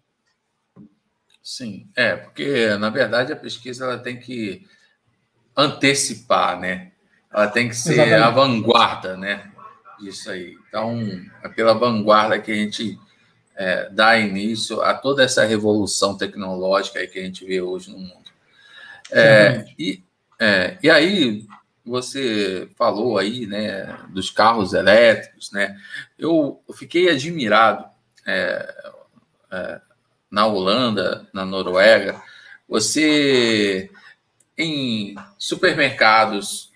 Sim, 1.42 1.90
é, 1.96 2.16
porque, 2.16 2.76
na 2.78 2.92
verdade, 2.92 3.34
a 3.34 3.36
pesquisa 3.36 3.86
ela 3.86 3.98
tem 3.98 4.20
que 4.20 4.68
antecipar, 5.58 6.60
né? 6.60 6.92
Ela 7.34 7.48
tem 7.48 7.68
que 7.68 7.76
ser 7.76 7.94
Exatamente. 7.94 8.24
a 8.24 8.30
vanguarda, 8.30 9.18
né? 9.18 9.52
Isso 10.02 10.30
aí. 10.30 10.58
Então, 10.68 11.00
é 11.44 11.50
pela 11.50 11.74
vanguarda 11.74 12.40
que 12.40 12.52
a 12.52 12.56
gente 12.56 13.00
é, 13.56 13.90
dá 13.90 14.18
início 14.18 14.82
a 14.82 14.94
toda 14.94 15.24
essa 15.24 15.46
revolução 15.46 16.18
tecnológica 16.18 17.06
que 17.08 17.20
a 17.20 17.24
gente 17.24 17.46
vê 17.46 17.62
hoje 17.62 17.92
no 17.92 18.00
mundo. 18.00 18.30
É, 19.12 19.66
e, 19.78 20.04
é, 20.40 20.78
e 20.82 20.90
aí, 20.90 21.46
você 21.86 22.70
falou 22.78 23.18
aí, 23.18 23.46
né, 23.46 23.98
dos 24.10 24.30
carros 24.30 24.74
elétricos, 24.74 25.52
né? 25.52 25.78
Eu, 26.18 26.62
fiquei 26.74 27.10
admirado 27.10 27.86
é, 28.26 28.76
é, 29.52 29.82
na 30.30 30.46
Holanda, 30.46 31.28
na 31.34 31.46
Noruega, 31.46 32.22
você 32.68 33.90
em 34.58 35.16
supermercados, 35.38 36.72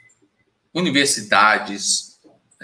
universidades, 0.74 2.13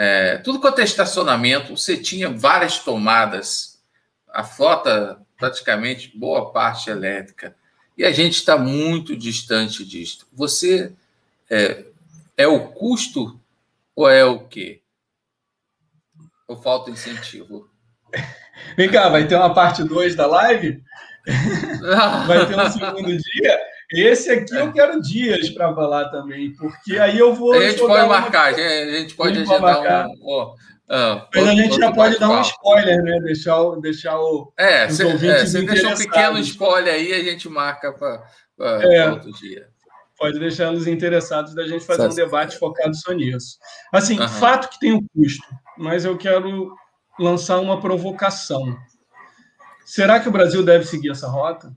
é, 0.01 0.37
tudo 0.37 0.61
quanto 0.61 0.79
é 0.79 0.85
estacionamento, 0.85 1.75
você 1.75 1.97
tinha 1.97 2.29
várias 2.29 2.79
tomadas, 2.79 3.83
a 4.29 4.45
frota 4.45 5.19
praticamente 5.37 6.17
boa 6.17 6.53
parte 6.53 6.89
elétrica, 6.89 7.53
e 7.97 8.05
a 8.05 8.11
gente 8.13 8.35
está 8.35 8.57
muito 8.57 9.13
distante 9.13 9.83
disso. 9.83 10.25
Você 10.31 10.93
é, 11.49 11.83
é 12.37 12.47
o 12.47 12.69
custo 12.69 13.37
ou 13.93 14.09
é 14.09 14.23
o 14.23 14.39
quê? 14.39 14.81
Ou 16.47 16.55
falta 16.55 16.89
incentivo? 16.89 17.69
Vem 18.77 18.89
cá, 18.89 19.09
vai 19.09 19.27
ter 19.27 19.35
uma 19.35 19.53
parte 19.53 19.83
2 19.83 20.15
da 20.15 20.27
live? 20.27 20.81
vai 22.25 22.47
ter 22.47 22.57
um 22.57 22.71
segundo 22.71 23.17
dia? 23.17 23.59
Esse 23.91 24.29
aqui 24.29 24.55
eu 24.55 24.71
quero 24.71 25.01
dias 25.01 25.49
para 25.49 25.73
falar 25.73 26.09
também, 26.09 26.53
porque 26.53 26.97
aí 26.97 27.17
eu 27.17 27.33
vou. 27.33 27.53
A 27.53 27.69
gente 27.69 27.79
pode 27.79 28.07
marcar, 28.07 28.53
uma... 28.53 28.61
a 28.61 28.99
gente 28.99 29.15
pode 29.15 29.39
agendar 29.39 30.07
um. 30.07 30.15
Oh, 30.21 30.55
ah, 30.89 31.27
Mas 31.33 31.47
a 31.47 31.53
gente 31.53 31.77
já 31.77 31.91
pode 31.91 32.17
dar 32.17 32.29
um 32.29 32.41
spoiler, 32.41 33.03
né? 33.03 33.19
Deixar, 33.19 33.61
o, 33.61 33.79
deixar 33.79 34.19
o. 34.19 34.51
É, 34.57 34.87
você 34.87 35.07
é, 35.07 35.13
deixa 35.61 35.87
um 35.87 35.95
pequeno 35.95 36.39
spoiler 36.39 36.95
aí, 36.95 37.13
a 37.13 37.23
gente 37.23 37.47
marca 37.47 37.93
para 37.93 38.23
é, 38.81 39.09
outro 39.09 39.31
dia. 39.33 39.67
Pode 40.17 40.39
deixar 40.39 40.73
os 40.73 40.87
interessados 40.87 41.53
da 41.53 41.67
gente 41.67 41.85
fazer 41.85 42.07
um 42.07 42.15
debate 42.15 42.57
focado 42.57 42.95
só 42.95 43.11
nisso. 43.11 43.57
Assim, 43.93 44.19
uhum. 44.19 44.27
fato 44.27 44.69
que 44.69 44.79
tem 44.79 44.93
um 44.93 45.05
custo, 45.15 45.47
mas 45.77 46.05
eu 46.05 46.17
quero 46.17 46.73
lançar 47.19 47.59
uma 47.59 47.79
provocação. 47.79 48.75
Será 49.85 50.19
que 50.19 50.27
o 50.27 50.31
Brasil 50.31 50.63
deve 50.63 50.85
seguir 50.85 51.11
essa 51.11 51.27
rota? 51.27 51.71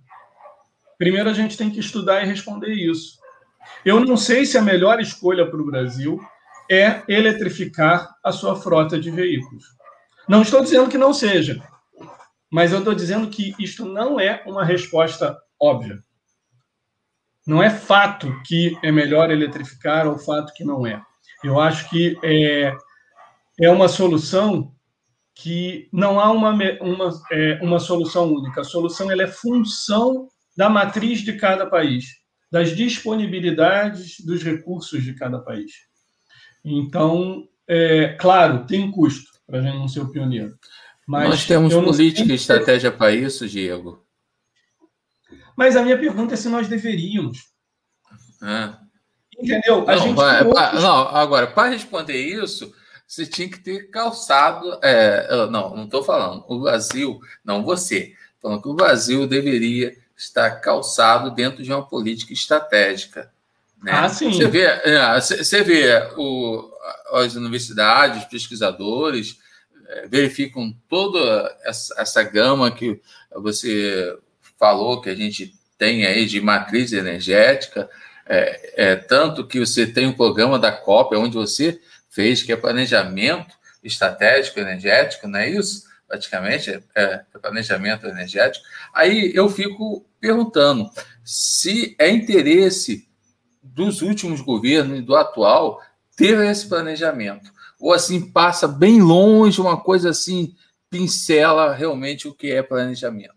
Primeiro, 0.99 1.28
a 1.28 1.34
gente 1.34 1.57
tem 1.57 1.70
que 1.70 1.80
estudar 1.80 2.22
e 2.22 2.26
responder 2.26 2.72
isso. 2.72 3.18
Eu 3.84 4.01
não 4.01 4.16
sei 4.16 4.45
se 4.45 4.59
a 4.59 4.62
melhor 4.62 5.01
escolha 5.01 5.49
para 5.49 5.61
o 5.61 5.66
Brasil 5.66 6.20
é 6.70 7.03
eletrificar 7.09 8.14
a 8.24 8.32
sua 8.32 8.57
frota 8.57 8.99
de 8.99 9.11
veículos. 9.11 9.64
Não 10.28 10.43
estou 10.43 10.62
dizendo 10.62 10.88
que 10.88 10.99
não 10.99 11.12
seja, 11.12 11.62
mas 12.51 12.72
eu 12.72 12.78
estou 12.78 12.95
dizendo 12.95 13.28
que 13.28 13.55
isto 13.59 13.84
não 13.84 14.20
é 14.20 14.43
uma 14.47 14.64
resposta 14.64 15.36
óbvia. 15.61 16.03
Não 17.47 17.62
é 17.62 17.70
fato 17.70 18.32
que 18.47 18.78
é 18.82 18.93
melhor 18.93 19.30
eletrificar 19.30 20.07
ou 20.07 20.18
fato 20.18 20.53
que 20.55 20.64
não 20.64 20.86
é. 20.86 21.03
Eu 21.43 21.59
acho 21.59 21.90
que 21.90 22.16
é, 22.22 22.72
é 23.61 23.70
uma 23.70 23.88
solução 23.88 24.72
que 25.34 25.88
não 25.93 26.20
há 26.20 26.30
uma, 26.30 26.51
uma, 26.80 27.22
é, 27.32 27.59
uma 27.62 27.80
solução 27.80 28.32
única. 28.32 28.61
A 28.61 28.64
solução 28.64 29.11
ela 29.11 29.24
é 29.24 29.26
função 29.26 30.28
da 30.57 30.69
matriz 30.69 31.21
de 31.21 31.35
cada 31.35 31.67
país, 31.67 32.07
das 32.51 32.75
disponibilidades 32.77 34.21
dos 34.21 34.43
recursos 34.43 35.03
de 35.03 35.15
cada 35.15 35.39
país. 35.39 35.73
Então, 36.65 37.49
é, 37.67 38.17
claro, 38.21 38.67
tem 38.67 38.83
um 38.83 38.93
custo 38.93 39.31
para 39.47 39.61
a 39.61 39.63
gente 39.63 39.79
não 39.79 39.89
ser 39.89 40.01
o 40.01 40.11
pioneiro. 40.11 40.57
Mas 41.07 41.29
Nós 41.29 41.47
temos 41.47 41.75
política 41.75 42.33
e 42.33 42.37
estratégia 42.37 42.91
para 42.91 43.13
isso, 43.13 43.49
Diego. 43.49 44.05
Mas 45.57 45.77
a 45.77 45.83
minha 45.83 45.99
pergunta 45.99 46.35
é 46.35 46.37
se 46.37 46.49
nós 46.49 46.69
deveríamos. 46.69 47.39
Ah. 48.41 48.79
Entendeu? 49.39 49.89
A 49.89 49.97
não, 49.97 50.03
gente 50.03 50.17
vai, 50.17 50.45
outros... 50.45 50.83
não, 50.83 51.09
agora, 51.09 51.47
para 51.47 51.71
responder 51.71 52.17
isso, 52.17 52.73
você 53.07 53.27
tinha 53.27 53.49
que 53.49 53.59
ter 53.59 53.91
calçado. 53.91 54.79
É, 54.83 55.47
não, 55.49 55.77
não 55.77 55.85
estou 55.85 56.03
falando. 56.03 56.45
O 56.49 56.61
Brasil, 56.61 57.19
não 57.45 57.65
você, 57.65 58.15
falando 58.41 58.63
que 58.63 58.69
o 58.69 58.75
Brasil 58.75 59.27
deveria 59.27 59.95
está 60.17 60.51
calçado 60.51 61.31
dentro 61.31 61.63
de 61.63 61.73
uma 61.73 61.87
política 61.87 62.33
estratégica. 62.33 63.31
Né? 63.83 63.93
Ah, 63.93 64.09
sim. 64.09 64.33
Você 64.33 64.47
vê, 64.47 64.63
é, 64.63 65.21
você 65.21 65.63
vê 65.63 66.09
o, 66.17 66.71
as 67.13 67.35
universidades, 67.35 68.25
pesquisadores, 68.25 69.39
é, 69.89 70.07
verificam 70.07 70.75
toda 70.89 71.57
essa, 71.65 71.95
essa 72.01 72.23
gama 72.23 72.71
que 72.71 73.01
você 73.35 74.17
falou 74.59 75.01
que 75.01 75.11
a 75.11 75.15
gente 75.15 75.55
tem 75.77 76.07
aí 76.07 76.27
de 76.27 76.41
matriz 76.41 76.93
energética, 76.93 77.91
é, 78.27 78.91
é, 78.91 78.97
tanto 78.97 79.47
que 79.47 79.59
você 79.59 79.85
tem 79.87 80.07
um 80.07 80.13
programa 80.13 80.59
da 80.59 80.71
COP, 80.71 81.17
onde 81.17 81.37
você 81.37 81.81
fez, 82.09 82.43
que 82.43 82.53
é 82.53 82.57
planejamento 82.57 83.55
estratégico 83.83 84.61
energético, 84.61 85.27
não 85.27 85.41
é 85.41 85.51
isso? 85.51 85.91
Praticamente, 86.13 86.71
é, 86.71 86.83
é, 86.95 87.25
planejamento 87.41 88.07
energético. 88.07 88.67
Aí 88.93 89.33
eu 89.35 89.49
fico 89.49 90.05
perguntando 90.21 90.91
se 91.25 91.97
é 91.99 92.11
interesse 92.11 93.09
dos 93.63 94.03
últimos 94.03 94.43
governos 94.43 94.99
e 94.99 95.03
do 95.03 95.17
atual 95.17 95.81
ter 96.15 96.39
esse 96.45 96.69
planejamento. 96.69 97.51
Ou 97.81 97.95
assim, 97.95 98.31
passa 98.31 98.69
bem 98.69 99.01
longe, 99.01 99.59
uma 99.59 99.81
coisa 99.81 100.11
assim, 100.11 100.55
pincela 100.91 101.73
realmente 101.73 102.29
o 102.29 102.35
que 102.35 102.53
é 102.53 102.63
planejamento. 102.63 103.33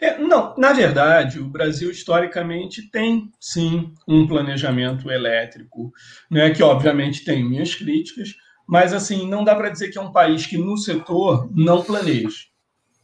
É, 0.00 0.18
não, 0.18 0.54
na 0.56 0.72
verdade, 0.72 1.38
o 1.38 1.44
Brasil 1.44 1.90
historicamente 1.90 2.90
tem 2.90 3.30
sim 3.38 3.92
um 4.08 4.26
planejamento 4.26 5.10
elétrico, 5.10 5.92
né, 6.30 6.50
que 6.50 6.62
obviamente 6.62 7.22
tem 7.22 7.44
minhas 7.44 7.74
críticas, 7.74 8.34
mas, 8.66 8.92
assim, 8.92 9.28
não 9.28 9.44
dá 9.44 9.54
para 9.54 9.68
dizer 9.68 9.90
que 9.90 9.98
é 9.98 10.00
um 10.00 10.12
país 10.12 10.46
que 10.46 10.56
no 10.56 10.76
setor 10.76 11.50
não 11.54 11.82
planeja. 11.82 12.46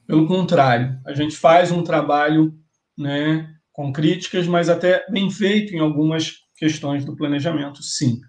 Pelo 0.07 0.27
contrário, 0.27 0.99
a 1.07 1.15
gente 1.15 1.37
faz 1.37 1.71
um 1.71 1.83
trabalho 1.83 2.55
né, 2.97 3.49
com 3.73 3.93
críticas, 3.93 4.47
mas 4.47 4.69
até 4.69 5.05
bem 5.11 5.31
feito 5.31 5.75
em 5.75 5.79
algumas 5.79 6.33
questões 6.57 7.05
do 7.05 7.17
planejamento, 7.17 7.83
sim. 7.83 8.21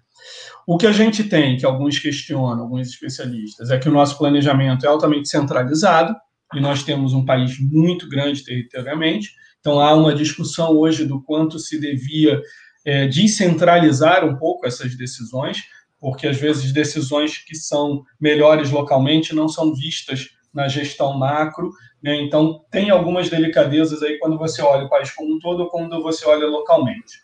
O 0.66 0.78
que 0.78 0.86
a 0.86 0.92
gente 0.92 1.24
tem, 1.24 1.56
que 1.56 1.66
alguns 1.66 1.98
questionam, 1.98 2.62
alguns 2.62 2.88
especialistas, 2.88 3.70
é 3.70 3.78
que 3.78 3.88
o 3.88 3.92
nosso 3.92 4.16
planejamento 4.16 4.86
é 4.86 4.88
altamente 4.88 5.28
centralizado, 5.28 6.14
e 6.54 6.60
nós 6.60 6.82
temos 6.82 7.12
um 7.12 7.24
país 7.24 7.58
muito 7.58 8.08
grande 8.08 8.44
territorialmente, 8.44 9.30
então 9.58 9.80
há 9.80 9.94
uma 9.94 10.14
discussão 10.14 10.76
hoje 10.76 11.04
do 11.04 11.22
quanto 11.22 11.58
se 11.58 11.80
devia 11.80 12.40
é, 12.84 13.06
descentralizar 13.06 14.24
um 14.24 14.36
pouco 14.36 14.66
essas 14.66 14.96
decisões, 14.96 15.58
porque 16.02 16.26
às 16.26 16.36
vezes 16.36 16.72
decisões 16.72 17.38
que 17.38 17.54
são 17.54 18.02
melhores 18.20 18.72
localmente 18.72 19.32
não 19.32 19.46
são 19.46 19.72
vistas 19.72 20.30
na 20.52 20.66
gestão 20.66 21.16
macro, 21.16 21.70
né? 22.02 22.20
então 22.20 22.64
tem 22.72 22.90
algumas 22.90 23.30
delicadezas 23.30 24.02
aí 24.02 24.18
quando 24.18 24.36
você 24.36 24.60
olha 24.60 24.86
o 24.86 24.88
país 24.88 25.12
como 25.12 25.32
um 25.32 25.38
todo 25.38 25.60
ou 25.60 25.70
quando 25.70 26.02
você 26.02 26.26
olha 26.26 26.44
localmente. 26.48 27.22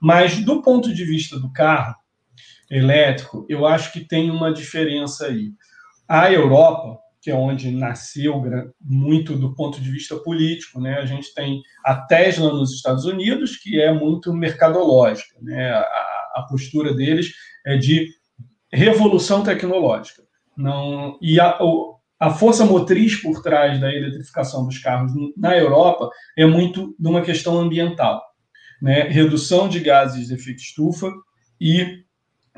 Mas 0.00 0.38
do 0.38 0.62
ponto 0.62 0.94
de 0.94 1.04
vista 1.04 1.36
do 1.36 1.52
carro 1.52 1.96
elétrico, 2.70 3.44
eu 3.48 3.66
acho 3.66 3.92
que 3.92 4.06
tem 4.06 4.30
uma 4.30 4.52
diferença 4.52 5.26
aí. 5.26 5.50
A 6.08 6.30
Europa, 6.30 7.00
que 7.20 7.32
é 7.32 7.34
onde 7.34 7.72
nasceu 7.72 8.40
muito 8.80 9.36
do 9.36 9.52
ponto 9.52 9.80
de 9.80 9.90
vista 9.90 10.14
político, 10.16 10.80
né? 10.80 10.98
A 10.98 11.06
gente 11.06 11.34
tem 11.34 11.60
a 11.84 11.96
Tesla 11.96 12.52
nos 12.52 12.72
Estados 12.72 13.04
Unidos, 13.04 13.56
que 13.56 13.80
é 13.80 13.92
muito 13.92 14.32
mercadológica, 14.32 15.36
né? 15.42 15.72
A, 15.72 16.06
a 16.36 16.46
postura 16.48 16.94
deles 16.94 17.32
é 17.66 17.76
de 17.76 18.08
revolução 18.72 19.42
tecnológica. 19.42 20.22
Não, 20.56 21.18
e 21.20 21.38
a, 21.38 21.58
a 22.18 22.30
força 22.30 22.64
motriz 22.64 23.20
por 23.20 23.42
trás 23.42 23.78
da 23.80 23.92
eletrificação 23.92 24.64
dos 24.64 24.78
carros 24.78 25.12
na 25.36 25.56
Europa 25.56 26.08
é 26.36 26.46
muito 26.46 26.94
de 26.98 27.08
uma 27.08 27.20
questão 27.20 27.58
ambiental, 27.58 28.22
né? 28.80 29.02
redução 29.02 29.68
de 29.68 29.80
gases 29.80 30.28
de 30.28 30.34
efeito 30.34 30.62
estufa 30.62 31.12
e 31.60 32.04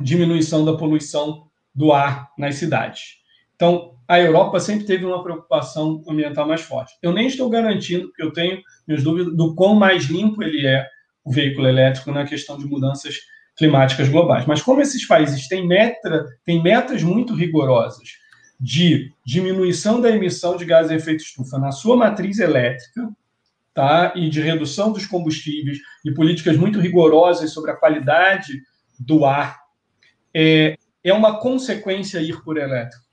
diminuição 0.01 0.65
da 0.65 0.77
poluição 0.77 1.49
do 1.75 1.93
ar 1.93 2.31
nas 2.39 2.57
cidades. 2.57 3.19
Então, 3.57 3.97
a 4.07 4.21
Europa 4.21 4.61
sempre 4.61 4.87
teve 4.87 5.05
uma 5.05 5.23
preocupação 5.23 6.03
ambiental 6.09 6.47
mais 6.47 6.61
forte. 6.61 6.95
Eu 7.03 7.13
nem 7.13 7.27
estou 7.27 7.51
garantindo, 7.51 8.07
porque 8.09 8.23
eu 8.23 8.33
tenho 8.33 8.61
minhas 8.87 9.03
dúvidas 9.03 9.37
do 9.37 9.55
quão 9.55 9.75
mais 9.75 10.05
limpo 10.05 10.43
ele 10.43 10.67
é, 10.67 10.87
o 11.25 11.33
veículo 11.33 11.67
elétrico, 11.67 12.13
na 12.13 12.25
questão 12.25 12.57
de 12.57 12.65
mudanças 12.65 13.17
climáticas 13.59 14.09
globais. 14.09 14.47
Mas 14.47 14.63
como 14.63 14.81
esses 14.81 15.05
países 15.05 15.49
têm, 15.49 15.67
meta, 15.67 16.25
têm 16.45 16.63
metas 16.63 17.03
muito 17.03 17.35
rigorosas 17.35 18.09
de 18.59 19.13
diminuição 19.27 20.01
da 20.01 20.11
emissão 20.11 20.57
de 20.57 20.65
gases 20.65 20.91
de 20.91 20.97
efeito 20.97 21.23
estufa 21.23 21.59
na 21.59 21.73
sua 21.73 21.97
matriz 21.97 22.39
elétrica, 22.39 23.09
tá? 23.75 24.13
e 24.15 24.31
de 24.31 24.41
redução 24.41 24.93
dos 24.93 25.07
combustíveis, 25.07 25.79
e 26.05 26.13
políticas 26.13 26.57
muito 26.57 26.81
rigorosas 26.81 27.53
sobre 27.53 27.73
a 27.73 27.77
qualidade 27.77 28.63
do 28.99 29.25
ar, 29.25 29.61
é, 30.33 30.77
é 31.03 31.13
uma 31.13 31.39
consequência 31.41 32.21
ir 32.21 32.43
por 32.43 32.57
elétrico. 32.57 33.05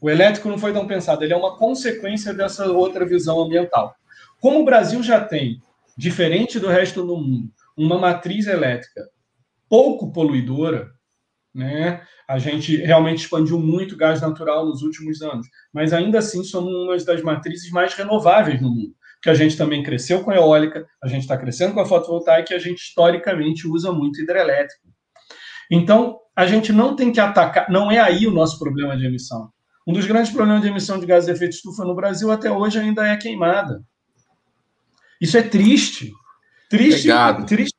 O 0.00 0.08
elétrico 0.08 0.48
não 0.48 0.58
foi 0.58 0.72
tão 0.72 0.86
pensado, 0.86 1.24
ele 1.24 1.32
é 1.32 1.36
uma 1.36 1.56
consequência 1.56 2.32
dessa 2.32 2.66
outra 2.66 3.04
visão 3.04 3.40
ambiental. 3.40 3.94
Como 4.40 4.60
o 4.60 4.64
Brasil 4.64 5.02
já 5.02 5.20
tem, 5.20 5.60
diferente 5.96 6.60
do 6.60 6.68
resto 6.68 7.04
do 7.04 7.16
mundo, 7.16 7.50
uma 7.76 7.98
matriz 7.98 8.46
elétrica 8.46 9.08
pouco 9.68 10.12
poluidora, 10.12 10.90
né? 11.54 12.02
A 12.28 12.38
gente 12.38 12.76
realmente 12.76 13.20
expandiu 13.20 13.58
muito 13.58 13.96
gás 13.96 14.20
natural 14.20 14.66
nos 14.66 14.82
últimos 14.82 15.22
anos, 15.22 15.46
mas 15.72 15.92
ainda 15.92 16.18
assim 16.18 16.44
somos 16.44 16.72
uma 16.72 16.96
das 16.96 17.22
matrizes 17.22 17.70
mais 17.70 17.94
renováveis 17.94 18.60
no 18.60 18.68
mundo, 18.68 18.94
porque 19.14 19.30
a 19.30 19.34
gente 19.34 19.56
também 19.56 19.82
cresceu 19.82 20.22
com 20.22 20.30
a 20.30 20.36
eólica, 20.36 20.86
a 21.02 21.08
gente 21.08 21.22
está 21.22 21.36
crescendo 21.36 21.74
com 21.74 21.80
a 21.80 21.86
fotovoltaica 21.86 22.52
e 22.52 22.56
a 22.56 22.60
gente 22.60 22.78
historicamente 22.78 23.66
usa 23.66 23.92
muito 23.92 24.20
hidrelétrico. 24.20 24.88
Então, 25.70 26.18
a 26.36 26.46
gente 26.46 26.72
não 26.72 26.94
tem 26.94 27.12
que 27.12 27.20
atacar, 27.20 27.70
não 27.70 27.90
é 27.90 27.98
aí 27.98 28.26
o 28.26 28.32
nosso 28.32 28.58
problema 28.58 28.96
de 28.96 29.04
emissão. 29.04 29.50
Um 29.86 29.92
dos 29.92 30.06
grandes 30.06 30.30
problemas 30.30 30.62
de 30.62 30.68
emissão 30.68 31.00
de 31.00 31.06
gases 31.06 31.26
de 31.26 31.32
efeito 31.32 31.54
estufa 31.54 31.84
no 31.84 31.94
Brasil 31.94 32.30
até 32.30 32.50
hoje 32.50 32.78
ainda 32.78 33.06
é 33.06 33.12
a 33.12 33.18
queimada. 33.18 33.82
Isso 35.20 35.36
é 35.36 35.42
triste. 35.42 36.12
Triste, 36.68 37.10
Obrigado. 37.10 37.46
triste 37.46 37.74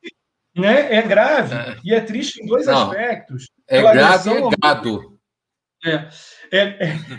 né? 0.56 0.94
É 0.94 1.02
grave. 1.02 1.54
É. 1.54 1.76
E 1.84 1.94
é 1.94 2.00
triste 2.00 2.42
em 2.42 2.46
dois 2.46 2.66
não, 2.66 2.90
aspectos. 2.90 3.48
É 3.68 3.80
grave 3.80 4.30
e 4.30 4.36
é 4.36 4.50
gado. 4.60 5.18
É, 5.84 6.08
é, 6.52 6.60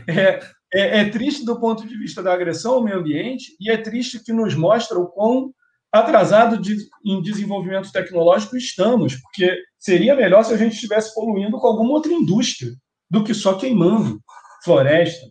é, 0.07 0.39
é, 0.73 0.99
é, 0.99 1.09
triste 1.09 1.43
do 1.43 1.59
ponto 1.59 1.87
de 1.87 1.97
vista 1.97 2.21
da 2.21 2.33
agressão 2.33 2.75
ao 2.75 2.83
meio 2.83 2.99
ambiente 2.99 3.55
e 3.59 3.71
é 3.71 3.77
triste 3.77 4.23
que 4.23 4.31
nos 4.31 4.53
mostra 4.53 4.99
o 4.99 5.07
quão 5.07 5.51
atrasado 5.91 6.57
de, 6.57 6.77
em 7.03 7.21
desenvolvimento 7.21 7.91
tecnológico 7.91 8.55
estamos, 8.55 9.15
porque 9.15 9.57
seria 9.77 10.15
melhor 10.15 10.43
se 10.43 10.53
a 10.53 10.57
gente 10.57 10.73
estivesse 10.73 11.13
poluindo 11.13 11.59
com 11.59 11.67
alguma 11.67 11.91
outra 11.91 12.13
indústria 12.13 12.71
do 13.09 13.23
que 13.23 13.33
só 13.33 13.55
queimando 13.55 14.21
floresta. 14.63 15.25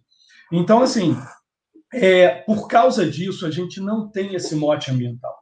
Então, 0.53 0.83
assim, 0.83 1.17
é, 1.95 2.29
por 2.43 2.69
causa 2.69 3.09
disso, 3.09 3.47
a 3.47 3.51
gente 3.51 3.81
não 3.81 4.11
tem 4.11 4.35
esse 4.35 4.55
mote 4.55 4.91
ambiental. 4.91 5.35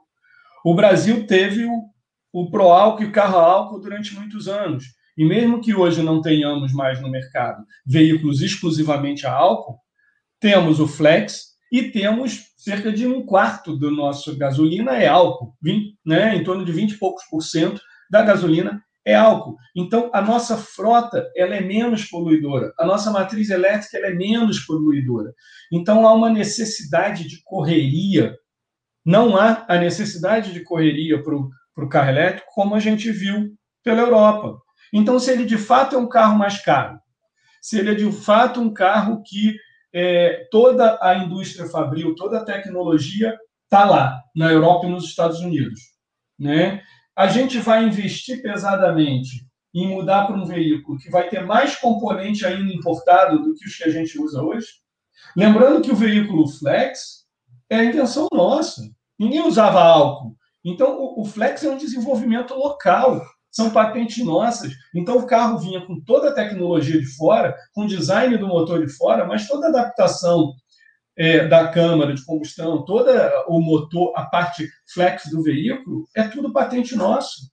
O 0.64 0.74
Brasil 0.74 1.26
teve 1.26 1.64
o, 1.64 1.90
o 2.33 2.51
pró-álcool 2.51 3.03
e 3.03 3.07
o 3.07 3.12
carro 3.12 3.39
álcool 3.39 3.81
durante 3.81 4.14
muitos 4.14 4.49
anos. 4.49 4.85
E 5.16 5.24
mesmo 5.24 5.61
que 5.61 5.74
hoje 5.74 6.03
não 6.03 6.20
tenhamos 6.20 6.72
mais 6.72 7.01
no 7.01 7.11
mercado 7.11 7.64
veículos 7.85 8.41
exclusivamente 8.41 9.26
a 9.26 9.33
álcool, 9.33 9.79
temos 10.41 10.79
o 10.79 10.87
flex 10.87 11.49
e 11.72 11.91
temos 11.91 12.49
cerca 12.57 12.93
de 12.93 13.07
um 13.07 13.24
quarto 13.24 13.76
do 13.76 13.91
nosso 13.91 14.37
gasolina 14.37 14.97
é 14.97 15.07
álcool, 15.07 15.55
20, 15.62 15.99
né, 16.05 16.37
em 16.37 16.45
torno 16.45 16.64
de 16.64 16.72
20 16.72 16.93
e 16.93 16.99
poucos 16.99 17.24
por 17.31 17.41
cento 17.43 17.81
da 18.11 18.22
gasolina 18.22 18.83
é 19.05 19.14
álcool. 19.14 19.57
Então, 19.74 20.11
a 20.12 20.20
nossa 20.20 20.57
frota 20.57 21.26
ela 21.35 21.55
é 21.55 21.61
menos 21.61 22.05
poluidora, 22.05 22.72
a 22.79 22.85
nossa 22.85 23.11
matriz 23.11 23.49
elétrica 23.49 23.97
ela 23.97 24.09
é 24.09 24.14
menos 24.14 24.61
poluidora. 24.61 25.33
Então, 25.72 26.07
há 26.07 26.12
uma 26.12 26.31
necessidade 26.31 27.26
de 27.26 27.43
correria. 27.43 28.37
Não 29.05 29.37
há 29.37 29.64
a 29.66 29.79
necessidade 29.79 30.53
de 30.53 30.62
correria 30.62 31.22
para 31.22 31.35
o 31.35 31.49
carro 31.87 32.09
elétrico, 32.09 32.51
como 32.55 32.74
a 32.74 32.81
gente 32.81 33.11
viu 33.12 33.55
pela 33.85 34.01
Europa. 34.01 34.59
Então, 34.91 35.18
se 35.18 35.31
ele 35.31 35.45
de 35.45 35.59
fato 35.59 35.95
é 35.95 35.99
um 35.99 36.09
carro 36.09 36.39
mais 36.39 36.59
caro, 36.62 36.99
se 37.61 37.79
ele 37.79 37.91
é 37.91 37.95
de 37.95 38.11
fato 38.11 38.61
um 38.61 38.72
carro 38.72 39.22
que 39.22 39.55
é, 39.93 40.47
toda 40.51 40.99
a 41.03 41.16
indústria 41.18 41.68
fabril, 41.68 42.14
toda 42.14 42.39
a 42.39 42.45
tecnologia 42.45 43.37
está 43.64 43.85
lá, 43.85 44.22
na 44.35 44.51
Europa 44.51 44.87
e 44.87 44.91
nos 44.91 45.05
Estados 45.05 45.41
Unidos. 45.41 45.81
Né? 46.39 46.83
A 47.14 47.26
gente 47.26 47.59
vai 47.59 47.85
investir 47.85 48.41
pesadamente 48.41 49.47
em 49.74 49.89
mudar 49.89 50.26
para 50.26 50.37
um 50.37 50.47
veículo 50.47 50.99
que 50.99 51.11
vai 51.11 51.29
ter 51.29 51.45
mais 51.45 51.76
componente 51.76 52.47
ainda 52.47 52.72
importado 52.72 53.43
do 53.43 53.55
que 53.55 53.66
os 53.66 53.76
que 53.76 53.85
a 53.85 53.91
gente 53.91 54.18
usa 54.18 54.43
hoje. 54.43 54.66
Lembrando 55.37 55.83
que 55.83 55.91
o 55.91 55.97
veículo 55.97 56.49
flex 56.49 57.26
é 57.68 57.76
a 57.76 57.85
invenção 57.85 58.29
nossa. 58.33 58.83
Ninguém 59.18 59.47
usava 59.47 59.83
álcool. 59.83 60.37
Então, 60.64 61.14
o, 61.16 61.24
flex 61.24 61.62
é 61.64 61.70
um 61.70 61.78
desenvolvimento 61.78 62.54
local 62.54 63.24
são 63.50 63.70
patentes 63.70 64.24
nossas. 64.24 64.72
Então 64.94 65.16
o 65.18 65.26
carro 65.26 65.59
vinha 65.59 65.84
com 65.84 66.00
toda 66.00 66.28
a 66.28 66.34
tecnologia 66.34 67.00
de 67.00 67.06
fora, 67.06 67.56
com 67.72 67.82
o 67.82 67.88
design 67.88 68.36
do 68.36 68.46
motor 68.46 68.84
de 68.84 68.92
fora, 68.92 69.24
mas 69.24 69.48
toda 69.48 69.66
a 69.66 69.70
adaptação 69.70 70.52
é, 71.16 71.46
da 71.48 71.68
câmara 71.68 72.14
de 72.14 72.24
combustão, 72.24 72.84
toda 72.84 73.44
o 73.48 73.61
motor, 73.61 74.12
a 74.14 74.24
parte 74.26 74.68
flex 74.92 75.28
do 75.30 75.42
veículo, 75.42 76.06
é 76.14 76.22
tudo 76.22 76.52
patente 76.52 76.94
nosso. 76.94 77.50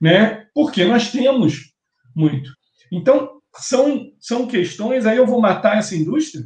Né? 0.00 0.46
Porque 0.52 0.84
nós 0.84 1.12
temos 1.12 1.72
muito. 2.14 2.50
Então, 2.90 3.40
são, 3.54 4.10
são 4.18 4.48
questões, 4.48 5.06
aí 5.06 5.16
eu 5.16 5.26
vou 5.26 5.40
matar 5.40 5.78
essa 5.78 5.94
indústria, 5.94 6.44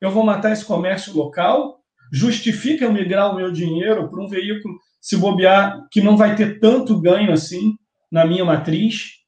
eu 0.00 0.10
vou 0.10 0.24
matar 0.24 0.52
esse 0.52 0.64
comércio 0.64 1.16
local, 1.16 1.80
justifica 2.12 2.84
eu 2.84 2.92
migrar 2.92 3.32
o 3.32 3.36
meu 3.36 3.50
dinheiro 3.50 4.08
para 4.10 4.22
um 4.22 4.28
veículo, 4.28 4.78
se 5.00 5.16
bobear, 5.16 5.86
que 5.90 6.00
não 6.00 6.16
vai 6.16 6.34
ter 6.34 6.58
tanto 6.58 7.00
ganho 7.00 7.32
assim, 7.32 7.76
na 8.10 8.26
minha 8.26 8.44
matriz, 8.44 9.18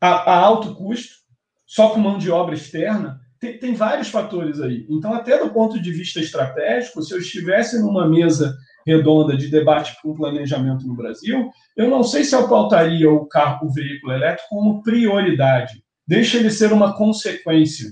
a, 0.00 0.32
a 0.32 0.36
alto 0.38 0.74
custo, 0.74 1.14
só 1.66 1.90
com 1.90 2.00
mão 2.00 2.18
de 2.18 2.30
obra 2.30 2.54
externa, 2.54 3.20
tem, 3.38 3.58
tem, 3.58 3.74
vários 3.74 4.08
fatores 4.08 4.60
aí. 4.60 4.86
Então, 4.90 5.14
até 5.14 5.38
do 5.38 5.50
ponto 5.50 5.80
de 5.80 5.92
vista 5.92 6.20
estratégico, 6.20 7.02
se 7.02 7.14
eu 7.14 7.18
estivesse 7.18 7.80
numa 7.80 8.06
mesa 8.06 8.54
redonda 8.86 9.36
de 9.36 9.48
debate 9.48 9.96
com 10.02 10.14
planejamento 10.14 10.86
no 10.86 10.94
Brasil, 10.94 11.50
eu 11.76 11.88
não 11.88 12.02
sei 12.02 12.24
se 12.24 12.34
eu 12.34 12.48
pautaria 12.48 13.10
o 13.10 13.26
carro, 13.26 13.66
o 13.66 13.72
veículo 13.72 14.12
elétrico 14.12 14.48
como 14.50 14.82
prioridade. 14.82 15.82
Deixa 16.06 16.38
ele 16.38 16.50
ser 16.50 16.72
uma 16.72 16.96
consequência, 16.96 17.90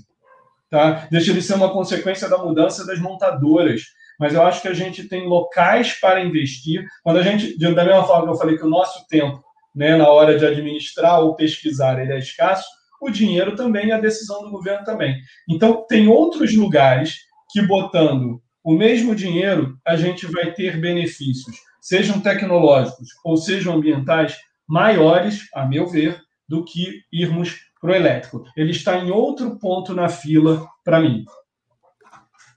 tá? 0.68 1.06
Deixa 1.10 1.30
ele 1.30 1.40
ser 1.40 1.54
uma 1.54 1.72
consequência 1.72 2.28
da 2.28 2.38
mudança 2.38 2.84
das 2.86 2.98
montadoras, 2.98 3.82
mas 4.18 4.34
eu 4.34 4.42
acho 4.42 4.60
que 4.60 4.68
a 4.68 4.74
gente 4.74 5.04
tem 5.04 5.26
locais 5.26 5.92
para 6.00 6.24
investir. 6.24 6.84
Quando 7.02 7.18
a 7.18 7.22
gente, 7.22 7.56
da 7.58 7.84
mesma 7.84 8.04
forma 8.04 8.24
que 8.24 8.32
eu 8.32 8.38
falei 8.38 8.56
que 8.56 8.64
o 8.64 8.70
nosso 8.70 9.06
tempo, 9.06 9.42
né, 9.74 9.96
na 9.96 10.08
hora 10.08 10.36
de 10.38 10.44
administrar 10.44 11.20
ou 11.20 11.36
pesquisar, 11.36 12.00
ele 12.00 12.12
é 12.12 12.18
escasso, 12.18 12.66
o 13.00 13.10
dinheiro 13.10 13.54
também 13.54 13.88
e 13.88 13.92
a 13.92 14.00
decisão 14.00 14.42
do 14.42 14.50
governo 14.50 14.84
também. 14.84 15.16
Então, 15.48 15.86
tem 15.88 16.08
outros 16.08 16.54
lugares 16.54 17.18
que, 17.50 17.62
botando 17.62 18.42
o 18.64 18.72
mesmo 18.72 19.14
dinheiro, 19.14 19.78
a 19.86 19.96
gente 19.96 20.26
vai 20.26 20.52
ter 20.52 20.80
benefícios, 20.80 21.56
sejam 21.80 22.20
tecnológicos 22.20 23.08
ou 23.24 23.36
sejam 23.36 23.76
ambientais, 23.76 24.36
maiores, 24.66 25.48
a 25.54 25.64
meu 25.64 25.86
ver, 25.86 26.20
do 26.48 26.64
que 26.64 27.02
irmos 27.12 27.56
para 27.80 27.92
o 27.92 27.94
elétrico. 27.94 28.44
Ele 28.56 28.72
está 28.72 28.98
em 28.98 29.10
outro 29.10 29.58
ponto 29.58 29.94
na 29.94 30.08
fila 30.08 30.66
para 30.84 31.00
mim. 31.00 31.24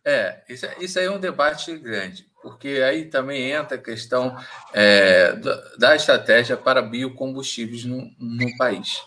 É, 0.04 0.42
isso, 0.50 0.66
isso 0.80 1.00
aí 1.00 1.06
é 1.06 1.12
um 1.12 1.20
debate 1.20 1.76
grande, 1.78 2.26
porque 2.42 2.82
aí 2.84 3.06
também 3.06 3.52
entra 3.52 3.76
a 3.78 3.82
questão 3.82 4.36
é, 4.74 5.36
da 5.78 5.96
estratégia 5.96 6.58
para 6.58 6.82
biocombustíveis 6.82 7.86
no, 7.86 8.12
no 8.20 8.58
país. 8.58 9.04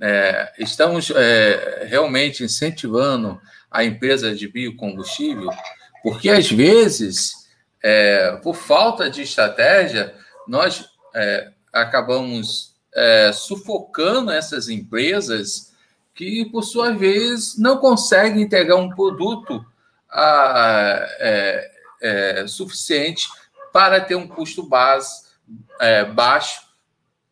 É, 0.00 0.52
estamos 0.58 1.10
é, 1.10 1.86
realmente 1.88 2.44
incentivando 2.44 3.40
a 3.70 3.84
empresa 3.84 4.34
de 4.34 4.46
biocombustível, 4.46 5.50
porque 6.02 6.30
às 6.30 6.50
vezes, 6.50 7.48
é, 7.82 8.36
por 8.42 8.54
falta 8.54 9.10
de 9.10 9.22
estratégia, 9.22 10.14
nós 10.46 10.84
é, 11.14 11.50
acabamos 11.72 12.74
é, 12.94 13.32
sufocando 13.32 14.30
essas 14.30 14.68
empresas 14.68 15.72
que, 16.14 16.44
por 16.44 16.62
sua 16.62 16.92
vez, 16.92 17.58
não 17.58 17.78
conseguem 17.78 18.42
entregar 18.42 18.76
um 18.76 18.90
produto 18.90 19.64
a, 20.14 21.06
é, 21.18 21.70
é, 22.00 22.46
suficiente 22.46 23.28
para 23.72 24.00
ter 24.00 24.14
um 24.14 24.28
custo 24.28 24.62
base 24.62 25.24
é, 25.80 26.04
baixo 26.04 26.62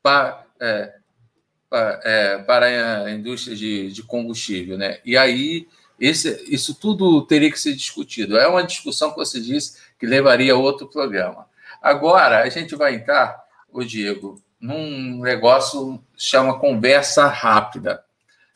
para, 0.03 0.45
é, 0.61 0.93
é, 1.71 2.39
para 2.39 3.05
a 3.05 3.11
indústria 3.11 3.57
de, 3.57 3.93
de 3.93 4.03
combustível, 4.03 4.77
né? 4.77 4.99
E 5.05 5.17
aí 5.17 5.69
esse, 6.01 6.45
isso 6.53 6.75
tudo 6.75 7.25
teria 7.27 7.51
que 7.51 7.61
ser 7.61 7.75
discutido. 7.75 8.37
É 8.37 8.49
uma 8.49 8.65
discussão 8.65 9.11
que 9.11 9.17
você 9.17 9.41
disse 9.41 9.79
que 9.99 10.05
levaria 10.05 10.53
a 10.53 10.57
outro 10.57 10.89
programa. 10.89 11.47
Agora 11.81 12.43
a 12.43 12.49
gente 12.49 12.75
vai 12.75 12.97
entrar, 12.97 13.41
o 13.71 13.85
Diego, 13.85 14.43
num 14.61 15.21
negócio 15.21 16.03
chama 16.17 16.59
conversa 16.59 17.27
rápida, 17.27 18.05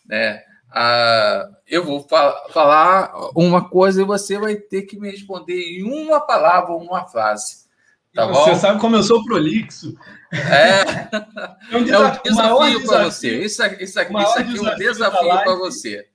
né? 0.05 0.43
Ah, 0.71 1.49
eu 1.67 1.85
vou 1.85 2.07
falar 2.53 3.13
uma 3.35 3.69
coisa 3.69 4.03
e 4.03 4.05
você 4.05 4.39
vai 4.39 4.57
ter 4.57 4.83
que 4.83 4.99
me 4.99 5.11
responder 5.11 5.55
em 5.55 5.83
uma 5.83 6.21
palavra 6.21 6.73
ou 6.73 6.83
uma 6.83 7.07
frase. 7.07 7.67
Tá 8.15 8.27
você 8.27 8.51
bom? 8.51 8.57
sabe 8.57 8.81
como 8.81 8.97
eu 8.97 9.03
sou 9.03 9.25
prolixo. 9.25 9.95
É, 10.33 10.81
é 11.71 11.77
um, 11.77 11.85
desafio, 11.85 12.21
é 12.25 12.31
um 12.31 12.33
desafio 12.35 12.87
para 12.87 13.05
você. 13.05 13.39
Isso, 13.39 13.45
isso 13.45 13.63
aqui, 13.63 13.85
isso 13.85 14.01
aqui 14.01 14.57
é 14.57 14.61
um 14.61 14.77
desafio 14.77 15.29
para 15.29 15.55
você. 15.57 16.09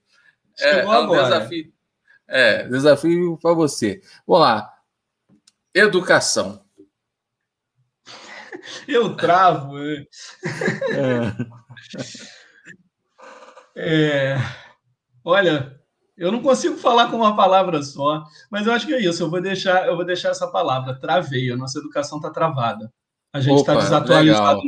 É, 0.60 0.80
é, 0.80 0.88
um 0.88 1.10
desafio. 1.10 1.74
É, 2.28 2.68
desafio 2.68 3.38
para 3.42 3.54
você. 3.54 4.02
Vamos 4.26 4.44
lá. 4.44 4.74
Educação. 5.74 6.64
Eu 8.88 9.16
travo. 9.16 9.78
É. 9.78 10.06
é. 13.76 14.38
Olha, 15.24 15.80
eu 16.18 16.32
não 16.32 16.42
consigo 16.42 16.78
falar 16.78 17.10
com 17.10 17.18
uma 17.18 17.36
palavra 17.36 17.82
só, 17.82 18.24
mas 18.50 18.68
eu 18.68 18.74
acho 18.74 18.86
que 18.86 18.94
é 18.94 19.02
isso. 19.02 19.24
Eu 19.24 19.30
vou 19.30 19.42
deixar, 19.42 19.88
eu 19.88 19.96
vou 19.96 20.06
deixar 20.06 20.30
essa 20.30 20.48
palavra. 20.48 21.00
Travei. 21.00 21.52
A 21.52 21.58
nossa 21.58 21.80
educação 21.80 22.18
está 22.18 22.30
travada. 22.30 22.92
A 23.34 23.40
gente 23.40 23.60
está 23.60 23.76
desatualizado. 23.76 24.62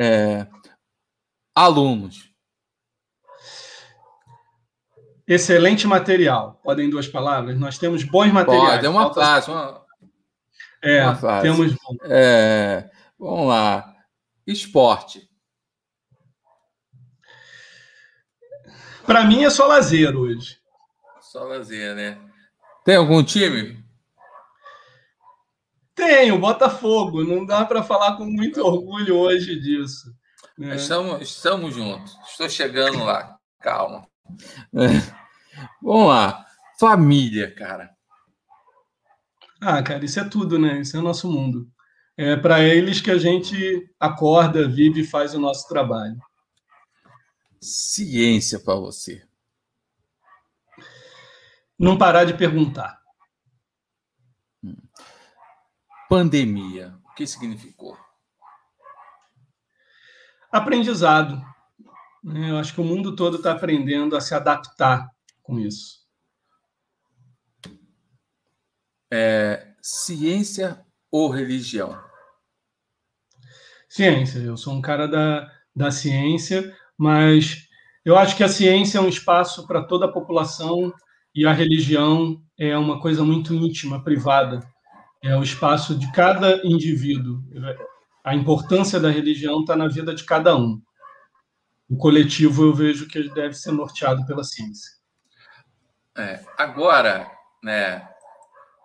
É... 0.00 0.46
Alunos. 1.54 2.30
Excelente 5.28 5.86
material. 5.86 6.60
Podem 6.62 6.88
duas 6.88 7.08
palavras? 7.08 7.58
Nós 7.58 7.78
temos 7.78 8.04
bons 8.04 8.32
materiais. 8.32 8.76
Pode, 8.76 8.86
é 8.86 8.88
uma 8.88 9.12
frase. 9.12 9.50
Uma... 9.50 9.82
É, 10.82 11.02
uma 11.04 11.16
frase. 11.16 11.42
temos. 11.42 11.76
É... 12.04 12.88
Vamos 13.18 13.48
lá. 13.48 13.94
Esporte. 14.46 15.25
Para 19.06 19.24
mim 19.24 19.44
é 19.44 19.50
só 19.50 19.68
lazer 19.68 20.16
hoje. 20.16 20.58
Só 21.20 21.44
lazer, 21.44 21.94
né? 21.94 22.18
Tem 22.84 22.96
algum 22.96 23.22
time? 23.22 23.84
Tenho, 25.94 26.38
Botafogo. 26.40 27.22
Não 27.22 27.46
dá 27.46 27.64
para 27.64 27.84
falar 27.84 28.16
com 28.16 28.24
muito 28.24 28.60
orgulho 28.60 29.16
hoje 29.16 29.58
disso. 29.60 30.12
Né? 30.58 30.74
Estamos, 30.74 31.22
estamos 31.22 31.74
juntos. 31.74 32.16
Estou 32.28 32.50
chegando 32.50 33.04
lá. 33.04 33.36
Calma. 33.60 34.06
É. 34.74 34.88
Vamos 35.80 36.08
lá. 36.08 36.44
Família, 36.78 37.54
cara. 37.54 37.90
Ah, 39.60 39.82
cara, 39.82 40.04
isso 40.04 40.18
é 40.18 40.24
tudo, 40.24 40.58
né? 40.58 40.80
Isso 40.80 40.96
é 40.96 41.00
o 41.00 41.02
nosso 41.02 41.30
mundo. 41.30 41.68
É 42.16 42.34
para 42.34 42.60
eles 42.60 43.00
que 43.00 43.10
a 43.10 43.18
gente 43.18 43.88
acorda, 44.00 44.68
vive 44.68 45.02
e 45.02 45.06
faz 45.06 45.32
o 45.32 45.38
nosso 45.38 45.68
trabalho 45.68 46.16
ciência 47.60 48.60
para 48.60 48.74
você? 48.74 49.26
Não 51.78 51.98
parar 51.98 52.24
de 52.24 52.34
perguntar. 52.34 53.02
Hum. 54.62 54.76
Pandemia, 56.08 56.98
o 57.04 57.14
que 57.14 57.26
significou? 57.26 57.98
Aprendizado. 60.50 61.40
Né? 62.22 62.50
Eu 62.50 62.58
acho 62.58 62.74
que 62.74 62.80
o 62.80 62.84
mundo 62.84 63.14
todo 63.14 63.36
está 63.36 63.52
aprendendo 63.52 64.16
a 64.16 64.20
se 64.20 64.34
adaptar 64.34 65.10
com 65.42 65.60
isso. 65.60 66.06
É, 69.12 69.74
ciência 69.82 70.84
ou 71.10 71.30
religião? 71.30 72.02
Ciência. 73.88 74.38
Eu 74.38 74.56
sou 74.56 74.74
um 74.74 74.82
cara 74.82 75.06
da, 75.06 75.50
da 75.74 75.90
ciência, 75.90 76.76
mas 76.98 77.66
eu 78.04 78.16
acho 78.16 78.36
que 78.36 78.44
a 78.44 78.48
ciência 78.48 78.98
é 78.98 79.00
um 79.00 79.08
espaço 79.08 79.66
para 79.66 79.82
toda 79.82 80.06
a 80.06 80.12
população 80.12 80.92
e 81.34 81.44
a 81.44 81.52
religião 81.52 82.40
é 82.58 82.76
uma 82.78 83.00
coisa 83.00 83.24
muito 83.24 83.52
íntima, 83.52 84.02
privada. 84.02 84.66
É 85.22 85.36
o 85.36 85.42
espaço 85.42 85.94
de 85.94 86.10
cada 86.12 86.64
indivíduo. 86.64 87.42
A 88.24 88.34
importância 88.34 88.98
da 89.00 89.10
religião 89.10 89.60
está 89.60 89.76
na 89.76 89.88
vida 89.88 90.14
de 90.14 90.24
cada 90.24 90.56
um. 90.56 90.80
O 91.88 91.96
coletivo 91.96 92.64
eu 92.64 92.74
vejo 92.74 93.06
que 93.06 93.28
deve 93.30 93.54
ser 93.54 93.72
norteado 93.72 94.24
pela 94.26 94.42
ciência. 94.42 94.92
É, 96.16 96.44
agora, 96.56 97.30
né, 97.62 98.08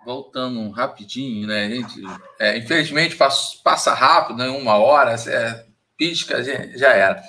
voltando 0.06 0.70
rapidinho, 0.72 1.48
né, 1.48 1.70
gente, 1.70 2.02
é, 2.40 2.58
infelizmente 2.58 3.16
passa, 3.16 3.58
passa 3.64 3.94
rápido, 3.94 4.38
né, 4.38 4.50
uma 4.50 4.76
hora, 4.76 5.14
é, 5.14 5.66
pisca, 5.98 6.44
já 6.44 6.90
era. 6.90 7.24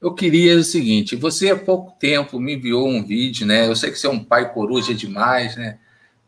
Eu 0.00 0.14
queria 0.14 0.56
o 0.56 0.64
seguinte: 0.64 1.16
você 1.16 1.50
há 1.50 1.56
pouco 1.56 1.92
tempo 1.98 2.40
me 2.40 2.54
enviou 2.54 2.88
um 2.88 3.04
vídeo, 3.04 3.46
né? 3.46 3.68
Eu 3.68 3.76
sei 3.76 3.90
que 3.90 3.98
você 3.98 4.06
é 4.06 4.10
um 4.10 4.24
pai 4.24 4.52
coruja 4.52 4.94
demais, 4.94 5.56
né? 5.56 5.78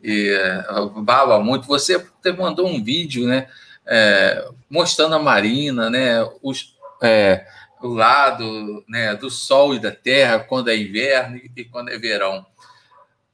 E 0.03 0.37
uh, 0.70 1.01
baba 1.03 1.41
muito. 1.41 1.66
Você 1.66 2.05
mandou 2.37 2.66
um 2.68 2.83
vídeo, 2.83 3.27
né? 3.27 3.49
É, 3.87 4.49
mostrando 4.68 5.14
a 5.14 5.18
Marina, 5.18 5.89
né? 5.89 6.23
Os, 6.43 6.77
é, 7.03 7.47
o 7.83 7.89
lado 7.89 8.85
né, 8.89 9.14
do 9.16 9.29
Sol 9.29 9.75
e 9.75 9.79
da 9.79 9.91
Terra 9.91 10.39
quando 10.39 10.70
é 10.70 10.77
inverno 10.77 11.41
e 11.57 11.64
quando 11.64 11.91
é 11.91 11.99
verão. 11.99 12.47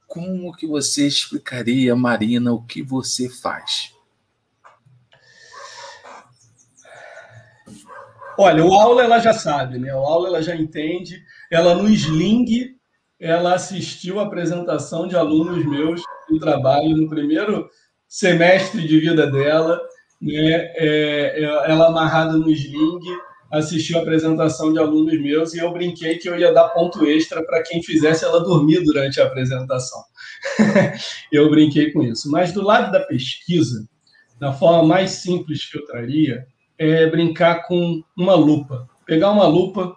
Como 0.07 0.55
que 0.55 0.65
você 0.65 1.05
explicaria, 1.05 1.95
Marina, 1.95 2.51
o 2.51 2.63
que 2.63 2.81
você 2.81 3.29
faz? 3.29 3.93
Olha, 8.41 8.63
o 8.63 8.73
aula 8.73 9.03
ela 9.03 9.19
já 9.19 9.33
sabe, 9.33 9.77
né? 9.77 9.93
O 9.93 9.99
aula 9.99 10.29
ela 10.29 10.41
já 10.41 10.55
entende. 10.55 11.21
Ela 11.51 11.75
no 11.75 11.89
Sling, 11.89 12.45
ela 13.19 13.53
assistiu 13.53 14.17
a 14.17 14.23
apresentação 14.23 15.09
de 15.09 15.17
alunos 15.17 15.65
meus 15.65 16.01
do 16.29 16.39
trabalho 16.39 16.95
no 16.95 17.09
primeiro 17.09 17.69
semestre 18.07 18.87
de 18.87 18.97
vida 18.97 19.29
dela, 19.29 19.77
né? 20.21 20.71
É, 20.77 21.33
é, 21.35 21.43
ela 21.43 21.87
amarrada 21.87 22.37
no 22.37 22.49
Sling 22.49 23.01
assistiu 23.51 23.97
a 23.97 24.03
apresentação 24.03 24.71
de 24.71 24.79
alunos 24.79 25.19
meus 25.19 25.53
e 25.53 25.59
eu 25.59 25.73
brinquei 25.73 26.17
que 26.17 26.29
eu 26.29 26.39
ia 26.39 26.53
dar 26.53 26.69
ponto 26.69 27.05
extra 27.05 27.43
para 27.43 27.61
quem 27.63 27.83
fizesse 27.83 28.23
ela 28.23 28.39
dormir 28.41 28.81
durante 28.85 29.19
a 29.19 29.25
apresentação. 29.25 30.01
eu 31.29 31.49
brinquei 31.49 31.91
com 31.91 32.03
isso. 32.03 32.31
Mas 32.31 32.53
do 32.53 32.63
lado 32.63 32.89
da 32.89 33.01
pesquisa, 33.01 33.85
da 34.39 34.53
forma 34.53 34.87
mais 34.87 35.11
simples 35.11 35.69
que 35.69 35.77
eu 35.77 35.85
traria, 35.85 36.47
é 36.79 37.05
brincar 37.07 37.67
com 37.67 38.01
uma 38.17 38.33
lupa. 38.33 38.87
Pegar 39.05 39.31
uma 39.31 39.45
lupa 39.45 39.93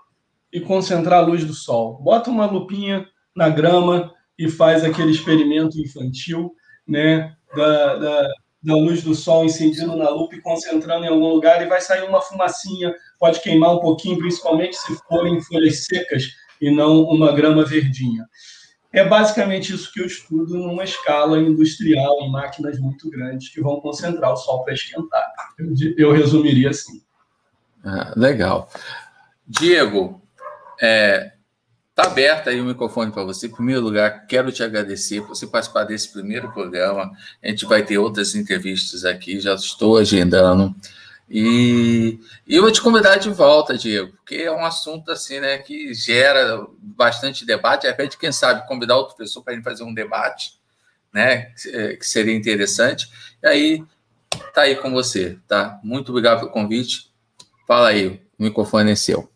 e 0.52 0.60
concentrar 0.60 1.20
a 1.20 1.26
luz 1.26 1.44
do 1.44 1.54
sol. 1.54 2.02
Bota 2.02 2.28
uma 2.28 2.46
lupinha 2.46 3.06
na 3.34 3.48
grama 3.48 4.12
e 4.36 4.50
faz 4.50 4.82
aquele 4.82 5.12
experimento 5.12 5.80
infantil, 5.80 6.52
né? 6.86 7.34
Da, 7.54 7.96
da, 7.96 8.28
da 8.62 8.74
luz 8.74 9.02
do 9.02 9.14
sol 9.14 9.44
incidindo 9.44 9.94
na 9.96 10.08
lupa 10.10 10.34
e 10.34 10.40
concentrando 10.40 11.04
em 11.04 11.08
algum 11.08 11.28
lugar 11.28 11.62
e 11.62 11.68
vai 11.68 11.80
sair 11.80 12.02
uma 12.08 12.20
fumacinha, 12.20 12.94
pode 13.18 13.40
queimar 13.40 13.74
um 13.74 13.80
pouquinho, 13.80 14.18
principalmente 14.18 14.76
se 14.76 14.94
forem 15.08 15.40
folhas 15.42 15.84
secas 15.84 16.24
e 16.60 16.70
não 16.70 17.02
uma 17.02 17.32
grama 17.32 17.64
verdinha. 17.64 18.26
É 18.92 19.08
basicamente 19.08 19.72
isso 19.72 19.90
que 19.90 20.00
eu 20.00 20.06
estudo 20.06 20.58
numa 20.58 20.84
escala 20.84 21.38
industrial, 21.38 22.20
em 22.20 22.30
máquinas 22.30 22.78
muito 22.78 23.08
grandes 23.08 23.48
que 23.48 23.60
vão 23.60 23.80
concentrar 23.80 24.32
o 24.32 24.36
sol 24.36 24.62
para 24.64 24.74
esquentar. 24.74 25.26
Eu, 25.58 25.94
eu, 25.96 26.12
resumiria 26.12 26.70
assim. 26.70 27.02
Ah, 27.82 28.12
legal. 28.14 28.68
Diego, 29.48 30.20
é, 30.80 31.32
tá 31.94 32.04
aberto 32.04 32.48
aí 32.48 32.60
o 32.60 32.64
microfone 32.66 33.10
para 33.10 33.24
você. 33.24 33.46
Em 33.46 33.50
primeiro 33.50 33.80
lugar, 33.80 34.26
quero 34.26 34.52
te 34.52 34.62
agradecer 34.62 35.22
por 35.22 35.28
você 35.28 35.46
participar 35.46 35.84
desse 35.84 36.12
primeiro 36.12 36.52
programa. 36.52 37.10
A 37.42 37.48
gente 37.48 37.64
vai 37.64 37.82
ter 37.82 37.96
outras 37.96 38.34
entrevistas 38.34 39.06
aqui, 39.06 39.40
já 39.40 39.54
estou 39.54 39.96
agendando. 39.96 40.74
E, 41.28 42.18
e, 42.46 42.56
eu 42.56 42.62
vou 42.62 42.70
te 42.70 42.82
convidar 42.82 43.16
de 43.16 43.30
volta, 43.30 43.76
Diego, 43.76 44.12
porque 44.12 44.36
é 44.36 44.52
um 44.52 44.64
assunto 44.64 45.10
assim, 45.10 45.40
né, 45.40 45.58
que 45.58 45.94
gera 45.94 46.66
bastante 46.78 47.46
debate. 47.46 47.82
De 47.82 47.88
repente, 47.88 48.18
quem 48.18 48.32
sabe, 48.32 48.66
convidar 48.66 48.96
outra 48.96 49.16
pessoa 49.16 49.42
para 49.42 49.52
a 49.52 49.56
gente 49.56 49.64
fazer 49.64 49.84
um 49.84 49.94
debate, 49.94 50.60
né, 51.12 51.52
que 51.98 52.04
seria 52.04 52.34
interessante. 52.34 53.08
E 53.42 53.46
aí, 53.46 53.84
tá 54.54 54.62
aí 54.62 54.76
com 54.76 54.90
você, 54.90 55.38
tá? 55.48 55.80
Muito 55.82 56.10
obrigado 56.10 56.40
pelo 56.40 56.50
convite. 56.50 57.10
Fala 57.66 57.88
aí, 57.88 58.20
o 58.38 58.42
microfone 58.42 58.90
é 58.90 58.94
seu. 58.94 59.30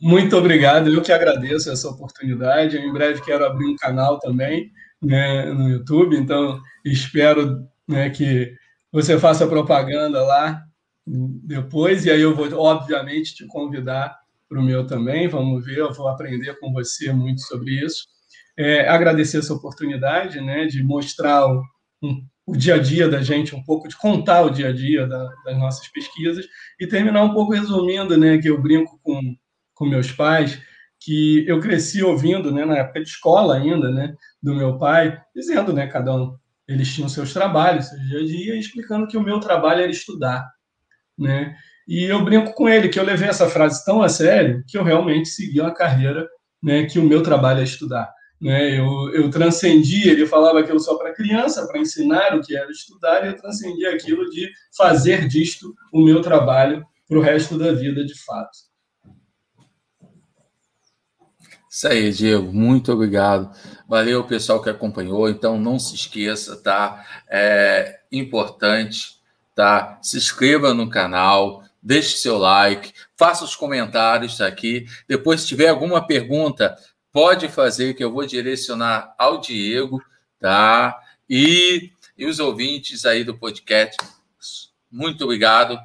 Muito 0.00 0.36
obrigado, 0.36 0.88
eu 0.88 1.02
que 1.02 1.12
agradeço 1.12 1.70
essa 1.70 1.88
oportunidade. 1.88 2.76
Eu, 2.76 2.82
em 2.82 2.92
breve 2.92 3.22
quero 3.22 3.44
abrir 3.44 3.66
um 3.66 3.76
canal 3.76 4.18
também 4.18 4.72
né, 5.00 5.44
no 5.52 5.68
YouTube, 5.68 6.16
então 6.16 6.60
espero 6.84 7.66
né, 7.86 8.10
que 8.10 8.54
você 8.92 9.18
faça 9.18 9.46
propaganda 9.46 10.22
lá 10.22 10.62
depois, 11.06 12.04
e 12.04 12.10
aí 12.10 12.20
eu 12.20 12.34
vou, 12.34 12.46
obviamente, 12.58 13.34
te 13.34 13.46
convidar 13.46 14.16
o 14.50 14.62
meu 14.62 14.86
também. 14.86 15.28
Vamos 15.28 15.64
ver, 15.64 15.78
eu 15.78 15.92
vou 15.92 16.08
aprender 16.08 16.58
com 16.58 16.72
você 16.72 17.12
muito 17.12 17.40
sobre 17.42 17.84
isso. 17.84 18.06
É, 18.58 18.88
agradecer 18.88 19.38
essa 19.38 19.54
oportunidade 19.54 20.40
né, 20.40 20.66
de 20.66 20.82
mostrar 20.82 21.46
o, 21.46 21.62
um, 22.02 22.24
o 22.46 22.56
dia 22.56 22.74
a 22.74 22.78
dia 22.78 23.08
da 23.08 23.22
gente, 23.22 23.54
um 23.54 23.62
pouco 23.62 23.88
de 23.88 23.96
contar 23.96 24.42
o 24.42 24.50
dia 24.50 24.68
a 24.68 24.72
dia 24.72 25.06
da, 25.06 25.28
das 25.44 25.56
nossas 25.58 25.88
pesquisas 25.88 26.46
e 26.78 26.86
terminar 26.86 27.22
um 27.22 27.32
pouco 27.32 27.52
resumindo, 27.52 28.16
né, 28.18 28.38
que 28.38 28.48
eu 28.48 28.60
brinco 28.60 28.98
com, 29.02 29.20
com 29.74 29.86
meus 29.86 30.10
pais, 30.12 30.60
que 30.98 31.44
eu 31.48 31.60
cresci 31.60 32.02
ouvindo, 32.02 32.52
né, 32.52 32.64
na 32.64 32.78
época 32.78 33.02
de 33.02 33.08
escola 33.08 33.56
ainda, 33.56 33.90
né, 33.90 34.14
do 34.42 34.54
meu 34.54 34.78
pai, 34.78 35.18
dizendo, 35.34 35.72
né, 35.72 35.86
cada 35.86 36.14
um, 36.14 36.36
eles 36.72 36.92
tinham 36.92 37.08
seus 37.08 37.32
trabalhos, 37.32 37.86
seu 37.86 37.98
dia 37.98 38.20
a 38.20 38.24
dia, 38.24 38.56
explicando 38.56 39.06
que 39.06 39.16
o 39.16 39.22
meu 39.22 39.40
trabalho 39.40 39.82
era 39.82 39.90
estudar, 39.90 40.48
né, 41.18 41.54
e 41.86 42.04
eu 42.04 42.24
brinco 42.24 42.54
com 42.54 42.68
ele 42.68 42.88
que 42.88 42.98
eu 43.00 43.04
levei 43.04 43.28
essa 43.28 43.48
frase 43.48 43.84
tão 43.84 44.00
a 44.00 44.08
sério 44.08 44.62
que 44.68 44.78
eu 44.78 44.84
realmente 44.84 45.28
segui 45.28 45.60
uma 45.60 45.74
carreira, 45.74 46.28
né, 46.62 46.84
que 46.84 46.98
o 46.98 47.04
meu 47.04 47.22
trabalho 47.22 47.60
é 47.60 47.64
estudar. 47.64 48.12
Né? 48.40 48.78
Eu, 48.78 49.12
eu 49.12 49.28
transcendi, 49.28 50.08
ele 50.08 50.26
falava 50.26 50.60
aquilo 50.60 50.80
só 50.80 50.96
para 50.96 51.12
criança, 51.12 51.66
para 51.66 51.80
ensinar 51.80 52.34
o 52.34 52.40
que 52.40 52.56
era 52.56 52.70
estudar, 52.70 53.24
e 53.24 53.28
eu 53.28 53.36
transcendi 53.36 53.84
aquilo 53.86 54.30
de 54.30 54.48
fazer 54.76 55.26
disto 55.26 55.74
o 55.92 56.00
meu 56.00 56.22
trabalho 56.22 56.84
para 57.08 57.18
o 57.18 57.20
resto 57.20 57.58
da 57.58 57.72
vida, 57.72 58.04
de 58.04 58.14
fato. 58.24 58.56
Isso 61.70 61.86
aí, 61.86 62.10
Diego, 62.12 62.52
muito 62.52 62.92
obrigado. 62.92 63.56
Valeu, 63.88 64.24
pessoal 64.24 64.60
que 64.60 64.68
acompanhou. 64.68 65.28
Então, 65.28 65.56
não 65.56 65.78
se 65.78 65.94
esqueça, 65.94 66.60
tá? 66.60 67.06
É 67.28 68.00
importante, 68.10 69.20
tá? 69.54 69.96
Se 70.02 70.16
inscreva 70.16 70.74
no 70.74 70.90
canal, 70.90 71.62
deixe 71.80 72.16
seu 72.16 72.38
like, 72.38 72.92
faça 73.16 73.44
os 73.44 73.54
comentários 73.54 74.40
aqui. 74.40 74.84
Depois, 75.06 75.42
se 75.42 75.46
tiver 75.46 75.68
alguma 75.68 76.04
pergunta, 76.04 76.76
pode 77.12 77.48
fazer 77.48 77.94
que 77.94 78.02
eu 78.02 78.12
vou 78.12 78.26
direcionar 78.26 79.14
ao 79.16 79.40
Diego, 79.40 80.02
tá? 80.40 80.98
E, 81.28 81.92
e 82.18 82.26
os 82.26 82.40
ouvintes 82.40 83.04
aí 83.04 83.22
do 83.22 83.38
podcast, 83.38 83.96
muito 84.90 85.22
obrigado. 85.22 85.78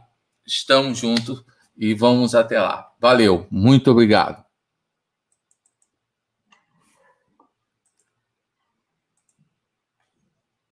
Estamos 0.47 0.97
juntos 0.97 1.43
e 1.77 1.93
vamos 1.93 2.33
até 2.33 2.59
lá. 2.59 2.89
Valeu, 2.99 3.45
muito 3.51 3.91
obrigado. 3.91 4.44